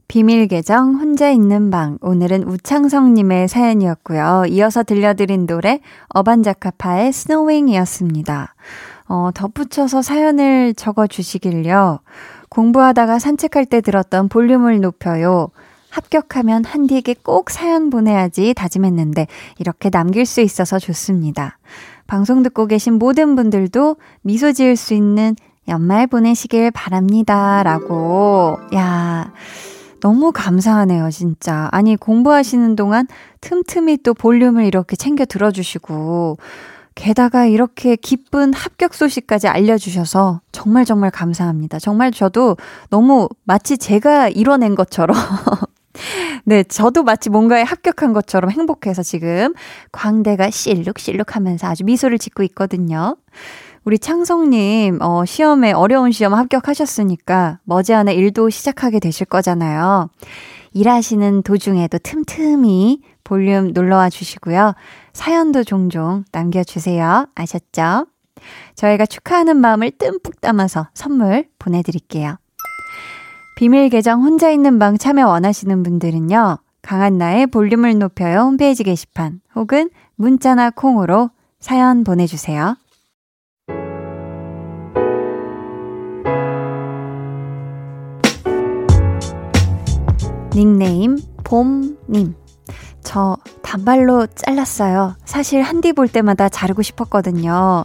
비밀 0.09 0.47
계정 0.47 0.97
혼자 0.97 1.31
있는 1.31 1.71
방 1.71 1.97
오늘은 2.03 2.43
우창성님의 2.43 3.49
사연이었고요. 3.49 4.45
이어서 4.51 4.83
들려드린 4.83 5.47
노래 5.47 5.81
어반자카파의 6.11 7.15
스노윙이었습니다. 7.15 8.55
어, 9.09 9.31
덧붙여서 9.35 10.03
사연을 10.03 10.75
적어주시길요. 10.75 12.01
공부하다가 12.49 13.19
산책할 13.19 13.67
때 13.67 13.81
들었던 13.81 14.29
볼륨을 14.29 14.81
높여요. 14.81 15.49
합격하면 15.91 16.65
한디에게 16.65 17.15
꼭 17.23 17.51
사연 17.51 17.91
보내야지 17.91 18.55
다짐했는데 18.55 19.27
이렇게 19.59 19.91
남길 19.91 20.25
수 20.25 20.41
있어서 20.41 20.79
좋습니다. 20.79 21.59
방송 22.07 22.43
듣고 22.43 22.67
계신 22.67 22.95
모든 22.95 23.37
분들도 23.37 23.97
미소 24.23 24.53
지을 24.53 24.77
수 24.77 24.95
있는 24.95 25.37
연말 25.69 26.07
보내시길 26.07 26.71
바랍니다. 26.73 27.63
라고. 27.63 28.59
야. 28.75 29.33
너무 30.01 30.33
감사하네요, 30.33 31.11
진짜. 31.11 31.69
아니, 31.71 31.95
공부하시는 31.95 32.75
동안 32.75 33.07
틈틈이 33.41 33.99
또 33.99 34.15
볼륨을 34.15 34.65
이렇게 34.65 34.97
챙겨 34.97 35.25
들어주시고, 35.25 36.39
게다가 36.95 37.47
이렇게 37.47 37.97
기쁜 37.97 38.53
합격 38.53 38.95
소식까지 38.95 39.49
알려주셔서 39.49 40.41
정말 40.53 40.85
정말 40.85 41.11
감사합니다. 41.11 41.79
정말 41.79 42.11
저도 42.13 42.57
너무 42.91 43.29
마치 43.45 43.79
제가 43.79 44.29
이뤄낸 44.29 44.75
것처럼 44.75 45.17
네, 46.45 46.63
저도 46.65 47.03
마치 47.03 47.31
뭔가에 47.31 47.63
합격한 47.63 48.13
것처럼 48.13 48.51
행복해서 48.51 49.03
지금 49.03 49.55
광대가 49.93 50.51
실룩실룩 50.51 51.37
하면서 51.37 51.69
아주 51.69 51.85
미소를 51.85 52.19
짓고 52.19 52.43
있거든요. 52.45 53.17
우리 53.85 53.99
창성님, 53.99 54.99
어, 55.03 55.25
시험에 55.25 55.73
어려운 55.73 56.13
시험 56.13 56.35
합격하셨으니까 56.35 57.59
머지않아 57.65 58.13
일도 58.13 58.51
시작하게 58.51 59.01
되실 59.01 59.27
거잖아요. 59.27 60.09
일하시는 60.73 61.43
도중에도 61.43 61.99
틈틈이 61.99 63.01
볼륨 63.33 63.73
놀러와 63.73 64.11
주시고요. 64.11 64.75
사연도 65.15 65.65
종종 65.65 66.23
남겨주세요. 66.33 67.29
아셨죠? 67.35 68.07
저희가 68.75 69.07
축하하는 69.07 69.57
마음을 69.57 69.91
듬뿍 69.93 70.43
담아서 70.43 70.89
선물 70.93 71.47
보내드릴게요. 71.59 72.37
비밀 73.57 73.89
계정 73.89 74.23
혼자 74.23 74.51
있는 74.51 74.79
방 74.79 74.99
참여 74.99 75.27
원하시는 75.29 75.83
분들은요. 75.83 76.59
강한나의 76.83 77.47
볼륨을 77.47 77.99
높여요 77.99 78.41
홈페이지 78.41 78.85
게시판 78.85 79.41
혹은 79.55 79.89
문자나 80.17 80.69
콩으로 80.69 81.31
사연 81.59 82.05
보내주세요. 82.05 82.77
닉네임 90.55 91.17
봄님. 91.45 92.42
저 93.03 93.37
단발로 93.63 94.27
잘랐어요. 94.35 95.17
사실 95.25 95.63
한디 95.63 95.93
볼 95.93 96.09
때마다 96.09 96.49
자르고 96.49 96.83
싶었거든요. 96.83 97.85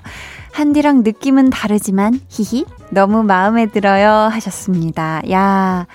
한디랑 0.52 1.04
느낌은 1.04 1.50
다르지만 1.50 2.20
히히 2.30 2.66
너무 2.90 3.24
마음에 3.24 3.66
들어요 3.68 4.10
하셨습니다. 4.32 5.22
야. 5.32 5.88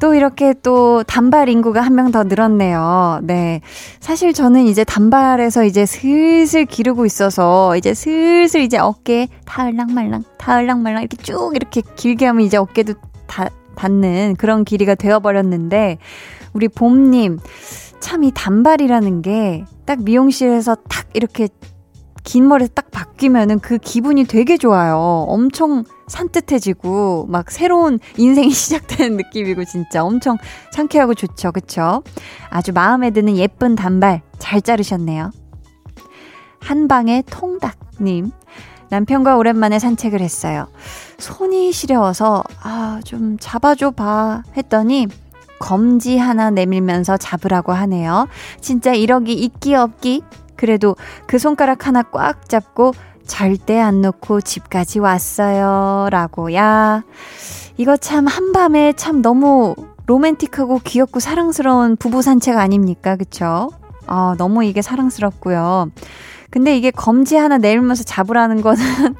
또 0.00 0.14
이렇게 0.14 0.54
또 0.62 1.02
단발 1.02 1.48
인구가 1.48 1.80
한 1.80 1.94
명 1.94 2.12
더 2.12 2.22
늘었네요. 2.22 3.18
네. 3.24 3.60
사실 3.98 4.32
저는 4.32 4.66
이제 4.66 4.84
단발에서 4.84 5.64
이제 5.64 5.86
슬슬 5.86 6.64
기르고 6.66 7.04
있어서 7.04 7.76
이제 7.76 7.94
슬슬 7.94 8.60
이제 8.60 8.78
어깨 8.78 9.26
타을랑말랑, 9.44 10.22
타을랑말랑 10.38 11.02
이렇게 11.02 11.16
쭉 11.16 11.50
이렇게 11.56 11.82
길게 11.96 12.26
하면 12.26 12.44
이제 12.46 12.56
어깨도 12.56 12.94
다 13.26 13.48
닿는 13.74 14.36
그런 14.38 14.64
길이가 14.64 14.94
되어버렸는데, 14.94 15.98
우리 16.52 16.68
봄님, 16.68 17.38
참 18.00 18.24
이 18.24 18.30
단발이라는 18.34 19.22
게 19.22 19.64
딱 19.86 20.02
미용실에서 20.02 20.74
탁 20.88 21.06
이렇게 21.14 21.48
긴 22.22 22.46
머리 22.46 22.68
딱 22.68 22.90
바뀌면은 22.90 23.58
그 23.60 23.78
기분이 23.78 24.24
되게 24.24 24.58
좋아요. 24.58 24.98
엄청 25.28 25.84
산뜻해지고 26.08 27.26
막 27.30 27.50
새로운 27.50 27.98
인생이 28.18 28.50
시작되는 28.52 29.16
느낌이고 29.16 29.64
진짜 29.64 30.04
엄청 30.04 30.36
상쾌하고 30.72 31.14
좋죠. 31.14 31.52
그쵸? 31.52 32.02
아주 32.50 32.72
마음에 32.74 33.10
드는 33.10 33.38
예쁜 33.38 33.74
단발 33.76 34.20
잘 34.38 34.60
자르셨네요. 34.60 35.30
한방의 36.60 37.24
통닭님. 37.30 38.30
남편과 38.90 39.36
오랜만에 39.36 39.78
산책을 39.78 40.20
했어요. 40.20 40.66
손이 41.18 41.72
시려워서, 41.72 42.42
아, 42.62 43.00
좀 43.04 43.36
잡아줘 43.38 43.90
봐. 43.92 44.42
했더니, 44.56 45.06
검지 45.58 46.18
하나 46.18 46.50
내밀면서 46.50 47.16
잡으라고 47.16 47.72
하네요. 47.72 48.28
진짜 48.60 48.92
이러기 48.92 49.32
있기 49.32 49.74
없기? 49.74 50.22
그래도 50.56 50.96
그 51.26 51.38
손가락 51.38 51.86
하나 51.86 52.02
꽉 52.02 52.48
잡고 52.48 52.92
절대 53.26 53.78
안 53.78 54.00
놓고 54.00 54.40
집까지 54.40 54.98
왔어요. 54.98 56.08
라고, 56.10 56.52
야. 56.54 57.04
이거 57.76 57.96
참 57.96 58.26
한밤에 58.26 58.94
참 58.94 59.22
너무 59.22 59.76
로맨틱하고 60.06 60.80
귀엽고 60.82 61.20
사랑스러운 61.20 61.96
부부 61.96 62.22
산책 62.22 62.56
아닙니까? 62.56 63.16
그쵸? 63.16 63.70
아, 64.06 64.34
너무 64.38 64.64
이게 64.64 64.82
사랑스럽고요. 64.82 65.90
근데 66.50 66.76
이게 66.76 66.90
검지 66.90 67.36
하나 67.36 67.58
내밀면서 67.58 68.04
잡으라는 68.04 68.62
거는 68.62 68.82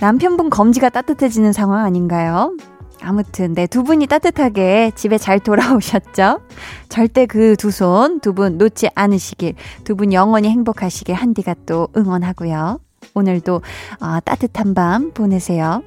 남편분 0.00 0.50
검지가 0.50 0.90
따뜻해지는 0.90 1.52
상황 1.52 1.84
아닌가요? 1.84 2.56
아무튼, 3.00 3.54
네, 3.54 3.66
두 3.66 3.82
분이 3.84 4.06
따뜻하게 4.06 4.92
집에 4.94 5.18
잘 5.18 5.38
돌아오셨죠? 5.40 6.40
절대 6.88 7.26
그 7.26 7.54
두 7.56 7.70
손, 7.70 8.20
두 8.20 8.32
분 8.34 8.58
놓지 8.58 8.88
않으시길, 8.94 9.54
두 9.84 9.94
분 9.96 10.12
영원히 10.12 10.48
행복하시길 10.50 11.14
한디가 11.14 11.54
또 11.66 11.88
응원하고요. 11.96 12.80
오늘도 13.14 13.62
어, 14.00 14.20
따뜻한 14.24 14.74
밤 14.74 15.12
보내세요. 15.12 15.82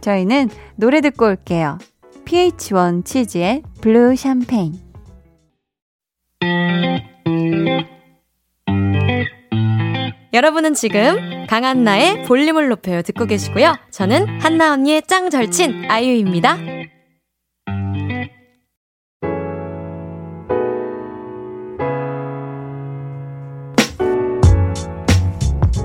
저희는 0.00 0.48
노래 0.76 1.00
듣고 1.00 1.26
올게요. 1.26 1.78
PH1 2.24 3.04
치즈의 3.04 3.62
Blue 3.80 4.16
Champagne. 4.16 4.80
여러분은 10.34 10.74
지금 10.74 11.46
강한나의 11.46 12.24
볼륨을 12.24 12.68
높여요 12.68 13.02
듣고 13.02 13.24
계시고요. 13.24 13.76
저는 13.92 14.40
한나 14.40 14.72
언니의 14.72 15.02
짱 15.06 15.30
절친 15.30 15.88
아이유입니다. 15.88 16.58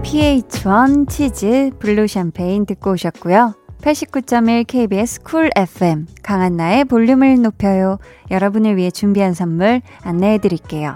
PH1 0.03 1.07
치즈 1.07 1.69
Blue 1.77 2.07
Champagne 2.07 2.65
듣고 2.65 2.93
오셨고요. 2.93 3.53
89.1 3.83 4.65
KBS 4.65 5.21
쿨 5.21 5.51
FM 5.55 6.07
강한나의 6.23 6.85
볼륨을 6.85 7.39
높여요. 7.39 7.99
여러분을 8.31 8.77
위해 8.77 8.89
준비한 8.89 9.35
선물 9.35 9.83
안내해 10.01 10.39
드릴게요. 10.39 10.95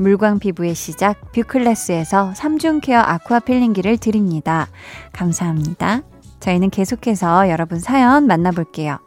물광 0.00 0.38
피부의 0.38 0.74
시작 0.74 1.30
뷰클래스에서 1.32 2.32
3중 2.34 2.80
케어 2.80 3.00
아쿠아 3.00 3.40
필링기를 3.40 3.98
드립니다. 3.98 4.66
감사합니다. 5.12 6.00
저희는 6.40 6.70
계속해서 6.70 7.50
여러분 7.50 7.80
사연 7.80 8.26
만나볼게요. 8.26 8.98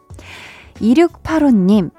2685님, 0.76 1.90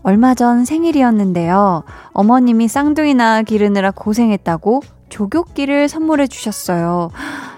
얼마 0.00 0.34
전 0.34 0.64
생일이었는데요. 0.64 1.84
어머님이 2.12 2.68
쌍둥이나 2.68 3.42
기르느라 3.42 3.90
고생했다고 3.90 4.80
조교끼를 5.10 5.90
선물해 5.90 6.26
주셨어요. 6.28 7.10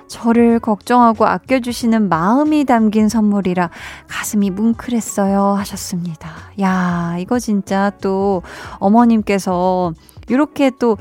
저를 0.08 0.58
걱정하고 0.58 1.24
아껴주시는 1.24 2.08
마음이 2.08 2.64
담긴 2.64 3.08
선물이라 3.08 3.70
가슴이 4.08 4.50
뭉클했어요. 4.50 5.54
하셨습니다. 5.54 6.30
야, 6.60 7.14
이거 7.20 7.38
진짜 7.38 7.92
또 8.00 8.42
어머님께서 8.80 9.92
이렇게 10.30 10.70
또 10.78 10.96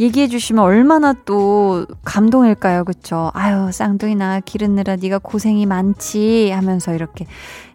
얘기해 0.00 0.28
주시면 0.28 0.64
얼마나 0.64 1.12
또 1.26 1.84
감동일까요, 2.06 2.84
그쵸? 2.84 3.30
아유, 3.34 3.70
쌍둥이나 3.70 4.40
기르느라 4.40 4.96
네가 4.96 5.18
고생이 5.18 5.66
많지 5.66 6.50
하면서 6.50 6.94
이렇게 6.94 7.26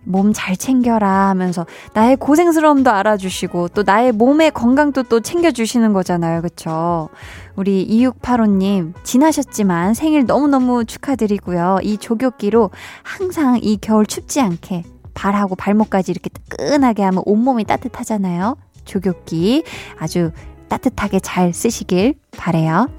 몸 0.04 0.34
잘 0.34 0.56
챙겨라 0.58 1.30
하면서 1.30 1.66
나의 1.94 2.16
고생스러움도 2.18 2.92
알아주시고 2.92 3.70
또 3.70 3.84
나의 3.84 4.12
몸의 4.12 4.52
건강도 4.52 5.04
또 5.04 5.20
챙겨주시는 5.20 5.94
거잖아요, 5.94 6.42
그쵸? 6.42 7.10
우리 7.56 7.88
2685님, 7.88 8.94
지나셨지만 9.04 9.94
생일 9.94 10.26
너무너무 10.26 10.84
축하드리고요. 10.86 11.80
이 11.84 11.98
조교기로 11.98 12.72
항상 13.04 13.60
이 13.62 13.78
겨울 13.80 14.06
춥지 14.08 14.42
않게 14.42 14.84
발하고 15.14 15.56
발목까지 15.56 16.12
이렇게 16.12 16.30
뜨끈하게 16.30 17.04
하면 17.04 17.22
온몸이 17.26 17.66
따뜻하잖아요. 17.66 18.58
조교기 18.84 19.64
아주 20.00 20.32
따뜻하게 20.68 21.20
잘 21.20 21.54
쓰시길 21.54 22.16
바래요. 22.38 22.90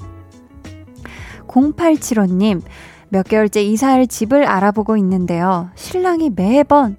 0875님, 1.47 2.62
몇 3.09 3.27
개월째 3.29 3.62
이사할 3.62 4.07
집을 4.07 4.45
알아보고 4.45 4.97
있는데요. 4.97 5.71
신랑이 5.75 6.31
매번, 6.35 6.97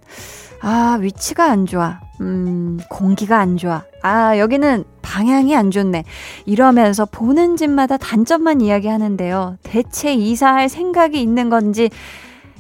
아, 0.62 0.98
위치가 1.02 1.52
안 1.52 1.66
좋아. 1.66 2.00
음, 2.22 2.80
공기가 2.90 3.40
안 3.40 3.58
좋아. 3.58 3.84
아, 4.02 4.38
여기는 4.38 4.84
방향이 5.02 5.56
안 5.56 5.70
좋네. 5.70 6.04
이러면서 6.46 7.06
보는 7.06 7.58
집마다 7.58 7.98
단점만 7.98 8.62
이야기하는데요. 8.62 9.58
대체 9.64 10.14
이사할 10.14 10.70
생각이 10.70 11.22
있는 11.22 11.50
건지, 11.50 11.90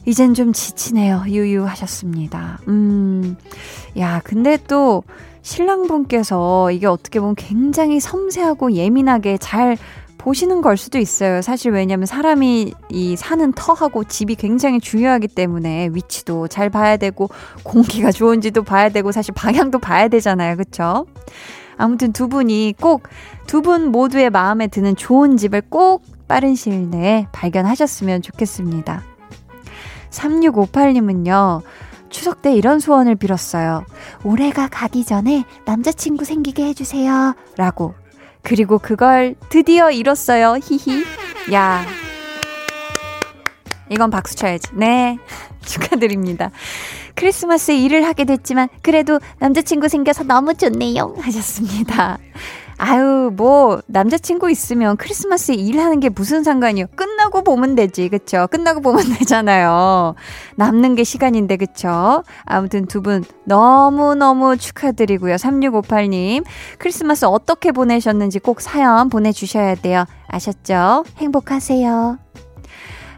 이젠 0.05 0.33
좀 0.33 0.53
지치네요. 0.53 1.23
유유하셨습니다. 1.27 2.59
음, 2.67 3.35
야, 3.97 4.21
근데 4.23 4.57
또, 4.67 5.03
신랑분께서 5.47 6.71
이게 6.71 6.87
어떻게 6.87 7.19
보면 7.21 7.35
굉장히 7.35 7.99
섬세하고 8.01 8.73
예민하게 8.73 9.37
잘 9.37 9.77
보시는 10.17 10.61
걸 10.61 10.75
수도 10.75 10.97
있어요. 10.97 11.41
사실 11.41 11.71
왜냐면 11.71 12.05
사람이 12.05 12.73
이 12.89 13.15
사는 13.15 13.53
터하고 13.53 14.03
집이 14.03 14.35
굉장히 14.35 14.79
중요하기 14.81 15.29
때문에 15.29 15.89
위치도 15.93 16.49
잘 16.49 16.69
봐야 16.69 16.97
되고 16.97 17.29
공기가 17.63 18.11
좋은지도 18.11 18.63
봐야 18.63 18.89
되고 18.89 19.11
사실 19.13 19.33
방향도 19.33 19.79
봐야 19.79 20.09
되잖아요. 20.09 20.57
그쵸? 20.57 21.05
아무튼 21.77 22.11
두 22.11 22.27
분이 22.27 22.73
꼭 22.79 23.03
두 23.47 23.61
분 23.61 23.91
모두의 23.93 24.29
마음에 24.29 24.67
드는 24.67 24.97
좋은 24.97 25.37
집을 25.37 25.61
꼭 25.69 26.03
빠른 26.27 26.55
시일 26.55 26.89
내에 26.89 27.27
발견하셨으면 27.31 28.21
좋겠습니다. 28.21 29.01
3658님은요. 30.09 31.61
추석 32.09 32.41
때 32.41 32.53
이런 32.53 32.79
소원을 32.79 33.15
빌었어요. 33.15 33.85
올해가 34.23 34.67
가기 34.67 35.05
전에 35.05 35.45
남자친구 35.65 36.25
생기게 36.25 36.65
해주세요. 36.65 37.35
라고. 37.57 37.93
그리고 38.41 38.79
그걸 38.79 39.35
드디어 39.49 39.91
이뤘어요. 39.91 40.57
히히. 40.63 41.03
야. 41.53 41.85
이건 43.89 44.09
박수 44.09 44.35
쳐야지. 44.35 44.69
네. 44.73 45.17
축하드립니다. 45.65 46.51
크리스마스에 47.15 47.77
일을 47.77 48.05
하게 48.05 48.25
됐지만, 48.25 48.69
그래도 48.81 49.19
남자친구 49.39 49.89
생겨서 49.89 50.23
너무 50.23 50.53
좋네요. 50.53 51.15
하셨습니다. 51.19 52.19
아유, 52.79 53.31
뭐, 53.35 53.81
남자친구 53.87 54.51
있으면 54.51 54.97
크리스마스에 54.97 55.55
일하는 55.55 55.99
게 55.99 56.09
무슨 56.09 56.43
상관이요? 56.43 56.85
끝나고 56.95 57.43
보면 57.43 57.73
되지, 57.73 58.07
그쵸? 58.09 58.47
끝나고 58.51 58.81
보면 58.81 59.03
되잖아요. 59.17 60.13
남는 60.57 60.93
게 60.95 61.03
시간인데, 61.03 61.57
그쵸? 61.57 62.23
아무튼 62.45 62.85
두 62.85 63.01
분 63.01 63.23
너무너무 63.45 64.57
축하드리고요. 64.57 65.35
3658님. 65.35 66.43
크리스마스 66.77 67.25
어떻게 67.25 67.71
보내셨는지 67.71 68.37
꼭 68.39 68.61
사연 68.61 69.09
보내주셔야 69.09 69.73
돼요. 69.75 70.05
아셨죠? 70.27 71.03
행복하세요. 71.17 72.19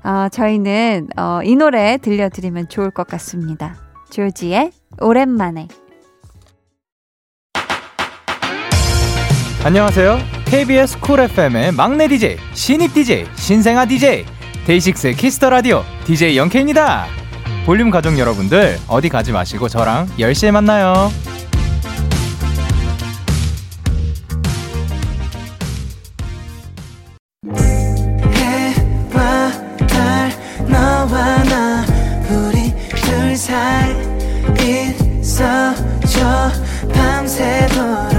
어, 0.05 0.27
저희는, 0.31 1.09
어, 1.17 1.41
이 1.43 1.55
노래 1.57 1.97
들려드리면 1.97 2.69
좋을 2.69 2.91
것 2.91 3.07
같습니다. 3.07 3.75
조지의 4.09 4.71
오랜만에. 5.01 5.67
안녕하세요. 9.61 10.19
KBS 10.45 10.99
쿨 11.01 11.19
FM의 11.19 11.73
막내 11.73 12.07
DJ, 12.07 12.37
신입 12.53 12.93
DJ, 12.93 13.25
신생아 13.35 13.85
DJ, 13.85 14.25
데이식스의 14.65 15.15
Kiss 15.15 15.34
the 15.34 15.49
Radio 15.49 15.83
DJ 16.05 16.37
영케입니다. 16.37 17.07
볼륨 17.65 17.91
가족 17.91 18.17
여러분들 18.17 18.79
어디 18.87 19.09
가지 19.09 19.33
마시고 19.33 19.67
저랑 19.67 20.07
10시에 20.17 20.51
만나요. 20.51 21.11
밤새도록 36.93 38.18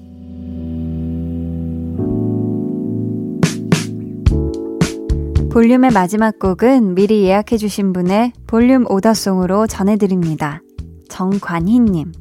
볼륨의 5.51 5.91
마지막 5.91 6.39
곡은 6.39 6.95
미리 6.95 7.23
예약해주신 7.25 7.91
분의 7.91 8.31
볼륨 8.47 8.85
오더송으로 8.89 9.67
전해드립니다. 9.67 10.61
정관희님. 11.09 12.13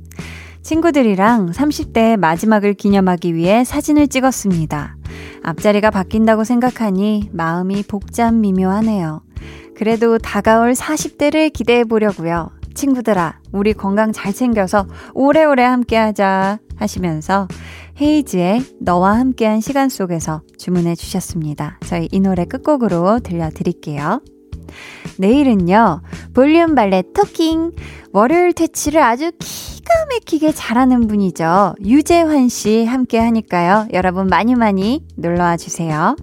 친구들이랑 0.62 1.52
30대의 1.52 2.16
마지막을 2.16 2.74
기념하기 2.74 3.36
위해 3.36 3.62
사진을 3.62 4.08
찍었습니다. 4.08 4.96
앞자리가 5.44 5.90
바뀐다고 5.90 6.42
생각하니 6.42 7.30
마음이 7.32 7.84
복잡 7.84 8.34
미묘하네요. 8.34 9.22
그래도 9.76 10.18
다가올 10.18 10.72
40대를 10.72 11.52
기대해 11.52 11.84
보려고요. 11.84 12.50
친구들아, 12.74 13.38
우리 13.52 13.74
건강 13.74 14.10
잘 14.10 14.32
챙겨서 14.32 14.88
오래오래 15.14 15.62
함께 15.62 15.96
하자 15.96 16.58
하시면서 16.74 17.46
헤이즈의 18.00 18.62
너와 18.80 19.18
함께한 19.18 19.60
시간 19.60 19.90
속에서 19.90 20.42
주문해 20.56 20.94
주셨습니다. 20.94 21.78
저희 21.86 22.08
이 22.10 22.20
노래 22.20 22.46
끝곡으로 22.46 23.20
들려드릴게요. 23.20 24.22
내일은요, 25.18 26.00
볼륨 26.32 26.74
발레 26.74 27.02
토킹. 27.14 27.72
월요일 28.12 28.54
퇴치를 28.54 29.02
아주 29.02 29.30
기가 29.38 29.92
막히게 30.10 30.52
잘하는 30.52 31.08
분이죠. 31.08 31.74
유재환 31.84 32.48
씨 32.48 32.84
함께 32.84 33.18
하니까요. 33.18 33.88
여러분 33.92 34.28
많이 34.28 34.54
많이 34.54 35.04
놀러와 35.16 35.56
주세요. 35.56 36.16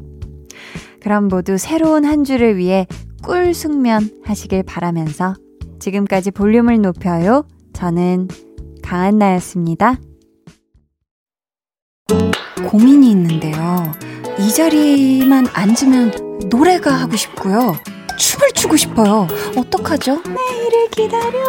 그럼 1.01 1.28
모두 1.28 1.57
새로운 1.57 2.05
한 2.05 2.23
주를 2.23 2.57
위해 2.57 2.88
꿀 3.23 3.53
숙면 3.53 4.21
하시길 4.23 4.63
바라면서 4.63 5.36
지금까지 5.80 6.32
볼륨을 6.32 6.82
높여요. 6.82 7.45
저는 7.73 8.28
강한나였습니다. 8.82 9.99
고민이 12.69 13.11
있는데요. 13.11 13.91
이 14.39 14.51
자리만 14.53 15.47
앉으면 15.53 16.39
노래가 16.49 16.91
하고 16.93 17.15
싶고요. 17.15 17.75
춤을 18.17 18.51
추고 18.53 18.77
싶어요. 18.77 19.27
어떡하죠? 19.55 20.21
내일을 20.25 20.89
기다려. 20.91 21.39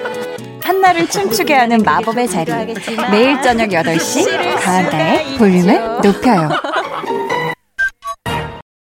한나를 0.62 1.08
춤추게 1.08 1.54
하는 1.54 1.78
마법의 1.78 2.28
자리. 2.28 2.52
매일 3.10 3.40
저녁 3.42 3.70
8시, 3.70 4.60
가한나의 4.60 5.36
볼륨을 5.38 5.80
높여요. 6.02 6.48